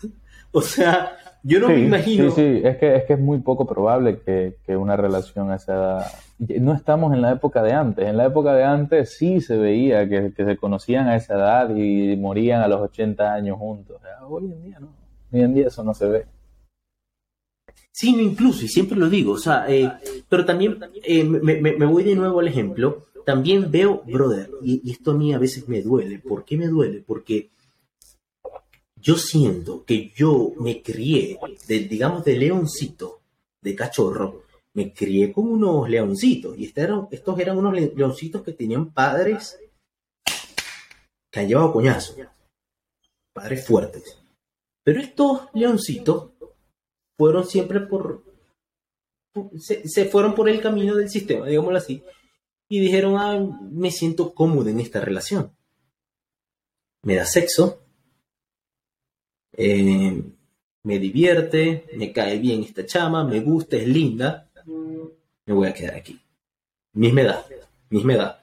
[0.52, 2.30] o sea, yo no Sí, me imagino...
[2.30, 5.56] Sí, sí, es que es, que es muy poco probable que, que una relación a
[5.56, 6.06] esa edad...
[6.60, 8.06] No estamos en la época de antes.
[8.06, 11.70] En la época de antes sí se veía que, que se conocían a esa edad
[11.74, 14.00] y morían a los 80 años juntos.
[14.28, 14.88] Hoy en día no.
[15.32, 16.26] Hoy en día eso no se ve.
[17.94, 19.90] Sí, incluso, y siempre lo digo, o sea, eh,
[20.28, 25.10] pero también eh, me, me- voy de nuevo al ejemplo, también veo, brother, y, esto
[25.10, 27.04] a mí a veces me duele, ¿por qué me duele?
[27.06, 27.50] Porque
[28.96, 31.38] yo siento que yo me crié,
[31.68, 33.20] de, digamos, de leoncito,
[33.60, 34.42] de cachorro,
[34.74, 38.90] me crié con unos leoncitos, y este era- estos eran unos le- leoncitos que tenían
[38.90, 39.58] padres
[41.30, 42.14] que han llevado coñazo,
[43.34, 44.18] padres fuertes.
[44.84, 46.30] Pero estos leoncitos
[47.22, 48.24] fueron siempre por,
[49.56, 52.02] se, fueron por el camino del sistema, digámoslo así,
[52.68, 53.38] y dijeron, ah,
[53.70, 55.52] me siento cómodo en esta relación.
[57.04, 57.84] Me da sexo,
[59.52, 60.20] eh,
[60.82, 64.50] me divierte, me cae bien esta chama, me gusta, es linda,
[65.46, 66.20] me voy a quedar aquí.
[66.92, 67.46] Misma edad,
[67.88, 68.40] misma edad.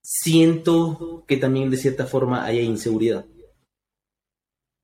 [0.00, 3.26] Siento que también de cierta forma hay inseguridad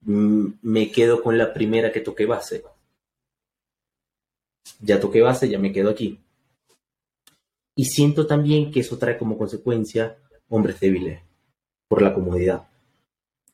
[0.02, 2.64] me quedo con la primera que toqué base.
[4.80, 6.18] Ya toqué base, ya me quedo aquí.
[7.76, 10.18] Y siento también que eso trae como consecuencia
[10.48, 11.22] hombres débiles
[11.88, 12.68] por la comodidad.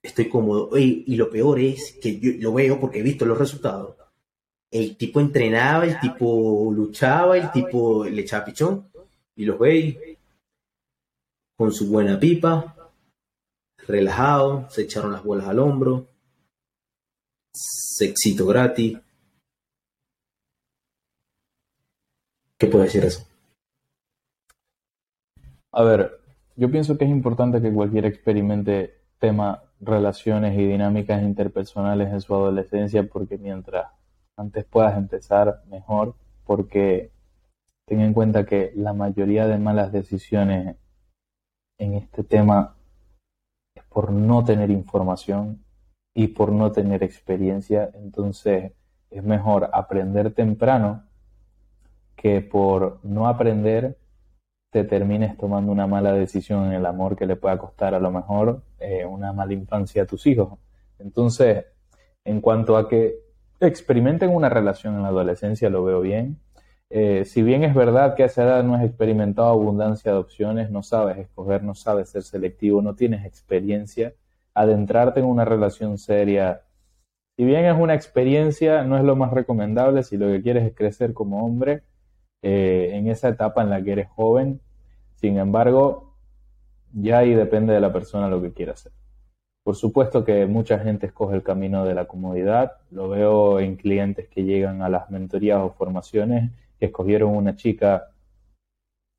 [0.02, 0.76] Estoy cómodo.
[0.78, 3.96] Y, y lo peor es que yo lo veo porque he visto los resultados.
[4.70, 8.88] El tipo entrenaba, el tipo luchaba, el tipo le echaba pichón.
[9.34, 9.96] Y los veis
[11.56, 12.92] con su buena pipa,
[13.86, 16.08] relajado, se echaron las bolas al hombro,
[17.56, 18.98] sexito gratis.
[22.58, 23.26] ¿Qué puede decir eso?
[25.72, 26.20] A ver,
[26.56, 32.34] yo pienso que es importante que cualquiera experimente tema relaciones y dinámicas interpersonales en su
[32.34, 33.88] adolescencia porque mientras
[34.38, 36.14] antes puedas empezar mejor
[36.44, 37.10] porque
[37.86, 40.76] ten en cuenta que la mayoría de malas decisiones
[41.78, 42.74] en este tema
[43.74, 45.65] es por no tener información
[46.16, 47.90] y por no tener experiencia.
[47.94, 48.72] Entonces
[49.10, 51.04] es mejor aprender temprano
[52.16, 53.98] que por no aprender
[54.70, 58.10] te termines tomando una mala decisión en el amor que le pueda costar a lo
[58.10, 60.58] mejor eh, una mala infancia a tus hijos.
[60.98, 61.66] Entonces,
[62.24, 63.16] en cuanto a que
[63.60, 66.38] experimenten una relación en la adolescencia, lo veo bien.
[66.88, 70.70] Eh, si bien es verdad que a esa edad no has experimentado abundancia de opciones,
[70.70, 74.14] no sabes escoger, no sabes ser selectivo, no tienes experiencia,
[74.56, 76.62] adentrarte en una relación seria,
[77.36, 80.74] si bien es una experiencia, no es lo más recomendable si lo que quieres es
[80.74, 81.82] crecer como hombre
[82.42, 84.60] eh, en esa etapa en la que eres joven.
[85.16, 86.14] Sin embargo,
[86.92, 88.92] ya ahí depende de la persona lo que quiera hacer.
[89.62, 92.78] Por supuesto que mucha gente escoge el camino de la comodidad.
[92.90, 98.08] Lo veo en clientes que llegan a las mentorías o formaciones que escogieron una chica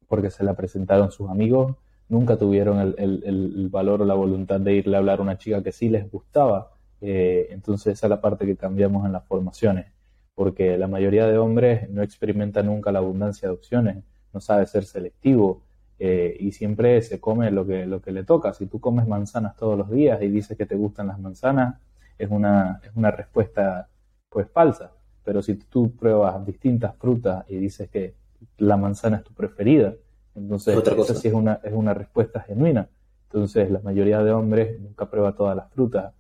[0.08, 1.76] porque se la presentaron sus amigos.
[2.10, 5.72] Nunca tuvieron el, valor o la voluntad de irle a hablar a una chica que
[5.72, 6.72] sí les gustaba.
[7.02, 9.88] Eh, entonces esa es la parte que cambiamos en las formaciones.
[10.36, 14.04] Porque la mayoría de hombres no experimenta nunca la abundancia de opciones,
[14.34, 15.64] no sabe ser selectivo,
[16.00, 18.54] eh, y siempre se come lo que, lo que le toca.
[18.54, 21.80] Si tú comes manzanas todos los días y dices que te gustan las manzanas,
[22.18, 23.90] es una, es una respuesta
[24.30, 24.92] pues falsa.
[25.24, 28.16] Pero si tú pruebas distintas frutas y dices que
[28.58, 29.94] la manzana es tu preferida,
[30.38, 32.88] entonces esa sí es una, es una respuesta genuina.
[33.24, 36.14] Entonces la mayoría de hombres nunca prueba todas las frutas,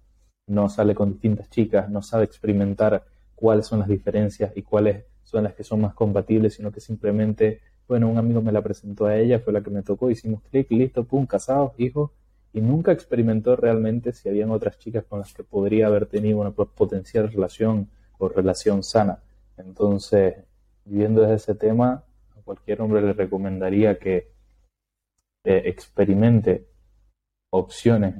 [0.47, 3.03] no sale con distintas chicas, no sabe experimentar
[3.35, 7.61] cuáles son las diferencias y cuáles son las que son más compatibles, sino que simplemente
[7.87, 10.69] bueno, un amigo me la presentó a ella, fue la que me tocó, hicimos clic,
[10.71, 12.11] listo, pum, casados, hijos,
[12.51, 16.51] y nunca experimentó realmente si habían otras chicas con las que podría haber tenido una
[16.51, 19.19] potencial relación o relación sana.
[19.57, 20.35] Entonces,
[20.85, 22.03] viendo desde ese tema,
[22.47, 24.31] cualquier hombre le recomendaría que
[25.45, 26.67] eh, experimente
[27.51, 28.15] opciones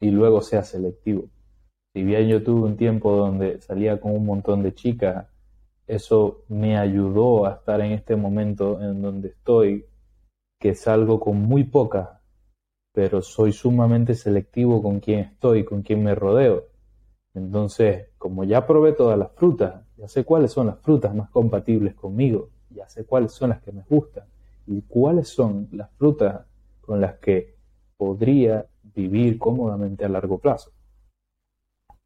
[0.00, 1.30] y luego sea selectivo.
[1.94, 5.32] Si bien yo tuve un tiempo donde salía con un montón de chicas
[5.86, 9.86] eso me ayudó a estar en este momento en donde estoy,
[10.58, 12.22] que salgo con muy poca,
[12.94, 16.64] pero soy sumamente selectivo con quién estoy, con quién me rodeo.
[17.34, 21.94] Entonces, como ya probé todas las frutas, ya sé cuáles son las frutas más compatibles
[21.94, 24.24] conmigo, ya sé cuáles son las que me gustan
[24.66, 26.46] y cuáles son las frutas
[26.80, 27.56] con las que
[27.96, 30.72] podría vivir cómodamente a largo plazo.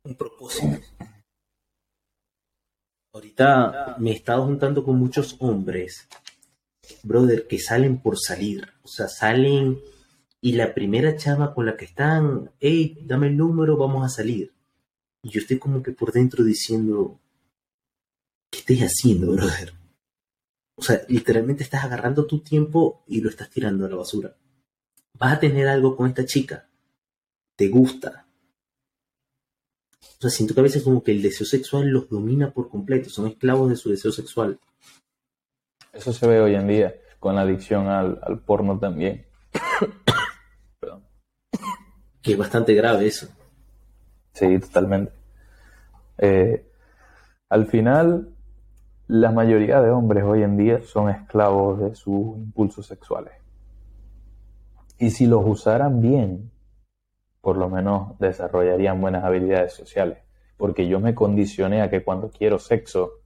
[0.04, 0.78] Un propósito.
[3.12, 6.06] Ahorita me he estado juntando con muchos hombres,
[7.02, 8.68] brother, que salen por salir.
[8.82, 9.78] O sea, salen
[10.40, 14.52] y la primera chava con la que están, hey, dame el número, vamos a salir.
[15.22, 17.18] Y yo estoy como que por dentro diciendo,
[18.50, 19.72] ¿qué estás haciendo, brother?
[20.76, 24.36] O sea, literalmente estás agarrando tu tiempo y lo estás tirando a la basura.
[25.14, 26.68] Vas a tener algo con esta chica.
[27.56, 28.26] Te gusta.
[30.00, 33.08] O sea, siento que a veces como que el deseo sexual los domina por completo,
[33.08, 34.60] son esclavos de su deseo sexual.
[35.92, 39.26] Eso se ve hoy en día, con la adicción al, porno también.
[40.80, 41.06] Perdón.
[42.20, 43.28] Que es bastante grave eso.
[44.32, 45.12] Sí, totalmente.
[46.18, 46.70] Eh,
[47.48, 48.35] al final,
[49.08, 53.34] la mayoría de hombres hoy en día son esclavos de sus impulsos sexuales.
[54.98, 56.50] Y si los usaran bien,
[57.40, 60.18] por lo menos desarrollarían buenas habilidades sociales.
[60.56, 63.20] Porque yo me condicioné a que cuando quiero sexo,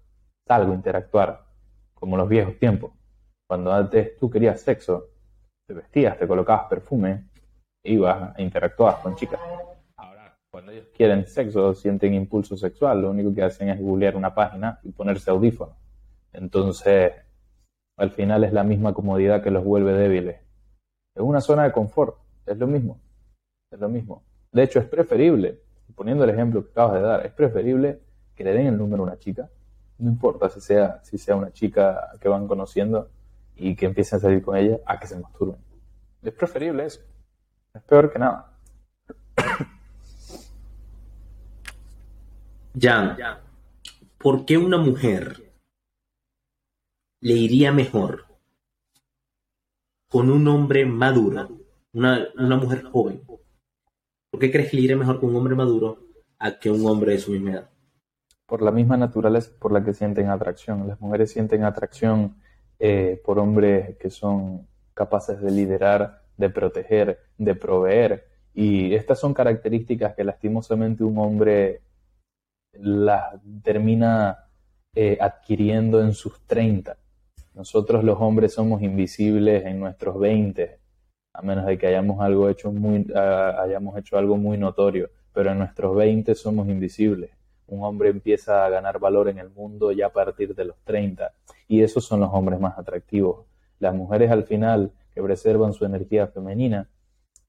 [0.46, 1.46] salgo a interactuar,
[1.94, 2.92] como los viejos tiempos.
[3.46, 5.06] Cuando antes tú querías sexo,
[5.66, 7.30] te vestías, te colocabas perfume,
[7.84, 9.40] ibas a interactuar con chicas.
[10.50, 14.80] Cuando ellos quieren sexo, sienten impulso sexual, lo único que hacen es googlear una página
[14.82, 15.76] y ponerse audífonos.
[16.32, 17.12] Entonces,
[17.96, 20.36] al final es la misma comodidad que los vuelve débiles.
[21.14, 22.16] Es una zona de confort,
[22.46, 22.98] es lo mismo
[23.70, 24.24] es lo mismo.
[24.52, 25.60] De hecho, es preferible,
[25.94, 28.00] poniendo el ejemplo que acabas de dar, es preferible
[28.34, 29.48] que le den el número a una chica,
[29.98, 33.10] no importa si sea, si sea una chica que van conociendo
[33.54, 35.58] y que empiecen a salir con ella, a que se masturben.
[36.22, 37.00] Es preferible eso.
[37.74, 38.50] Es peor que nada.
[42.78, 43.16] Jan,
[44.18, 45.52] ¿por qué una mujer
[47.20, 48.26] le iría mejor
[50.08, 51.48] con un hombre maduro,
[51.92, 53.22] una, mujer joven,
[54.30, 55.98] ¿Por qué crees que le irá mejor con un hombre maduro
[56.38, 57.70] a que un hombre de su misma edad?
[58.46, 60.86] Por la misma naturaleza por la que sienten atracción.
[60.86, 62.36] Las mujeres sienten atracción
[62.78, 68.28] eh, por hombres que son capaces de liderar, de proteger, de proveer.
[68.54, 71.82] Y estas son características que lastimosamente un hombre
[72.72, 74.46] las termina
[74.94, 76.96] eh, adquiriendo en sus 30.
[77.54, 80.78] Nosotros los hombres somos invisibles en nuestros 20,
[81.32, 85.58] a menos de que hayamos algo hecho muy hayamos hecho algo muy notorio pero en
[85.58, 87.30] nuestros 20 somos invisibles.
[87.66, 91.32] Un hombre empieza a ganar valor en el mundo ya a partir de los 30
[91.68, 93.46] y esos son los hombres más atractivos.
[93.78, 96.88] Las mujeres al final que preservan su energía femenina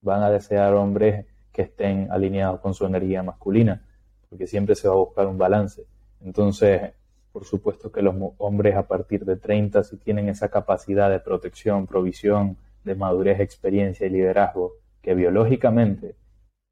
[0.01, 3.83] van a desear hombres que estén alineados con su energía masculina,
[4.31, 5.85] porque siempre se va a buscar un balance.
[6.21, 6.93] Entonces,
[7.33, 11.85] por supuesto que los hombres a partir de 30, si tienen esa capacidad de protección,
[11.85, 12.55] provisión,
[12.85, 14.71] de madurez, experiencia y liderazgo,
[15.01, 16.15] que biológicamente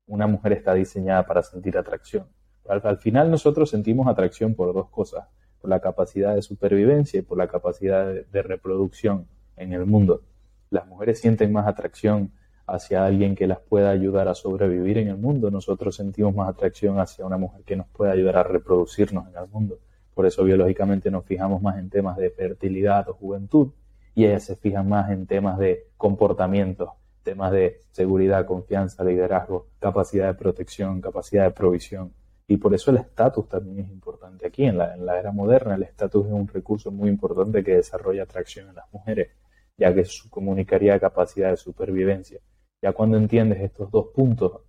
[0.07, 2.27] una mujer está diseñada para sentir atracción.
[2.65, 5.27] Al, final nosotros sentimos atracción por dos cosas,
[5.60, 9.27] por la capacidad de supervivencia y por la capacidad de reproducción
[9.57, 10.22] en el mundo.
[10.69, 12.31] Las mujeres sienten más atracción
[12.73, 15.51] hacia alguien que las pueda ayudar a sobrevivir en el mundo.
[15.51, 19.47] Nosotros sentimos más atracción hacia una mujer que nos pueda ayudar a reproducirnos en el
[19.49, 19.79] mundo.
[20.13, 23.71] Por eso biológicamente nos fijamos más en temas de fertilidad o juventud
[24.15, 30.27] y ellas se fijan más en temas de comportamiento, temas de seguridad, confianza, liderazgo, capacidad
[30.27, 32.11] de protección, capacidad de provisión.
[32.47, 34.65] Y por eso el estatus también es importante aquí.
[34.65, 38.23] En la, en la era moderna el estatus es un recurso muy importante que desarrolla
[38.23, 39.29] atracción en las mujeres,
[39.77, 42.39] ya que comunicaría capacidad de supervivencia.
[42.81, 44.61] Ya cuando entiendes estos dos puntos,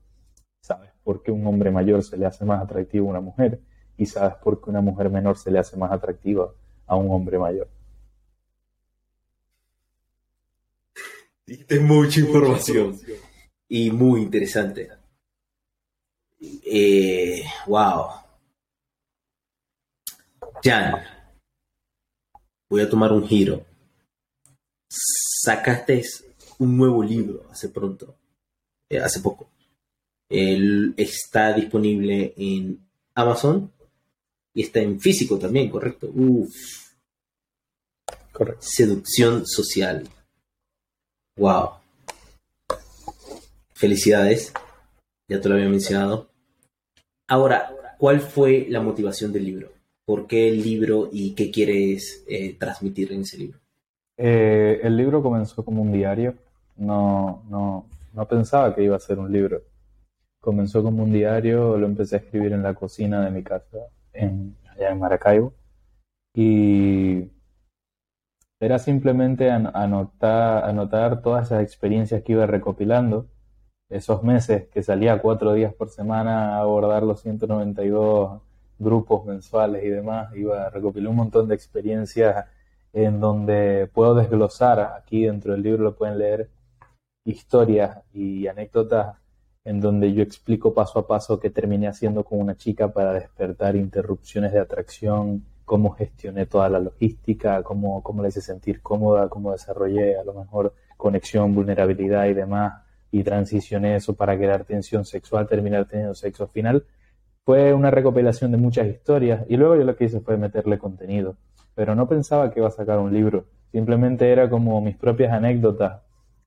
[0.61, 3.61] sabes por qué un hombre mayor se le hace más atractivo a una mujer
[3.97, 6.53] y sabes por qué una mujer menor se le hace más atractiva
[6.87, 7.69] a un hombre mayor.
[11.47, 12.99] Diste mucha información
[13.69, 14.89] y muy interesante.
[16.41, 18.07] Eh, wow.
[20.63, 21.03] Jan,
[22.69, 23.65] voy a tomar un giro.
[24.89, 26.03] Sacaste
[26.61, 28.15] un nuevo libro hace pronto,
[28.89, 29.51] eh, hace poco.
[30.29, 32.79] Él está disponible en
[33.15, 33.73] Amazon
[34.55, 36.11] y está en físico también, ¿correcto?
[36.15, 36.55] Uf.
[38.31, 38.61] Correcto.
[38.63, 40.07] Seducción social.
[41.37, 41.71] Wow.
[43.73, 44.53] Felicidades.
[45.29, 46.29] Ya te lo había mencionado.
[47.27, 49.73] Ahora, ¿cuál fue la motivación del libro?
[50.05, 53.59] ¿Por qué el libro y qué quieres eh, transmitir en ese libro?
[54.17, 56.37] Eh, el libro comenzó como un diario.
[56.81, 59.63] No, no, no pensaba que iba a ser un libro.
[60.41, 63.79] Comenzó como un diario, lo empecé a escribir en la cocina de mi casa
[64.15, 65.53] en, allá en Maracaibo.
[66.35, 67.31] Y
[68.61, 73.27] era simplemente anotar, anotar todas esas experiencias que iba recopilando,
[73.91, 78.41] esos meses que salía cuatro días por semana a abordar los 192
[78.79, 82.47] grupos mensuales y demás, iba a recopilar un montón de experiencias
[82.95, 86.49] en donde puedo desglosar, aquí dentro del libro lo pueden leer,
[87.25, 89.17] historias y anécdotas
[89.65, 93.77] en donde yo explico paso a paso qué terminé haciendo con una chica para despertar
[93.77, 99.53] interrupciones de atracción, cómo gestioné toda la logística, cómo, cómo la hice sentir cómoda, cómo
[99.53, 102.83] desarrollé a lo mejor conexión, vulnerabilidad y demás,
[103.13, 106.45] y transicioné eso para crear tensión sexual, terminar teniendo sexo.
[106.45, 106.87] Al final
[107.45, 111.37] fue una recopilación de muchas historias y luego yo lo que hice fue meterle contenido,
[111.75, 116.01] pero no pensaba que iba a sacar un libro, simplemente era como mis propias anécdotas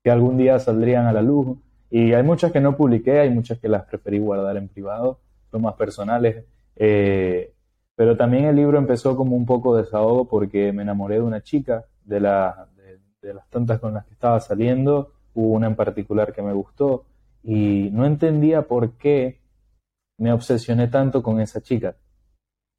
[0.04, 1.58] que algún día saldrían a la luz
[1.90, 5.20] y hay muchas que no publiqué, hay muchas que las preferí guardar en privado,
[5.50, 6.44] son más personales.
[6.76, 7.54] Eh,
[7.96, 11.86] pero también el libro empezó como un poco desahogo porque me enamoré de una chica,
[12.04, 12.68] de, la,
[13.22, 17.06] de, las tantas con las que estaba saliendo, hubo una en particular que me gustó
[17.44, 19.40] y no entendía por qué
[20.18, 21.96] me obsesioné tanto con esa chica.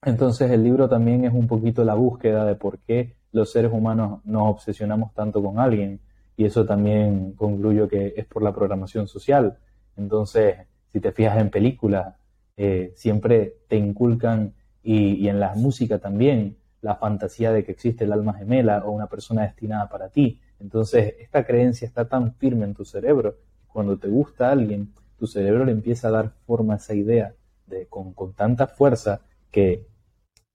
[0.02, 4.20] Entonces el libro también es un poquito la búsqueda de por qué los seres humanos
[4.24, 6.01] nos obsesionamos tanto con alguien
[6.36, 9.59] y eso también concluyo que es por la programación social.
[9.97, 10.56] Entonces,
[10.93, 12.15] si te fijas en películas,
[12.56, 14.55] eh, siempre te inculcan,
[14.85, 19.06] y, en la música también, la fantasía de que existe el alma gemela o una
[19.06, 20.40] persona destinada para ti.
[20.61, 23.36] Entonces, esta creencia está tan firme en tu cerebro,
[23.66, 27.35] cuando te gusta alguien, tu cerebro le empieza a dar forma a esa idea
[27.66, 29.86] de, con, con tanta fuerza que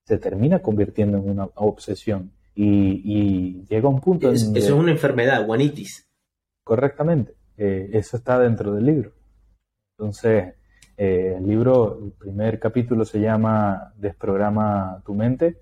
[0.06, 2.31] se termina convirtiendo en una obsesión
[2.61, 4.31] y, llega un punto...
[4.31, 6.07] eso es una enfermedad, guanitis.
[6.64, 9.14] Correctamente, eh, eso está dentro del libro.
[9.98, 10.56] Entonces,
[10.98, 15.61] eh, el libro, el primer capítulo se llama Desprograma tu mente.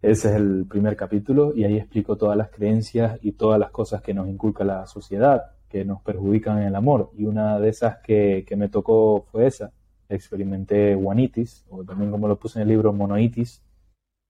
[0.00, 4.02] Ese es el primer capítulo y ahí explico todas las creencias y todas las cosas
[4.02, 7.12] que nos inculca la sociedad, que nos perjudican en el amor.
[7.16, 9.72] Y una de esas que, que me tocó fue esa.
[10.08, 13.62] Experimenté guanitis, o también como lo puse en el libro, monoitis,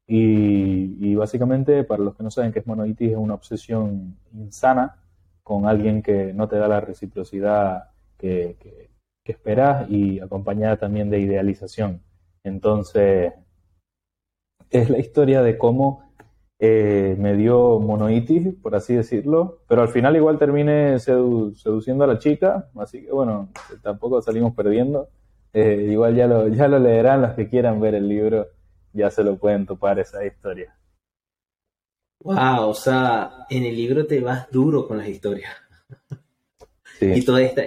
[0.06, 4.96] y, básicamente, para los que no saben qué es monoitis, es una obsesión insana
[5.42, 8.90] con alguien que no te da la reciprocidad que,
[9.24, 12.02] esperas y acompañada también de idealización.
[12.44, 13.32] Entonces,
[14.70, 16.12] es la historia de cómo
[16.58, 22.18] eh, me dio monoitis, por así decirlo, pero al final igual terminé seduciendo a la
[22.18, 23.48] chica, así que bueno,
[23.82, 25.08] tampoco salimos perdiendo,
[25.54, 28.46] Eh, igual ya lo, ya lo leerán los que quieran ver el libro,
[28.92, 30.76] ya se lo pueden topar esa historia.
[32.20, 35.52] Wow, o sea, en el libro te vas duro con las historias.
[37.00, 37.64] Y todo esta,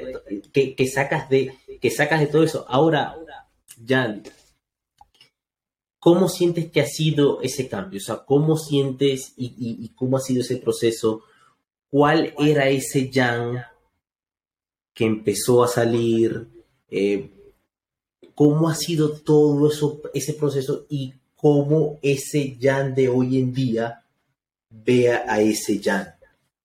[0.54, 2.66] que, que, sacas de, que sacas de todo eso.
[2.70, 3.18] Ahora,
[3.86, 4.24] Jan,
[6.00, 7.98] ¿cómo sientes que ha sido ese cambio?
[7.98, 11.24] O sea, ¿cómo sientes y, cómo ha sido ese proceso?
[11.90, 13.66] ¿Cuál era ese Jan
[14.94, 16.48] que empezó a salir?
[16.90, 17.35] Eh,
[18.36, 24.04] ¿Cómo ha sido todo eso, ese proceso y cómo ese Jan de hoy en día
[24.70, 26.14] vea a ese Jan?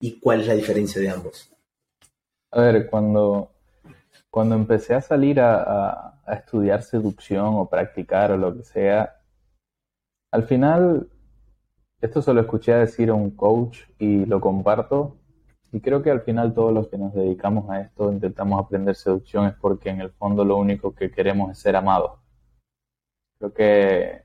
[0.01, 1.49] ¿Y cuál es la diferencia de ambos?
[2.51, 3.53] A ver, cuando,
[4.31, 9.21] cuando empecé a salir a, estudiar seducción o practicar o lo que sea,
[10.33, 11.09] al final,
[12.01, 15.17] esto se lo escuché a decir a un coach y lo comparto.
[15.73, 19.47] Y creo que al final todos los que nos dedicamos a esto intentamos aprender seducción
[19.47, 22.19] es porque en el fondo lo único que queremos es ser amados.
[23.39, 24.25] Creo que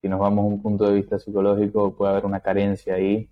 [0.00, 3.28] si nos vamos a un punto de vista psicológico puede haber una carencia ahí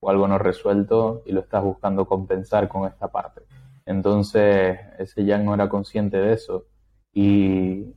[0.00, 3.42] o algo no resuelto y lo estás buscando compensar con esta parte.
[3.86, 6.66] Entonces, ese Yang no era consciente de eso
[7.12, 7.94] y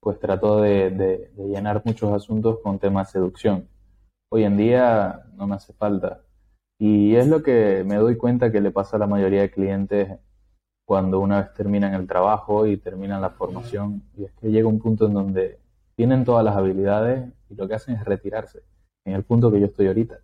[0.00, 3.68] pues trató de, llenar muchos asuntos con temas de seducción.
[4.30, 6.25] Hoy en día no me hace falta.
[6.78, 10.18] Y es lo que me doy cuenta que le pasa a la mayoría de clientes
[10.84, 14.02] cuando una vez terminan el trabajo y terminan la formación.
[14.16, 15.58] Y es que llega un punto en donde
[15.96, 18.62] tienen todas las habilidades y lo que hacen es retirarse.
[19.04, 20.18] En el punto que yo estoy ahorita.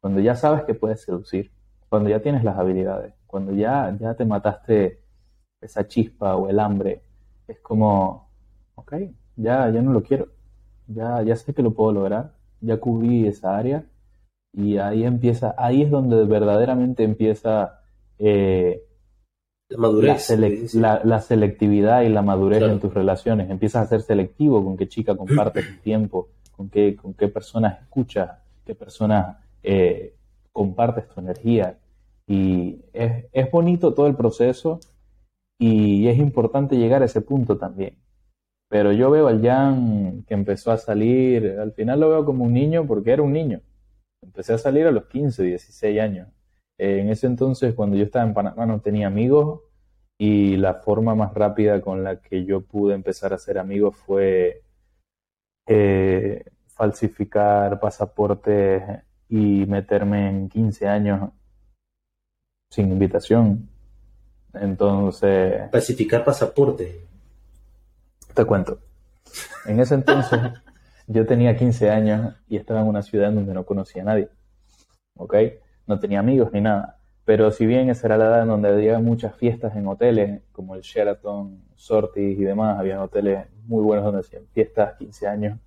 [0.00, 1.50] Cuando ya sabes que puedes seducir,
[1.88, 5.02] cuando ya tienes las habilidades, cuando ya, ya te mataste
[5.60, 7.02] esa chispa o el hambre,
[7.48, 8.30] es como,
[8.76, 8.94] ok,
[9.36, 10.28] ya, ya no lo quiero,
[10.86, 13.84] ya, ya sé que lo puedo lograr, ya cubrí esa área
[14.52, 17.80] y ahí empieza, ahí es donde verdaderamente empieza
[18.18, 18.82] eh,
[19.68, 20.30] la madurez.
[20.74, 23.48] La, selectividad y la madurez en tus relaciones.
[23.50, 27.80] Empiezas a ser selectivo con qué chica compartes tu tiempo, con qué, con qué personas
[27.80, 30.14] escuchas, qué personas eh,
[30.52, 31.78] compartes tu energía.
[32.26, 34.80] Y es, es bonito todo el proceso
[35.58, 37.96] y es importante llegar a ese punto también.
[38.68, 42.52] Pero yo veo al Jan que empezó a salir, al final lo veo como un
[42.52, 43.60] niño porque era un niño.
[44.22, 46.28] Empecé a salir a los 15, 16 años.
[46.78, 49.60] en ese entonces, cuando yo estaba en Panamá, no tenía amigos
[50.18, 54.62] y la forma más rápida con la que yo pude empezar a ser amigos fue
[55.66, 58.82] eh, falsificar pasaportes
[59.28, 61.30] y meterme en 15 años
[62.70, 63.68] sin invitación.
[64.52, 65.68] Entonces...
[65.70, 67.00] Pacificar pasaporte.
[68.34, 68.78] Te cuento.
[69.66, 70.40] En ese entonces
[71.10, 74.28] yo tenía 15 años y estaba en una ciudad donde no conocía a nadie.
[75.16, 75.34] ¿Ok?
[75.88, 77.00] No tenía amigos ni nada.
[77.24, 80.76] Pero si bien esa era la edad en donde había muchas fiestas en hoteles, como
[80.76, 85.58] el Sheraton, Sortis y demás, había hoteles muy buenos donde hacían fiestas, 15 años.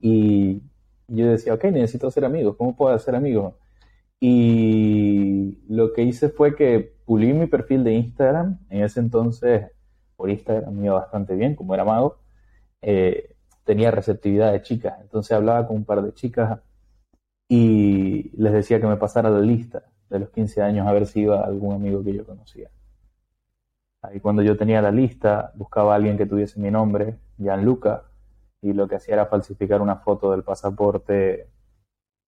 [0.00, 0.62] Y
[1.06, 2.56] yo decía, ok, necesito hacer amigos.
[2.56, 3.54] ¿Cómo puedo hacer amigos?
[4.18, 8.58] Y lo que hice fue que pulí mi perfil de Instagram.
[8.68, 9.70] En ese entonces,
[10.16, 12.18] por Instagram me iba bastante bien, como era mago.
[12.82, 13.31] Eh,
[13.64, 14.98] tenía receptividad de chicas.
[15.00, 16.60] Entonces hablaba con un par de chicas
[17.48, 21.20] y les decía que me pasara la lista de los 15 años a ver si
[21.20, 22.70] iba algún amigo que yo conocía.
[24.02, 28.04] Ahí cuando yo tenía la lista, buscaba a alguien que tuviese mi nombre, Gianluca,
[28.60, 31.48] y lo que hacía era falsificar una foto del pasaporte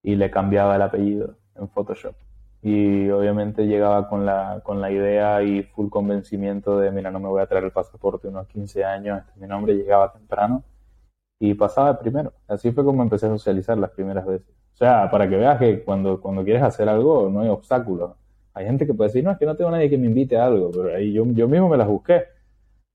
[0.02, 2.15] y le cambiaba el apellido en Photoshop.
[2.62, 7.28] Y obviamente llegaba con la, con la idea y full convencimiento de, mira, no me
[7.28, 10.65] voy a traer el pasaporte unos 15 años, este mi nombre, llegaba temprano
[11.39, 12.32] y pasaba primero.
[12.48, 14.48] Así fue como empecé a socializar las primeras veces.
[14.74, 18.12] O sea, para que veas que cuando, cuando quieres hacer algo no hay obstáculos.
[18.55, 20.47] Hay gente que puede decir, no, es que no tengo nadie que me invite a
[20.47, 22.24] algo, pero ahí yo, yo mismo me las busqué.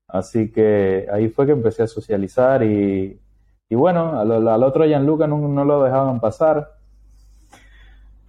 [0.08, 3.20] Así que ahí fue que empecé a socializar y,
[3.68, 6.80] y bueno, al, al otro Gianluca no, no lo dejaban pasar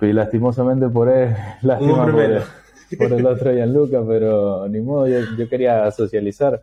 [0.02, 2.44] y lastimosamente por él, lástima por,
[2.98, 6.62] por el otro Gianluca, pero ni modo, yo, quería socializar.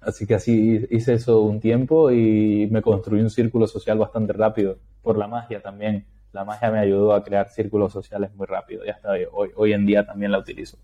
[0.00, 4.78] Así que así hice eso un tiempo y me construí un círculo social bastante rápido,
[5.02, 6.06] por la magia también.
[6.32, 9.84] La magia me ayudó a crear círculos sociales muy rápido, ya está, hoy, hoy en
[9.84, 10.78] día también la utilizo.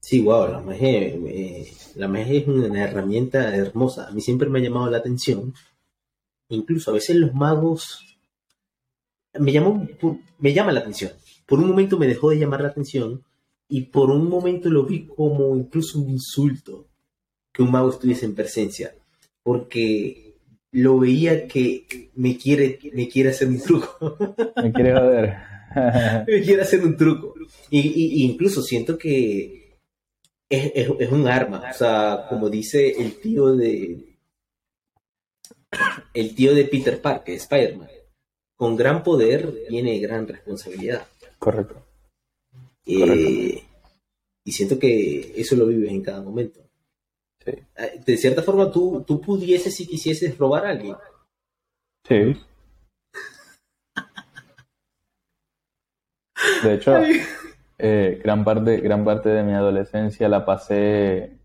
[0.00, 1.66] Sí, wow, la magia, eh,
[1.96, 4.06] la magia es una herramienta hermosa.
[4.06, 5.52] A mí siempre me ha llamado la atención.
[6.48, 8.04] Incluso a veces los magos
[9.38, 9.86] me llamó,
[10.38, 11.10] me llama la atención.
[11.44, 13.24] Por un momento me dejó de llamar la atención
[13.68, 16.85] y por un momento lo vi como incluso un insulto
[17.56, 18.94] que un mago estuviese en presencia,
[19.42, 20.34] porque
[20.72, 24.16] lo veía que me quiere, me quiere hacer un truco.
[24.62, 25.36] Me quiere joder.
[26.26, 27.34] me quiere hacer un truco.
[27.70, 29.78] Y, incluso siento que
[30.48, 31.62] es, es, es un arma.
[31.70, 34.16] O sea, como dice el tío de.
[36.14, 37.88] El tío de Peter Parker, Spider-Man.
[38.54, 41.06] Con gran poder viene gran responsabilidad.
[41.38, 41.86] Correcto.
[42.86, 43.66] Eh, Correcto.
[44.44, 46.65] y siento que eso lo vives en cada momento.
[47.46, 47.52] Sí.
[47.76, 50.96] Eh, De cierta forma, tú, tú pudieses, si quisieses, robar a alguien.
[52.06, 52.36] Sí.
[56.62, 56.96] De hecho,
[57.78, 61.38] eh, gran parte, gran parte de mi adolescencia la pasé.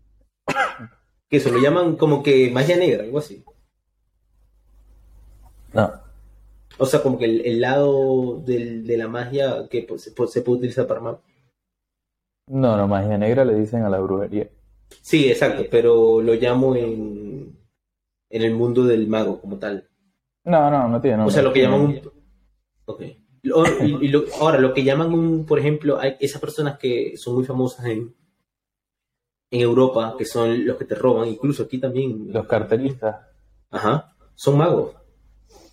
[1.30, 3.42] Que eso lo llaman como que magia negra, algo así.
[5.72, 5.90] No,
[6.76, 10.30] O sea, como que el, el lado del- de la magia que pues, se, puede-
[10.30, 11.16] se utilizar para más.
[12.48, 14.50] no, no, magia negra le dicen a la brujería.
[15.00, 17.56] Sí, exacto, pero lo llamo en,
[18.30, 19.88] en el mundo del mago como tal.
[20.44, 21.34] No, no, no tiene O nombre.
[21.34, 22.00] sea, lo que llaman un...
[22.86, 23.02] Ok.
[23.44, 27.16] Lo- y- y lo- ahora, lo que llaman un, por ejemplo, hay esas personas que
[27.16, 28.14] son muy famosas en,
[29.50, 32.32] en Europa, que son los que te roban, incluso aquí también.
[32.32, 33.16] Los carteristas.
[33.70, 34.94] Ajá, son magos,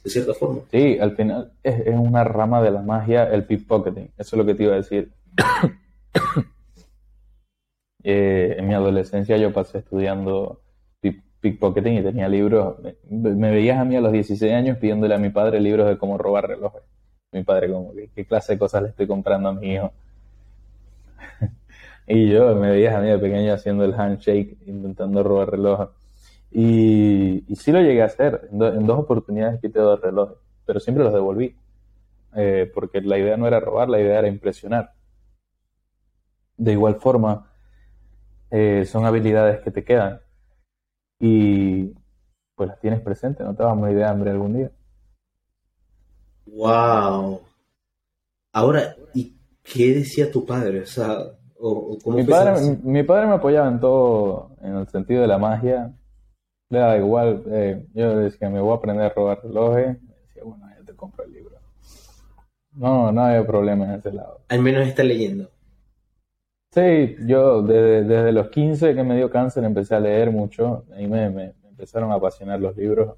[0.04, 0.62] de cierta forma.
[0.72, 4.12] Sí, al final es, es una rama de la magia el pickpocketing.
[4.18, 5.12] Eso es lo que te iba a decir.
[8.04, 10.62] Eh, en mi adolescencia yo pasé estudiando
[11.02, 12.78] pick- pickpocketing y tenía libros.
[12.82, 12.96] Me,
[13.36, 16.18] me veías a mí a los 16 años pidiéndole a mi padre libros de cómo
[16.18, 16.84] robar relojes.
[17.32, 19.92] Mi padre, como, ¿qué, qué clase de cosas le estoy comprando a mi hijo?
[22.08, 25.90] y yo me veías a mí de pequeño haciendo el handshake, intentando robar relojes.
[26.52, 28.50] Y, y sí lo llegué a hacer.
[28.52, 31.56] En, do- en dos oportunidades quité dos relojes, pero siempre los devolví.
[32.36, 34.94] Eh, porque la idea no era robar, la idea era impresionar.
[36.58, 37.49] De igual forma,
[38.52, 40.22] eh, son habilidades que te quedan
[41.20, 41.94] y
[42.56, 44.72] pues las tienes presentes, no te vas a morir de hambre algún día.
[46.46, 47.42] Wow.
[48.52, 50.82] Ahora, ¿y qué decía tu padre?
[50.82, 51.20] O sea,
[51.60, 55.28] o, cómo Mi padre, mi, mi padre me apoyaba en todo, en el sentido de
[55.28, 55.94] la magia.
[56.70, 60.02] Le da igual, eh, yo decía, me voy a aprender a robar relojes.
[60.02, 61.58] Me decía, bueno, ya te compro el libro.
[62.74, 64.42] No, no había problema en ese lado.
[64.50, 65.50] Al menos está leyendo.
[66.72, 71.08] Sí, yo desde, desde los 15 que me dio cáncer empecé a leer mucho, y
[71.08, 73.16] me, me- me empezaron a apasionar los libros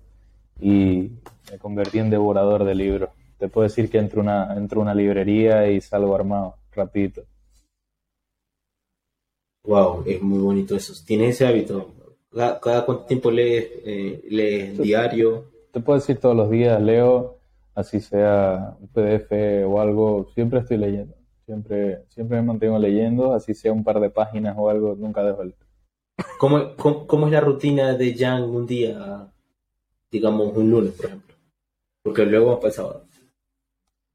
[0.61, 1.11] y
[1.51, 3.09] me convertí en devorador de libros.
[3.39, 7.23] Te puedo decir que entro a una, entro una librería y salgo armado, rapidito.
[9.63, 10.93] Wow, es muy bonito eso.
[11.05, 11.93] ¿Tienes ese hábito?
[12.31, 15.45] ¿Cada, cada cuánto tiempo lees, eh, lees diario?
[15.71, 17.37] Te puedo decir todos los días, leo,
[17.75, 21.15] así sea un PDF o algo, siempre estoy leyendo.
[21.51, 25.41] Siempre, siempre me mantengo leyendo, así sea un par de páginas o algo, nunca dejo
[25.41, 25.53] el...
[26.39, 29.27] ¿Cómo, cómo, cómo es la rutina de Jan un día,
[30.09, 31.35] digamos un lunes, por ejemplo?
[32.01, 33.03] Porque luego para el sábado.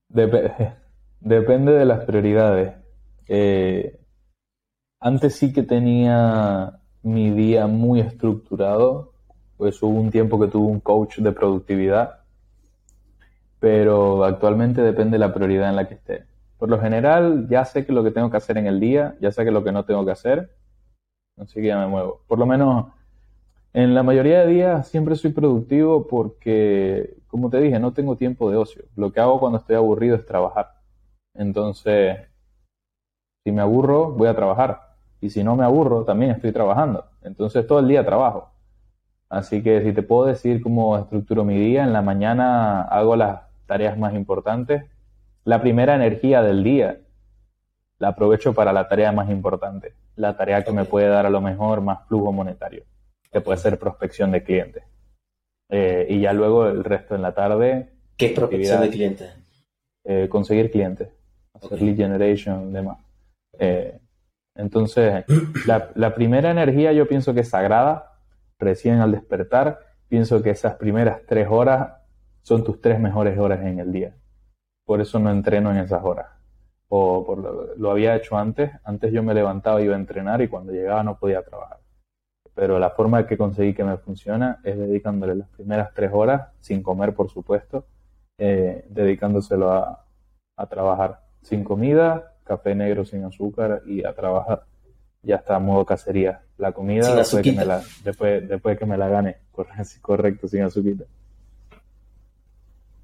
[0.09, 0.77] Dep-
[1.21, 2.73] depende de las prioridades.
[3.29, 4.01] Eh,
[4.99, 9.13] antes sí que tenía mi día muy estructurado,
[9.59, 12.21] pues hubo un tiempo que tuve un coach de productividad,
[13.61, 16.25] pero actualmente depende de la prioridad en la que esté.
[16.59, 19.31] Por lo general, ya sé que lo que tengo que hacer en el día, ya
[19.31, 20.51] sé que lo que no tengo que hacer,
[21.39, 22.23] así que ya me muevo.
[22.27, 22.87] Por lo menos
[23.77, 28.51] en la mayoría de días siempre soy productivo porque, como te dije, no tengo tiempo
[28.51, 28.85] de ocio.
[28.97, 30.81] Lo que hago cuando estoy aburrido es trabajar.
[31.35, 32.17] Entonces,
[33.45, 34.97] si me aburro, voy a trabajar.
[35.21, 37.05] Y si no me aburro, también estoy trabajando.
[37.23, 38.51] Entonces, todo el día trabajo.
[39.29, 43.43] Así que si te puedo decir cómo estructuro mi día, en la mañana hago las
[43.67, 44.85] tareas más importantes.
[45.47, 46.99] La primera energía del día
[48.01, 51.41] la aprovecho para la tarea más importante, la tarea que me puede dar a lo
[51.41, 52.83] mejor más flujo monetario,
[53.31, 54.83] que puede ser prospección de clientes.
[55.71, 59.37] Eh, y ya luego el resto en la tarde, ¿Qué es prospección de clientes?
[60.03, 61.11] eh, conseguir clientes,
[61.55, 62.99] hacer lead generation, demás.
[63.57, 64.01] Eh,
[64.57, 65.25] entonces,
[65.65, 68.19] la, la primera energía yo pienso que es sagrada,
[68.59, 69.79] recién al despertar,
[70.09, 72.03] pienso que esas primeras tres horas
[72.43, 74.17] son tus tres mejores horas en el día.
[74.87, 76.29] Por eso no entreno en esas horas.
[76.89, 80.41] O por lo, lo había hecho antes, antes yo me levantaba y iba a entrenar
[80.41, 81.81] y cuando llegaba no podía trabajar.
[82.55, 86.83] Pero la forma que conseguí que me funciona es dedicándole las primeras tres horas, sin
[86.83, 87.85] comer por supuesto,
[88.39, 90.07] eh, dedicándoselo a,
[90.57, 94.65] a trabajar sin comida, café negro sin azúcar y a trabajar.
[95.23, 96.43] Ya está, modo cacería.
[96.57, 99.37] La comida después que, me la, después, después que me la gane.
[99.53, 101.05] Correcto, correcto sin azuquita.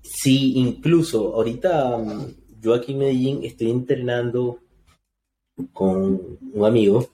[0.02, 4.58] Sí, incluso ahorita mm, yo aquí en Medellín estoy entrenando
[5.72, 7.08] con un amigo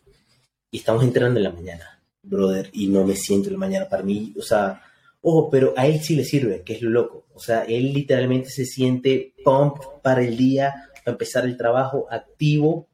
[0.70, 3.88] y estamos entrenando en la mañana, brother, y no me siento en la mañana.
[3.88, 4.82] Para mí, o sea,
[5.20, 7.26] ojo, pero a él sí le sirve, que es lo loco.
[7.34, 12.88] O sea, él literalmente se siente pump para el día, para empezar el trabajo activo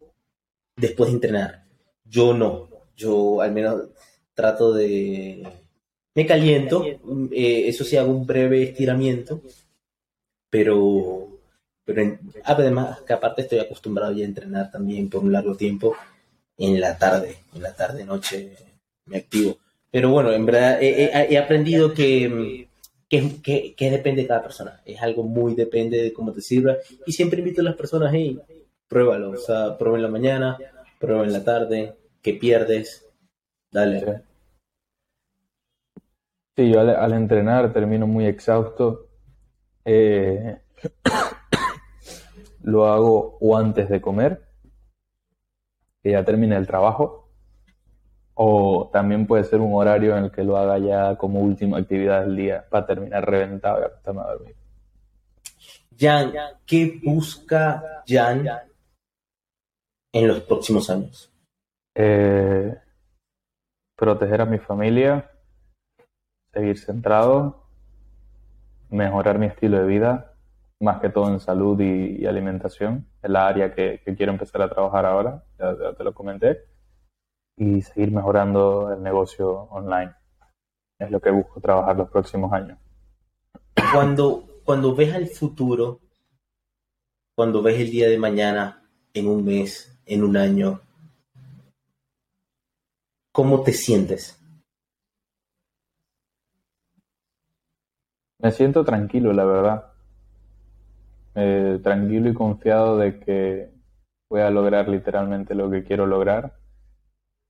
[0.77, 1.65] después de entrenar.
[2.05, 2.69] Yo no.
[2.97, 3.89] Yo al menos
[4.35, 5.43] trato de...
[6.15, 9.43] Me caliento, eh, eso sí hago un breve estiramiento,
[10.55, 11.27] pero,
[11.85, 15.97] pero además que aparte estoy acostumbrado ya a entrenar también por un largo tiempo
[16.57, 18.53] en la tarde, en la tarde noche
[19.07, 19.57] me activo.
[19.91, 22.69] Pero bueno, en verdad he, aprendido que,
[23.09, 24.81] que, que, depende de cada persona.
[24.85, 26.77] Es algo muy depende de cómo te sirva.
[27.05, 28.39] Y siempre invito a las personas, hey,
[28.87, 29.31] pruébalo.
[29.31, 30.57] O sea, prueba en la mañana,
[31.01, 33.09] prueba en la tarde, que pierdes.
[33.73, 34.23] Dale.
[36.57, 39.04] Sí, yo al, entrenar termino muy exhausto.
[39.85, 40.59] Eh,
[42.63, 44.43] lo hago o antes de comer,
[46.03, 47.29] que ya termine el trabajo,
[48.35, 52.23] o también puede ser un horario en el que lo haga ya como última actividad
[52.23, 54.57] del día para terminar reventado y acostarme a dormir.
[55.99, 56.33] Jan,
[56.67, 58.49] ¿qué busca Jan
[60.13, 61.31] en los próximos años?
[61.95, 62.77] Eh,
[63.97, 65.31] proteger a mi familia,
[66.53, 67.64] seguir centrado,
[68.95, 70.35] mejorar mi estilo de vida,
[70.81, 75.05] más que todo en salud y, alimentación, es la área que, quiero empezar a trabajar
[75.05, 76.65] ahora, ya, te lo comenté,
[77.57, 80.13] y seguir mejorando el negocio online.
[80.99, 82.79] Es lo que busco trabajar los próximos años.
[83.93, 86.01] Cuando, cuando ves al futuro,
[87.35, 90.81] cuando ves el día de mañana, en un mes, en un año,
[93.33, 94.44] ¿cómo te sientes?
[98.45, 99.87] Me siento tranquilo, la verdad.
[101.35, 103.71] Eh, tranquilo y confiado de que
[104.29, 106.55] voy a lograr literalmente lo que quiero lograr.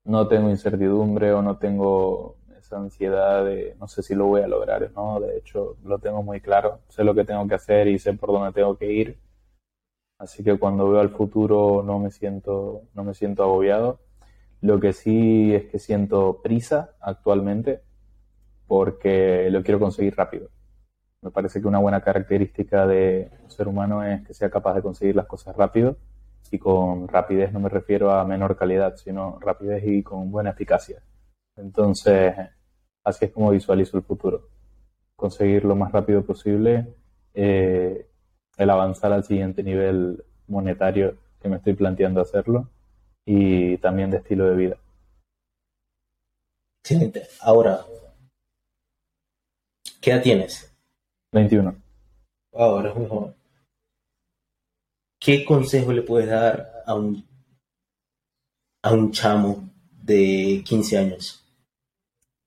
[0.05, 4.47] No tengo incertidumbre o no tengo esa ansiedad de no sé si lo voy a
[4.47, 5.19] lograr, ¿no?
[5.19, 6.79] De hecho, lo tengo muy claro.
[6.89, 9.19] Sé lo que tengo que hacer y sé por dónde tengo que ir.
[10.19, 13.99] Así que cuando veo al futuro no me siento, no me siento agobiado.
[14.61, 17.83] Lo que sí es que siento prisa actualmente
[18.69, 20.54] porque lo quiero conseguir rápido.
[21.25, 24.83] Me parece que una buena característica de un ser humano es que sea capaz de
[24.83, 25.97] conseguir las cosas rápido
[26.51, 31.03] y con rapidez no me refiero a menor calidad, sino rapidez y con buena eficacia.
[31.57, 32.35] Entonces,
[33.03, 34.51] así es como visualizo el futuro.
[35.17, 36.95] Conseguir lo más rápido posible
[37.33, 38.07] eh,
[38.59, 42.69] el avanzar al siguiente nivel monetario que me estoy planteando hacerlo
[43.25, 44.77] y también de estilo de vida.
[46.83, 47.23] Excelente.
[47.41, 47.81] Ahora,
[50.03, 50.74] ¿qué edad tienes?
[51.35, 51.75] 21.
[52.55, 53.35] Ahora es muy joven.
[55.19, 57.27] ¿Qué consejo le puedes dar a un,
[58.83, 61.45] a un chamo de 15 años?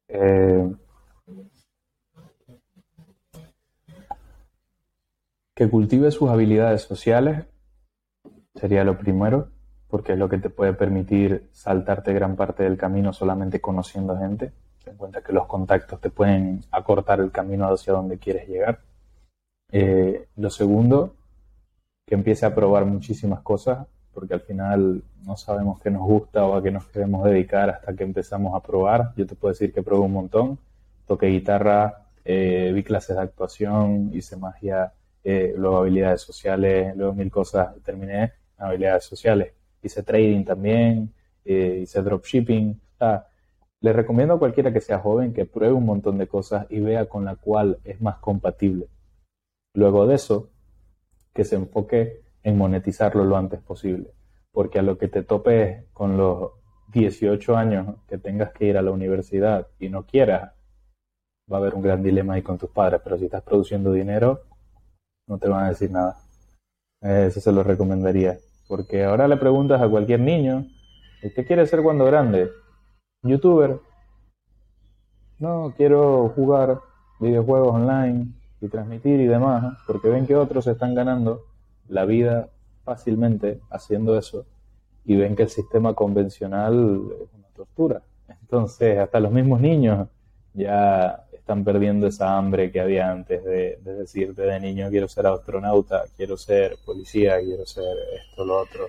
[0.08, 0.74] Eh,
[5.54, 7.46] que cultive sus habilidades sociales
[8.56, 9.52] sería lo primero,
[9.90, 14.54] porque es lo que te puede permitir saltarte gran parte del camino solamente conociendo gente
[14.90, 18.80] en cuenta que los contactos te pueden acortar el camino hacia donde quieres llegar.
[19.72, 21.16] Eh, lo segundo,
[22.06, 26.56] que empiece a probar muchísimas cosas, porque al final no sabemos qué nos gusta o
[26.56, 29.14] a qué nos queremos dedicar hasta que empezamos a probar.
[29.16, 30.58] Yo te puedo decir que probé un montón.
[31.06, 34.94] Toqué guitarra, eh, vi clases de actuación, hice magia,
[35.24, 38.24] eh, luego habilidades sociales, luego mil cosas terminé
[38.58, 39.54] en habilidades sociales.
[39.84, 41.14] Hice trading también,
[41.46, 42.82] hice dropshipping.
[43.00, 43.22] O
[43.82, 47.08] le recomiendo a cualquiera que sea joven que pruebe un montón de cosas y vea
[47.08, 48.88] con la cual es más compatible.
[49.76, 50.50] Luego de eso,
[51.34, 54.12] que se enfoque en monetizarlo lo antes posible.
[54.52, 56.54] Porque a lo que te topes con los
[56.94, 60.54] 18 años que tengas que ir a la universidad y no quieras,
[61.52, 63.02] va a haber un gran dilema ahí con tus padres.
[63.04, 64.42] Pero si estás produciendo dinero,
[65.28, 66.18] no te van a decir nada.
[67.02, 68.40] Eso se lo recomendaría.
[68.68, 70.66] Porque ahora le preguntas a cualquier niño,
[71.22, 72.50] ¿qué quiere ser cuando grande?
[73.24, 73.80] Youtuber.
[75.40, 76.80] No, quiero jugar
[77.20, 78.28] videojuegos online
[78.62, 81.44] y transmitir y demás, porque ven que otros están ganando
[81.88, 82.50] la vida
[82.84, 84.46] fácilmente haciendo eso
[85.06, 86.74] y ven que el sistema convencional
[87.22, 88.02] es una tortura.
[88.42, 90.08] Entonces, hasta los mismos niños
[90.54, 95.28] ya están perdiendo esa hambre que había antes de, de decirte de niño quiero ser
[95.28, 98.88] astronauta, quiero ser policía, quiero ser esto, lo otro.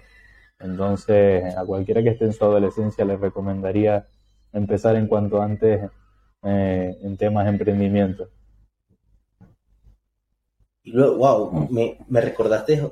[0.59, 4.07] Entonces, a cualquiera que esté en su adolescencia le recomendaría
[4.53, 5.91] empezar en cuanto antes
[6.43, 8.29] eh, en temas de emprendimiento.
[10.83, 12.91] Y luego, wow, me, recordaste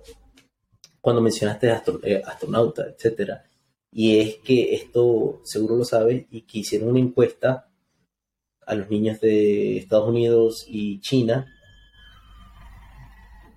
[1.01, 1.73] cuando mencionaste
[2.03, 3.45] eh, astronauta, etcétera.
[3.93, 7.69] Y es que esto seguro lo sabes y que hicieron una encuesta
[8.67, 11.47] a los niños de Estados Unidos y China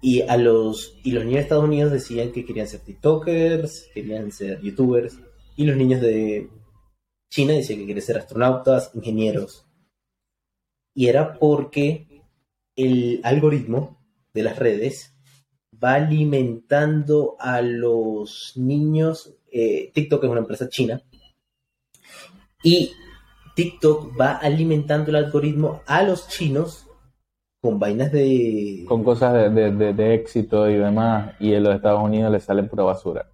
[0.02, 4.32] y a los y los niños de Estados Unidos decían que querían ser TikTokers, querían
[4.32, 5.20] ser YouTubers
[5.58, 6.50] y los niños de
[7.30, 9.66] China decía que quiere ser astronautas, ingenieros.
[10.96, 12.24] Y era porque
[12.76, 13.98] el algoritmo
[14.34, 15.16] de las redes
[15.82, 19.36] va alimentando a los niños.
[19.52, 21.02] eh, TikTok es una empresa china.
[22.64, 22.92] Y
[23.56, 26.86] TikTok va alimentando el algoritmo a los chinos
[27.62, 28.86] con vainas de...
[28.88, 32.40] Con cosas de, de- de- de éxito y demás, y en los Estados Unidos le
[32.40, 33.29] sale pura basura.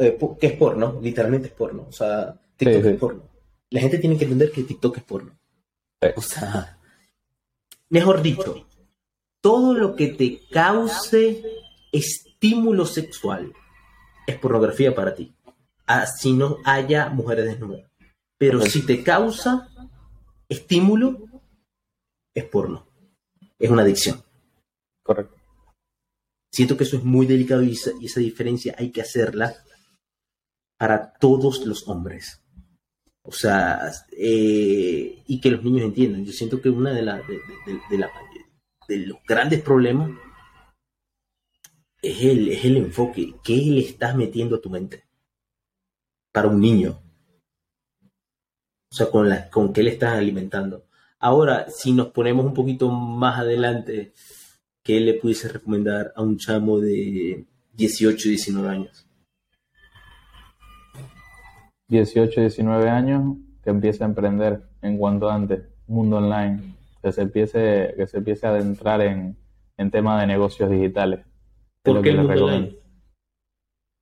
[0.00, 1.86] Eh, que es porno, literalmente es porno.
[1.88, 2.88] O sea, TikTok Sí, sí.
[2.88, 3.22] es porno.
[3.70, 5.38] La gente tiene que entender que TikTok es porno.
[6.16, 6.78] O sea,
[7.88, 8.66] mejor dicho,
[9.40, 11.42] todo lo que te cause
[11.92, 13.52] estímulo sexual
[14.26, 15.34] es pornografía para ti.
[15.86, 17.82] Así no haya mujeres desnudas.
[18.38, 19.68] Pero si te causa
[20.48, 21.18] estímulo,
[22.34, 22.86] es porno.
[23.58, 24.22] Es una adicción.
[25.02, 25.39] Correcto.
[26.52, 29.54] Siento que eso es muy delicado y esa, y diferencia hay que hacerla
[30.78, 32.42] para todos los hombres.
[33.22, 36.24] O sea, eh, y que los niños entiendan.
[36.24, 37.38] Yo siento que una de, la- de,
[38.88, 40.10] de los grandes problemas
[42.02, 43.34] es el, es el enfoque.
[43.44, 45.04] ¿Qué le estás metiendo a tu mente?
[46.32, 47.00] Para un niño.
[48.92, 50.86] O sea, con, la, con qué le estás alimentando.
[51.20, 54.12] Ahora, si nos ponemos un poquito más adelante,
[54.90, 59.06] ¿qué le pudiese recomendar a un chamo de 18, 19 años?
[61.86, 67.94] 18, 19 años, que empiece a emprender en cuanto antes, mundo online, que se empiece,
[67.96, 69.36] que se empiece a adentrar en,
[69.76, 71.20] en temas de negocios digitales.
[71.20, 71.26] Es
[71.84, 72.76] ¿Por qué que el mundo online?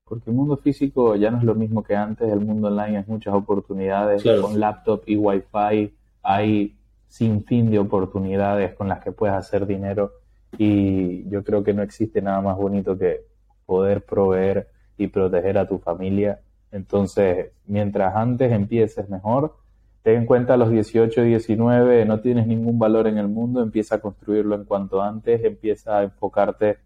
[0.04, 3.08] Porque el mundo físico ya no es lo mismo que antes, el mundo online es
[3.08, 4.40] muchas oportunidades, Claro.
[4.40, 6.78] con laptop y wifi hay
[7.08, 10.12] sin fin de oportunidades con las que puedes hacer dinero
[10.58, 13.24] y yo creo que no existe nada más bonito que
[13.64, 14.68] poder proveer
[14.98, 16.40] y proteger a tu familia.
[16.72, 19.56] Entonces, mientras antes empieces mejor,
[20.02, 24.00] ten en cuenta los 18, 19, no tienes ningún valor en el mundo, empieza a
[24.00, 26.78] construirlo en cuanto antes, empieza a enfocarte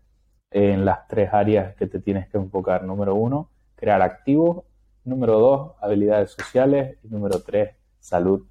[0.50, 2.84] en las tres áreas que te tienes que enfocar.
[2.84, 4.64] Número uno, crear activos.
[5.04, 6.98] Número dos, habilidades sociales.
[7.02, 8.44] Y número tres, salud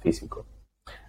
[0.00, 0.46] físico.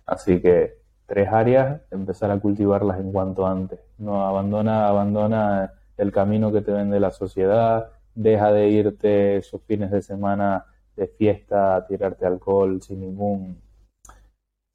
[0.06, 0.79] Así que
[1.10, 3.80] tres áreas, empezar a cultivarlas en cuanto antes.
[3.98, 9.92] No abandona, abandona el camino que te vende la sociedad, deja de irte esos fines
[9.92, 10.66] de semana
[10.96, 13.62] de fiesta a tirarte alcohol sin ningún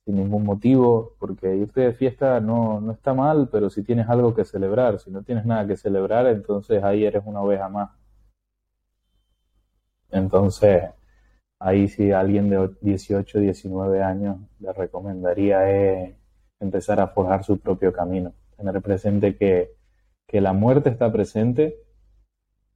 [0.05, 4.35] sin ningún motivo, porque irte de fiesta no, no está mal, pero si tienes algo
[4.35, 7.91] que celebrar, si no tienes nada que celebrar, entonces ahí eres una oveja más.
[10.11, 10.85] Entonces,
[11.59, 16.15] ahí si alguien de 18, 19 años le recomendaría es
[16.65, 19.73] empezar a forjar su propio camino, tener presente que,
[20.27, 21.77] que la muerte está presente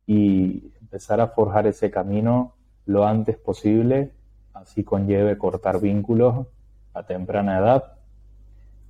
[0.07, 2.55] y empezar a forjar ese camino
[2.87, 4.13] lo antes posible,
[4.55, 6.47] así conlleve cortar vínculos
[6.95, 7.93] a temprana edad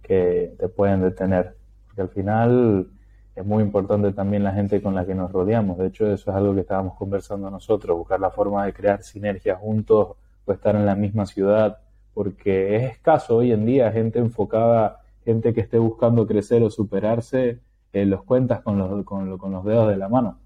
[0.03, 1.57] que te pueden detener.
[1.87, 2.91] Porque al final
[3.35, 5.79] es muy importante también la gente con la que nos rodeamos.
[5.79, 9.59] De hecho, eso es algo que estábamos conversando nosotros, buscar la forma de crear sinergias
[9.59, 11.79] juntos o estar en la misma ciudad,
[12.19, 17.61] porque es escaso hoy en día gente enfocada, gente que esté buscando crecer o superarse,
[17.93, 20.37] eh, los cuentas con los, con, con los dedos de la mano.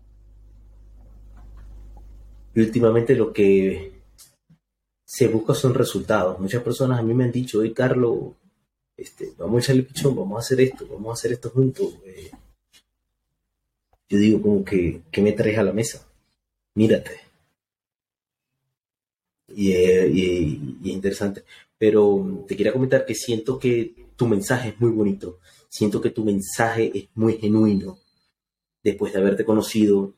[2.54, 4.02] Y últimamente lo que
[5.02, 6.38] se busca son resultados.
[6.38, 8.34] Muchas personas a mí me han dicho, oye Carlos,
[8.94, 11.96] este, vamos a echarle pichón, vamos a hacer esto, vamos a hacer esto juntos.
[12.04, 12.32] Eh,
[14.10, 16.06] yo digo como que, ¿qué me traes a la mesa?
[16.74, 17.31] Mírate.
[19.54, 21.44] Y, eh, y- y es interesante.
[21.78, 25.38] Pero mm, te quería comentar que siento que tu mensaje es muy bonito.
[25.68, 27.98] Siento que tu mensaje es muy genuino.
[28.84, 30.14] Después de haberte conocido,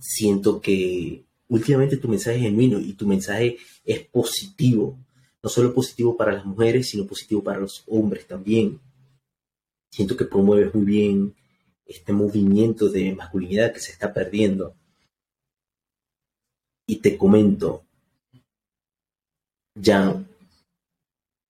[0.00, 4.98] siento que últimamente tu mensaje es genuino y tu mensaje es positivo.
[5.42, 8.80] No solo positivo para las mujeres, sino positivo para los hombres también.
[9.90, 11.34] Siento que promueves muy bien
[11.86, 14.74] este movimiento de masculinidad que se está perdiendo.
[16.86, 17.85] Y te comento,
[19.80, 20.26] Jan,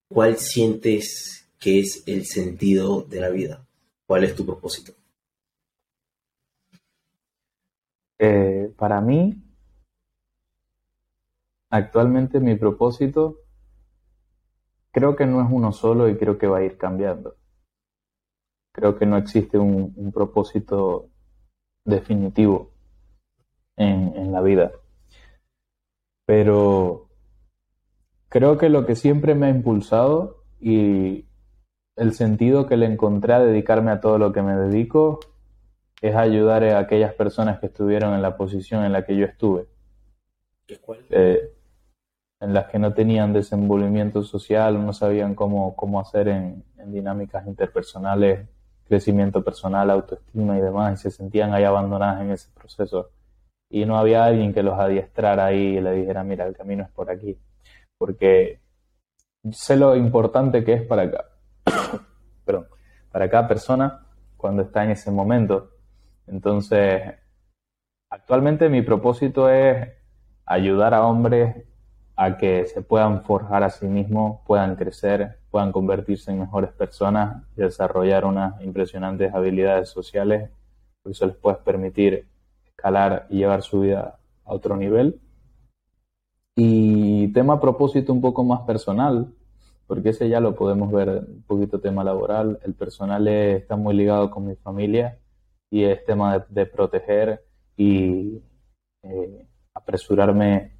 [0.09, 3.65] ¿cuál sientes que es el sentido de la vida?
[4.05, 4.91] ¿Cuál es tu propósito?
[8.19, 9.41] Eh, para mí,
[11.69, 13.39] actualmente mi propósito
[14.91, 17.37] creo que no es uno solo y creo que va a ir cambiando.
[18.73, 21.09] Creo que no existe un, propósito
[21.85, 22.71] definitivo
[23.77, 24.71] en la vida.
[26.25, 27.06] Pero
[28.29, 31.25] creo que lo que siempre me ha impulsado y
[31.95, 35.19] el sentido que le encontré a dedicarme a todo lo que me dedico
[36.01, 39.65] es ayudar a aquellas personas que estuvieron en la posición en la que yo estuve.
[40.67, 40.99] ¿Qué cuál?
[41.09, 41.53] eh,
[42.39, 47.47] en las que no tenían desenvolvimiento social, no sabían cómo, cómo hacer en, en dinámicas
[47.47, 48.47] interpersonales,
[48.87, 53.09] crecimiento personal, autoestima y demás, y se sentían ahí abandonadas en ese proceso.
[53.69, 56.89] Y no había alguien que los adiestrara ahí y le dijera, mira, el camino es
[56.89, 57.37] por aquí.
[57.97, 58.59] Porque
[59.51, 60.83] sé lo importante que es
[63.11, 64.05] para cada, persona
[64.35, 65.71] cuando está en ese momento.
[66.27, 67.01] Entonces,
[68.09, 69.87] actualmente mi propósito es
[70.45, 71.55] ayudar a hombres
[72.15, 77.43] a que se puedan forjar a sí mismos, puedan crecer, puedan convertirse en mejores personas
[77.55, 80.49] y desarrollar unas impresionantes habilidades sociales,
[81.01, 82.27] porque eso les puede permitir
[82.65, 85.19] escalar y llevar su vida a otro nivel.
[86.59, 89.31] Y tema propósito un poco más personal,
[89.85, 92.59] porque ese ya lo podemos ver un poquito tema laboral.
[92.63, 95.19] El personal es- está muy ligado con mi familia
[95.69, 97.43] y es tema de, de proteger
[97.77, 98.41] y
[99.03, 100.71] eh, apresurarme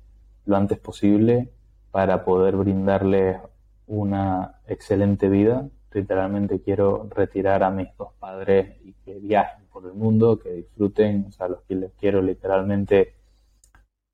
[0.45, 1.51] lo antes posible
[1.91, 3.37] para poder brindarles
[3.85, 5.69] una excelente vida.
[5.93, 11.25] Literalmente quiero retirar a mis dos padres y que viajen por el mundo, que disfruten,
[11.29, 13.13] o sea, los que les quiero literalmente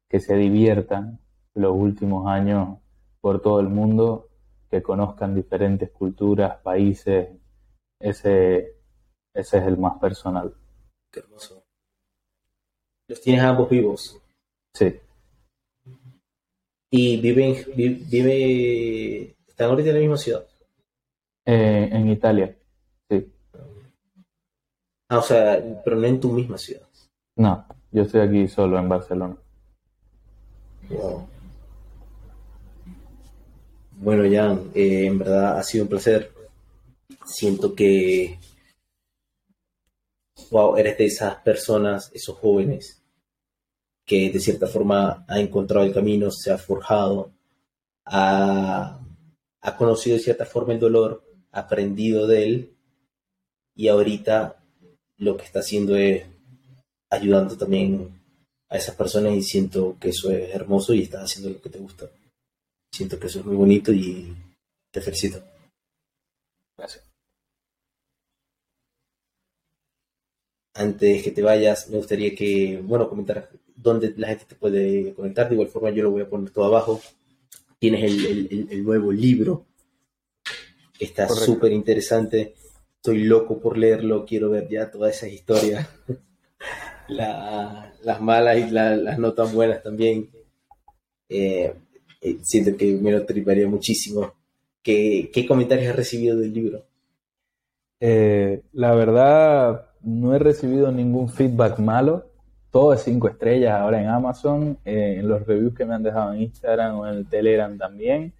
[0.09, 1.19] que se diviertan
[1.55, 2.77] los últimos años
[3.21, 4.29] por todo el mundo,
[4.69, 7.29] que conozcan diferentes culturas, países.
[7.99, 8.75] Ese,
[9.33, 10.53] ese es el más personal.
[11.11, 11.63] Qué hermoso.
[13.07, 14.19] Los tienes ambos vivos.
[14.75, 14.99] Sí,
[16.91, 20.45] Y viven, vi- vive, están ahorita en la misma ciudad.
[21.45, 22.55] Eh, en Italia.
[23.09, 23.31] Sí.
[25.09, 26.87] Ah, o sea, pero no en tu misma ciudad.
[27.37, 29.37] No, yo estoy aquí solo en Barcelona.
[30.89, 31.27] Wow.
[34.03, 36.29] Bueno, Jan, eh, en verdad ha sido un placer.
[37.25, 38.37] Siento que,
[40.51, 43.01] wow, eres de esas personas, esos jóvenes,
[44.05, 47.31] que de cierta forma ha encontrado el camino, se ha forjado,
[48.03, 48.99] ha,
[49.61, 51.23] ha conocido de cierta forma el dolor,
[51.53, 52.75] ha aprendido de él
[53.73, 54.61] y ahorita
[55.17, 56.25] lo que está haciendo es
[57.09, 58.21] ayudando también
[58.67, 61.79] a esas personas y siento que eso es hermoso y estás haciendo lo que te
[61.79, 62.09] gusta.
[62.93, 64.35] Siento que eso es muy bonito y
[64.91, 65.43] te felicito.
[66.77, 67.03] Gracias.
[70.75, 75.47] Antes que te vayas, me gustaría que, bueno, comentar dónde la gente te puede conectar.
[75.49, 77.01] De igual forma, yo lo voy a poner todo abajo.
[77.79, 79.65] Tienes el, el- el- nuevo libro,
[80.97, 82.53] que está súper interesante.
[82.97, 85.87] Estoy loco por leerlo, quiero ver ya todas esas historias.
[87.09, 90.29] La- las malas y la- las no tan buenas también.
[91.27, 91.73] Eh,
[92.23, 94.33] eh, siento que me lo triparía muchísimo.
[94.81, 96.83] ¿Qué, qué comentarios has recibido del libro?
[97.99, 102.25] Eh, la verdad, no he recibido ningún feedback malo.
[102.71, 106.33] Todo es cinco estrellas ahora en Amazon, eh, en los reviews que me han dejado
[106.33, 108.33] en Instagram o en el Telegram también.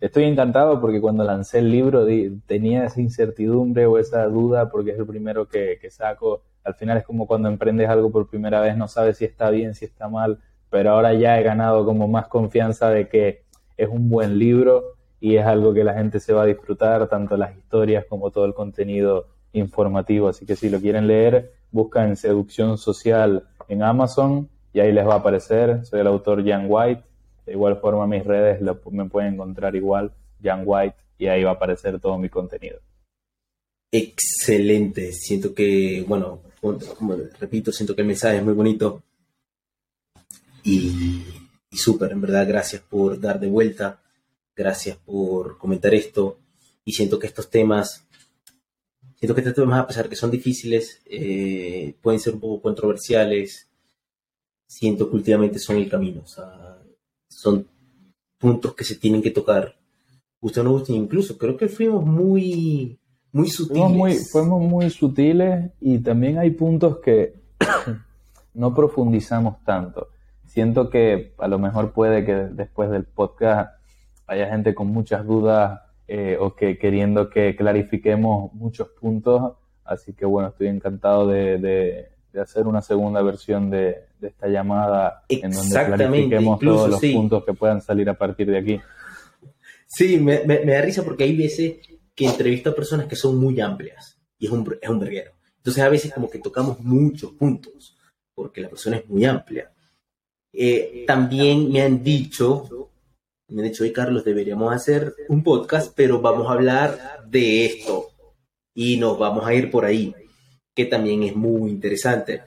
[0.00, 2.06] Estoy encantado porque cuando lancé el libro
[2.46, 6.42] tenía esa incertidumbre o esa duda porque es el primero que saco.
[6.64, 9.74] Al final es como cuando emprendes algo por primera vez, no sabes si está bien,
[9.74, 10.40] si está mal,
[10.74, 13.44] pero ahora ya he ganado como más confianza de que
[13.76, 17.36] es un buen libro y es algo que la gente se va a disfrutar, tanto
[17.36, 20.26] las historias como todo el contenido informativo.
[20.26, 25.12] Así que si lo quieren leer, buscan Seducción Social en Amazon y ahí les va
[25.12, 25.86] a aparecer.
[25.86, 27.04] Soy el autor Jan White.
[27.46, 28.60] De igual forma, mis redes
[28.90, 30.10] me pueden encontrar igual,
[30.42, 32.80] Jan White, y ahí va a aparecer todo mi contenido.
[33.92, 35.12] Excelente.
[35.12, 36.40] Siento que, bueno,
[37.38, 39.04] repito, siento que el mensaje es muy bonito.
[40.64, 41.22] Y,
[41.70, 44.00] y súper, en verdad, gracias por dar de vuelta.
[44.56, 46.38] Gracias por comentar esto.
[46.84, 48.06] Y siento que estos temas,
[49.16, 53.68] siento que estos temas, a pesar que son difíciles, eh, pueden ser un poco controversiales.
[54.66, 56.22] Siento que últimamente son el camino.
[56.22, 56.82] O sea,
[57.28, 57.66] son
[58.38, 59.76] puntos que se tienen que tocar.
[60.40, 62.98] Guste o no guste, incluso creo que fuimos muy,
[63.32, 63.82] muy sutiles.
[63.82, 67.34] Fuimos muy, fuimos muy sutiles y también hay puntos que
[68.54, 70.13] no profundizamos tanto.
[70.54, 73.72] Siento que a lo mejor puede que después del podcast
[74.28, 79.54] haya gente con muchas dudas eh, o que queriendo que clarifiquemos muchos puntos.
[79.84, 84.46] Así que bueno, estoy encantado de, de- de hacer una segunda versión de, de esta
[84.48, 87.12] llamada en donde clarifiquemos incluso todos los sí.
[87.14, 88.80] puntos que puedan salir a partir de aquí.
[89.86, 91.74] Sí, me, me- me da risa porque hay veces
[92.14, 95.32] que entrevisto a personas que son muy amplias y es un, es un verguero.
[95.58, 97.96] Entonces a veces como que tocamos muchos puntos
[98.34, 99.70] porque la persona es muy amplia.
[100.56, 102.90] Eh, también me han dicho,
[103.48, 108.10] me han dicho, hoy Carlos, deberíamos hacer un podcast, pero vamos a hablar de esto
[108.74, 110.14] y nos vamos a ir por ahí,
[110.74, 112.42] que también es muy interesante.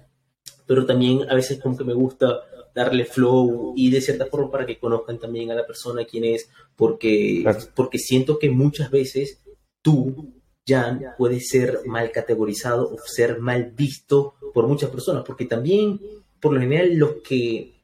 [0.66, 2.42] Pero también a veces como que me gusta
[2.74, 6.50] darle flow y de cierta forma para que conozcan también a la persona quién es,
[6.76, 7.60] porque, Claro.
[7.76, 9.42] porque siento que muchas veces
[9.82, 10.34] tú,
[10.68, 16.00] Jan, puedes ser mal categorizado o ser mal visto por muchas personas, porque también,
[16.40, 17.77] por lo general, los que...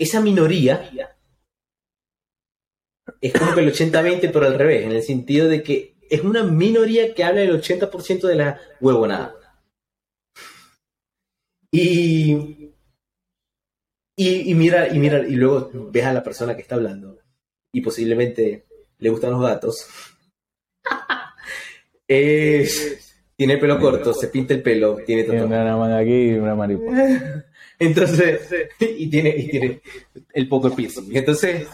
[0.00, 0.90] Esa minoría
[3.20, 6.42] es como que el 80-20, pero al revés, en el sentido de que es una
[6.42, 9.34] minoría que habla del 80% de la huevonada.
[11.70, 12.72] Y,
[14.16, 17.18] y, y mira, y mira, y luego ves a la persona que está hablando
[17.72, 18.66] y posiblemente
[18.98, 19.86] le gustan los gatos.
[22.12, 25.74] Es, tiene el pelo corto, se pinta el pelo, tiene Tiene tatuaje.
[25.74, 27.44] una aquí y una mariposa.
[27.80, 28.48] Entonces,
[28.78, 29.80] y tiene, y tiene
[30.34, 31.16] el poco piercing.
[31.16, 31.66] Entonces,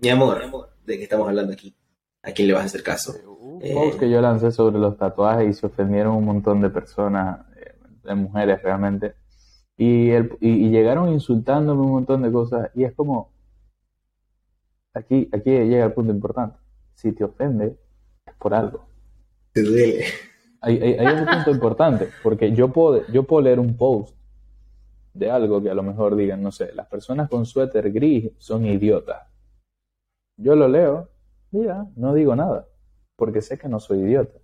[0.00, 0.40] mi amor,
[0.84, 1.74] ¿de qué estamos hablando aquí?
[2.22, 3.14] ¿A quién le vas a hacer caso?
[3.40, 3.72] Un Eh.
[3.74, 7.74] post que yo lancé sobre los tatuajes y se ofendieron un montón de personas, eh,
[8.04, 9.14] de mujeres realmente,
[9.76, 13.32] y, el- y, y llegaron insultándome un montón de cosas, y es como,
[14.94, 16.58] aquí, aquí llega el punto importante,
[16.94, 17.76] si te ofende,
[18.26, 18.86] es por algo.
[19.52, 20.04] Te duele.
[20.60, 24.14] Hay, hay, hay un punto importante, porque yo puedo, yo puedo leer un post
[25.18, 28.64] de algo que a lo mejor digan, no sé, las personas con suéter gris son
[28.64, 29.26] idiotas.
[30.36, 31.08] Yo lo leo
[31.50, 32.66] ya, no digo nada,
[33.16, 34.38] porque sé que no soy idiota.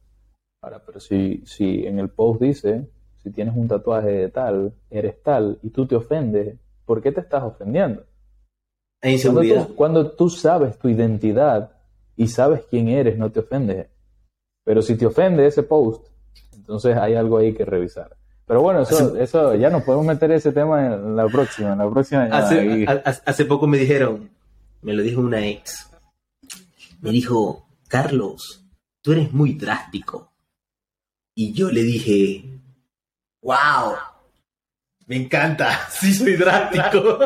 [0.62, 2.88] Ahora, pero si, si en el post dice,
[3.22, 7.20] si tienes un tatuaje de tal, eres tal, y tú te ofendes, ¿por qué te
[7.20, 8.04] estás ofendiendo?
[9.00, 9.66] Cuando inseguridad.
[9.68, 11.72] tú, cuando tú sabes tu identidad
[12.16, 13.88] y sabes quién eres, no te ofendes.
[14.64, 16.06] Pero si te ofende ese post,
[16.54, 18.16] entonces hay algo ahí que revisar.
[18.46, 21.78] Pero bueno, eso, Hace- eso ya nos podemos meter ese tema en la próxima, en
[21.78, 22.24] la próxima.
[22.24, 22.84] Hace,
[23.24, 24.30] hace poco me dijeron,
[24.82, 25.88] me lo dijo una ex,
[27.00, 28.64] me dijo, Carlos,
[29.00, 30.30] tú eres muy drástico.
[31.34, 32.44] Y yo le dije,
[33.42, 33.94] wow,
[35.06, 37.18] me encanta, sí soy drástico.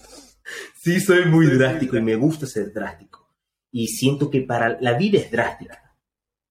[0.74, 3.28] sí soy muy drástico y me gusta ser drástico.
[3.70, 5.94] Y siento que para la vida es drástica.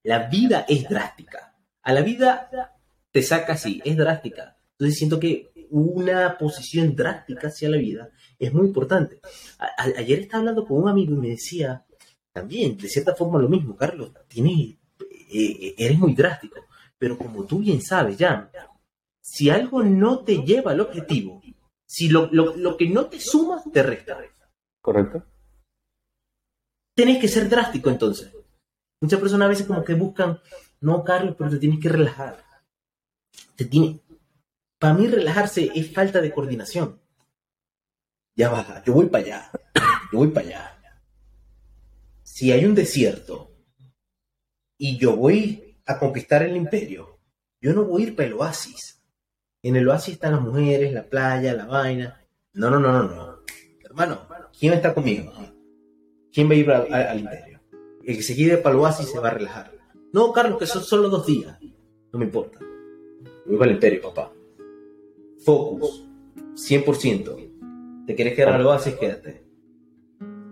[0.04, 1.54] La vida es drástica.
[1.82, 2.75] A la vida
[3.16, 4.58] te saca así, es drástica.
[4.72, 9.20] Entonces siento que una posición drástica hacia la vida es muy importante.
[9.58, 11.82] A- a- ayer estaba hablando con un amigo y me decía,
[12.30, 14.76] también, de cierta forma lo mismo, Carlos, tienes,
[15.32, 16.60] eh, eres muy drástico,
[16.98, 18.50] pero como tú bien sabes, ya,
[19.22, 21.40] si algo no te lleva al objetivo,
[21.86, 24.18] si lo, lo- lo que no te suma, te resta.
[24.82, 25.24] ¿Correcto?
[26.94, 28.30] Tienes que ser drástico entonces.
[29.00, 30.38] Muchas personas a veces como que buscan,
[30.82, 32.44] no, Carlos, pero te tienes que relajar.
[33.56, 34.00] Te tiene...
[34.78, 37.00] Para mí relajarse es falta de coordinación.
[38.36, 39.50] Ya va, yo voy para allá.
[40.12, 40.72] Yo voy para allá.
[42.22, 43.50] Si hay un desierto
[44.76, 47.18] y yo voy a conquistar el imperio,
[47.60, 49.02] yo no voy a ir para el oasis.
[49.62, 52.22] En el oasis están las mujeres, la playa, la vaina.
[52.52, 53.38] No, no, no, no, no.
[53.82, 54.28] Hermano,
[54.58, 55.32] ¿quién está conmigo?
[56.30, 57.62] ¿Quién va a ir al, imperio?
[58.04, 59.72] El que se quiere para el oasis se va a relajar.
[60.12, 61.58] No, Carlos, que son solo dos días.
[62.12, 62.58] No me importa.
[63.58, 64.32] Para el imperio, papá.
[65.38, 66.04] Focus.
[66.54, 67.36] 100%.
[68.06, 68.94] ¿Te quieres quedar al oasis?
[68.94, 69.42] Quédate.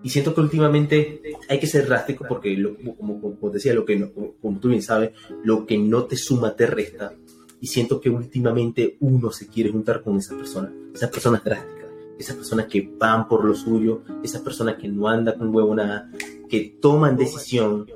[0.03, 3.85] Y siento que últimamente hay que ser drástico porque, lo- como, como- como decía, lo
[3.87, 5.12] que no- como, como tú bien sabes,
[5.43, 7.15] lo que no te suma te resta.
[7.61, 11.87] Y siento que últimamente uno se quiere juntar con esas personas, esas personas drásticas,
[12.19, 16.11] esas personas que van por lo suyo, esas personas que no andan con huevo nada,
[16.51, 17.87] que toman decisión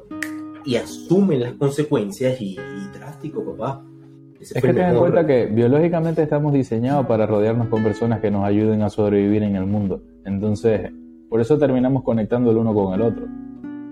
[0.65, 3.85] y asumen las consecuencias y, y drástico, papá.
[4.41, 8.31] Ese Es que ten en cuenta que biológicamente estamos diseñados para rodearnos con personas que
[8.31, 10.01] nos ayuden a sobrevivir en el mundo.
[10.25, 10.93] Entonces,
[11.29, 13.27] por eso terminamos conectando el uno con el otro.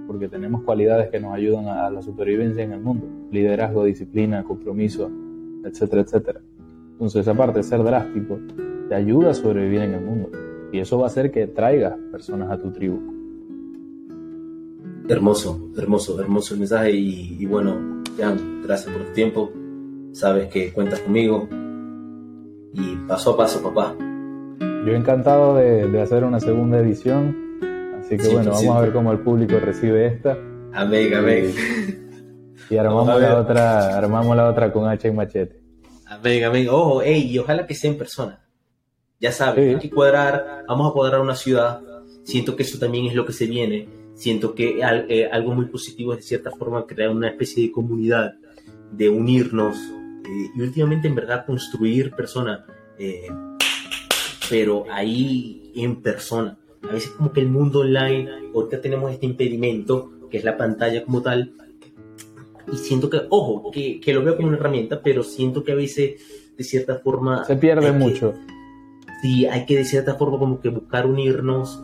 [0.07, 3.07] Porque tenemos cualidades que nos ayudan a la supervivencia en el mundo.
[3.33, 5.11] Liderazgo, disciplina, compromiso,
[5.65, 6.41] etcétera, etcétera.
[6.93, 8.39] Entonces, aparte de ser drástico,
[8.89, 10.31] te ayuda a sobrevivir en el mundo.
[10.73, 13.01] Y eso va a hacer que traigas personas a tu tribu.
[15.09, 19.51] Hermoso, hermoso, hermoso el mensaje y, y bueno, Jan, gracias por tu tiempo.
[20.17, 21.47] Sabes que cuentas conmigo
[22.73, 23.95] y paso a paso, papá.
[24.59, 27.37] Yo encantado de, de hacer una segunda edición.
[28.01, 30.39] Así que Sí, bueno, vamos a ver cómo el público recibe esta.
[30.73, 31.53] Amén, amén.
[32.71, 35.61] Y armamos Vamos a la otra, armamos la otra con hacha y machete.
[36.07, 36.67] Amén, amén.
[36.71, 38.41] Ojo, ey, y ojalá que sea en persona.
[39.21, 39.75] Ya sabes, Sí.
[39.75, 41.83] hay que cuadrar, vamos a cuadrar una ciudad.
[42.25, 43.87] Siento que eso también es lo que se viene.
[44.15, 48.33] Siento que eh, algo muy positivo es de cierta forma crear una especie de comunidad,
[48.93, 49.77] de unirnos
[50.27, 52.61] eh, y últimamente en verdad construir personas,
[52.99, 53.27] eh,
[54.51, 56.57] pero ahí en persona.
[56.89, 61.05] A veces como que el mundo online, ahorita tenemos este impedimento que es la pantalla
[61.05, 61.53] como tal,
[62.73, 65.77] y siento que, ojo, que, que lo veo como una herramienta, pero siento que a
[65.77, 66.21] veces,
[66.57, 67.45] de cierta forma...
[67.45, 68.35] Se pierde hay que- mucho.
[69.23, 71.81] sí, hay que de cierta forma como que buscar unirnos.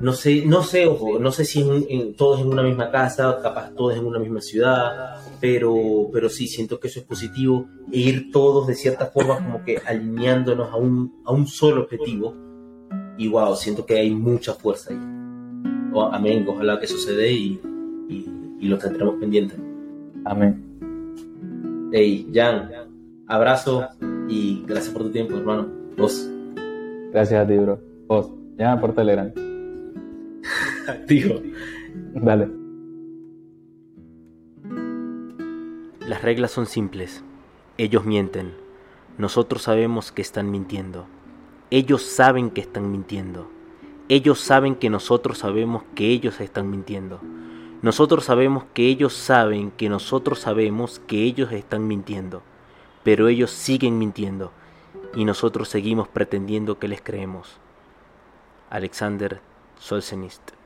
[0.00, 3.74] No sé, no sé, ojo, no sé si en, todos en una misma casa, capaz
[3.74, 8.30] todos en una misma ciudad, pero, pero sí, siento que eso es positivo e ir
[8.30, 12.34] todos de cierta forma como que alineándonos a un, a un solo objetivo.
[13.16, 15.00] Y wow, siento que hay mucha fuerza ahí.
[16.12, 17.60] amén, ojalá que suceda y,
[18.08, 18.30] y,
[18.60, 19.56] y lo tendremos pendiente.
[20.24, 20.62] Amén.
[21.92, 22.70] Hey, Jan,
[23.26, 23.88] abrazo
[24.28, 25.66] y gracias por tu tiempo, hermano.
[25.96, 26.30] Vos.
[27.10, 27.80] Gracias a ti, bro.
[28.06, 28.30] Vos.
[28.58, 29.32] Ya por Telegram.
[30.88, 31.40] Activo.
[32.14, 32.48] Dale.
[36.00, 37.22] Las reglas son simples.
[37.76, 38.54] Ellos mienten.
[39.18, 41.06] Nosotros sabemos que están mintiendo.
[41.70, 43.50] Ellos saben que están mintiendo.
[44.08, 47.20] Ellos saben que nosotros sabemos que ellos están mintiendo.
[47.82, 52.42] Nosotros sabemos que ellos saben que nosotros sabemos que ellos están mintiendo,
[53.04, 54.50] pero ellos siguen mintiendo
[55.14, 57.58] y nosotros seguimos pretendiendo que les creemos.
[58.70, 59.40] Alexander
[59.80, 60.57] Solzhenitsyn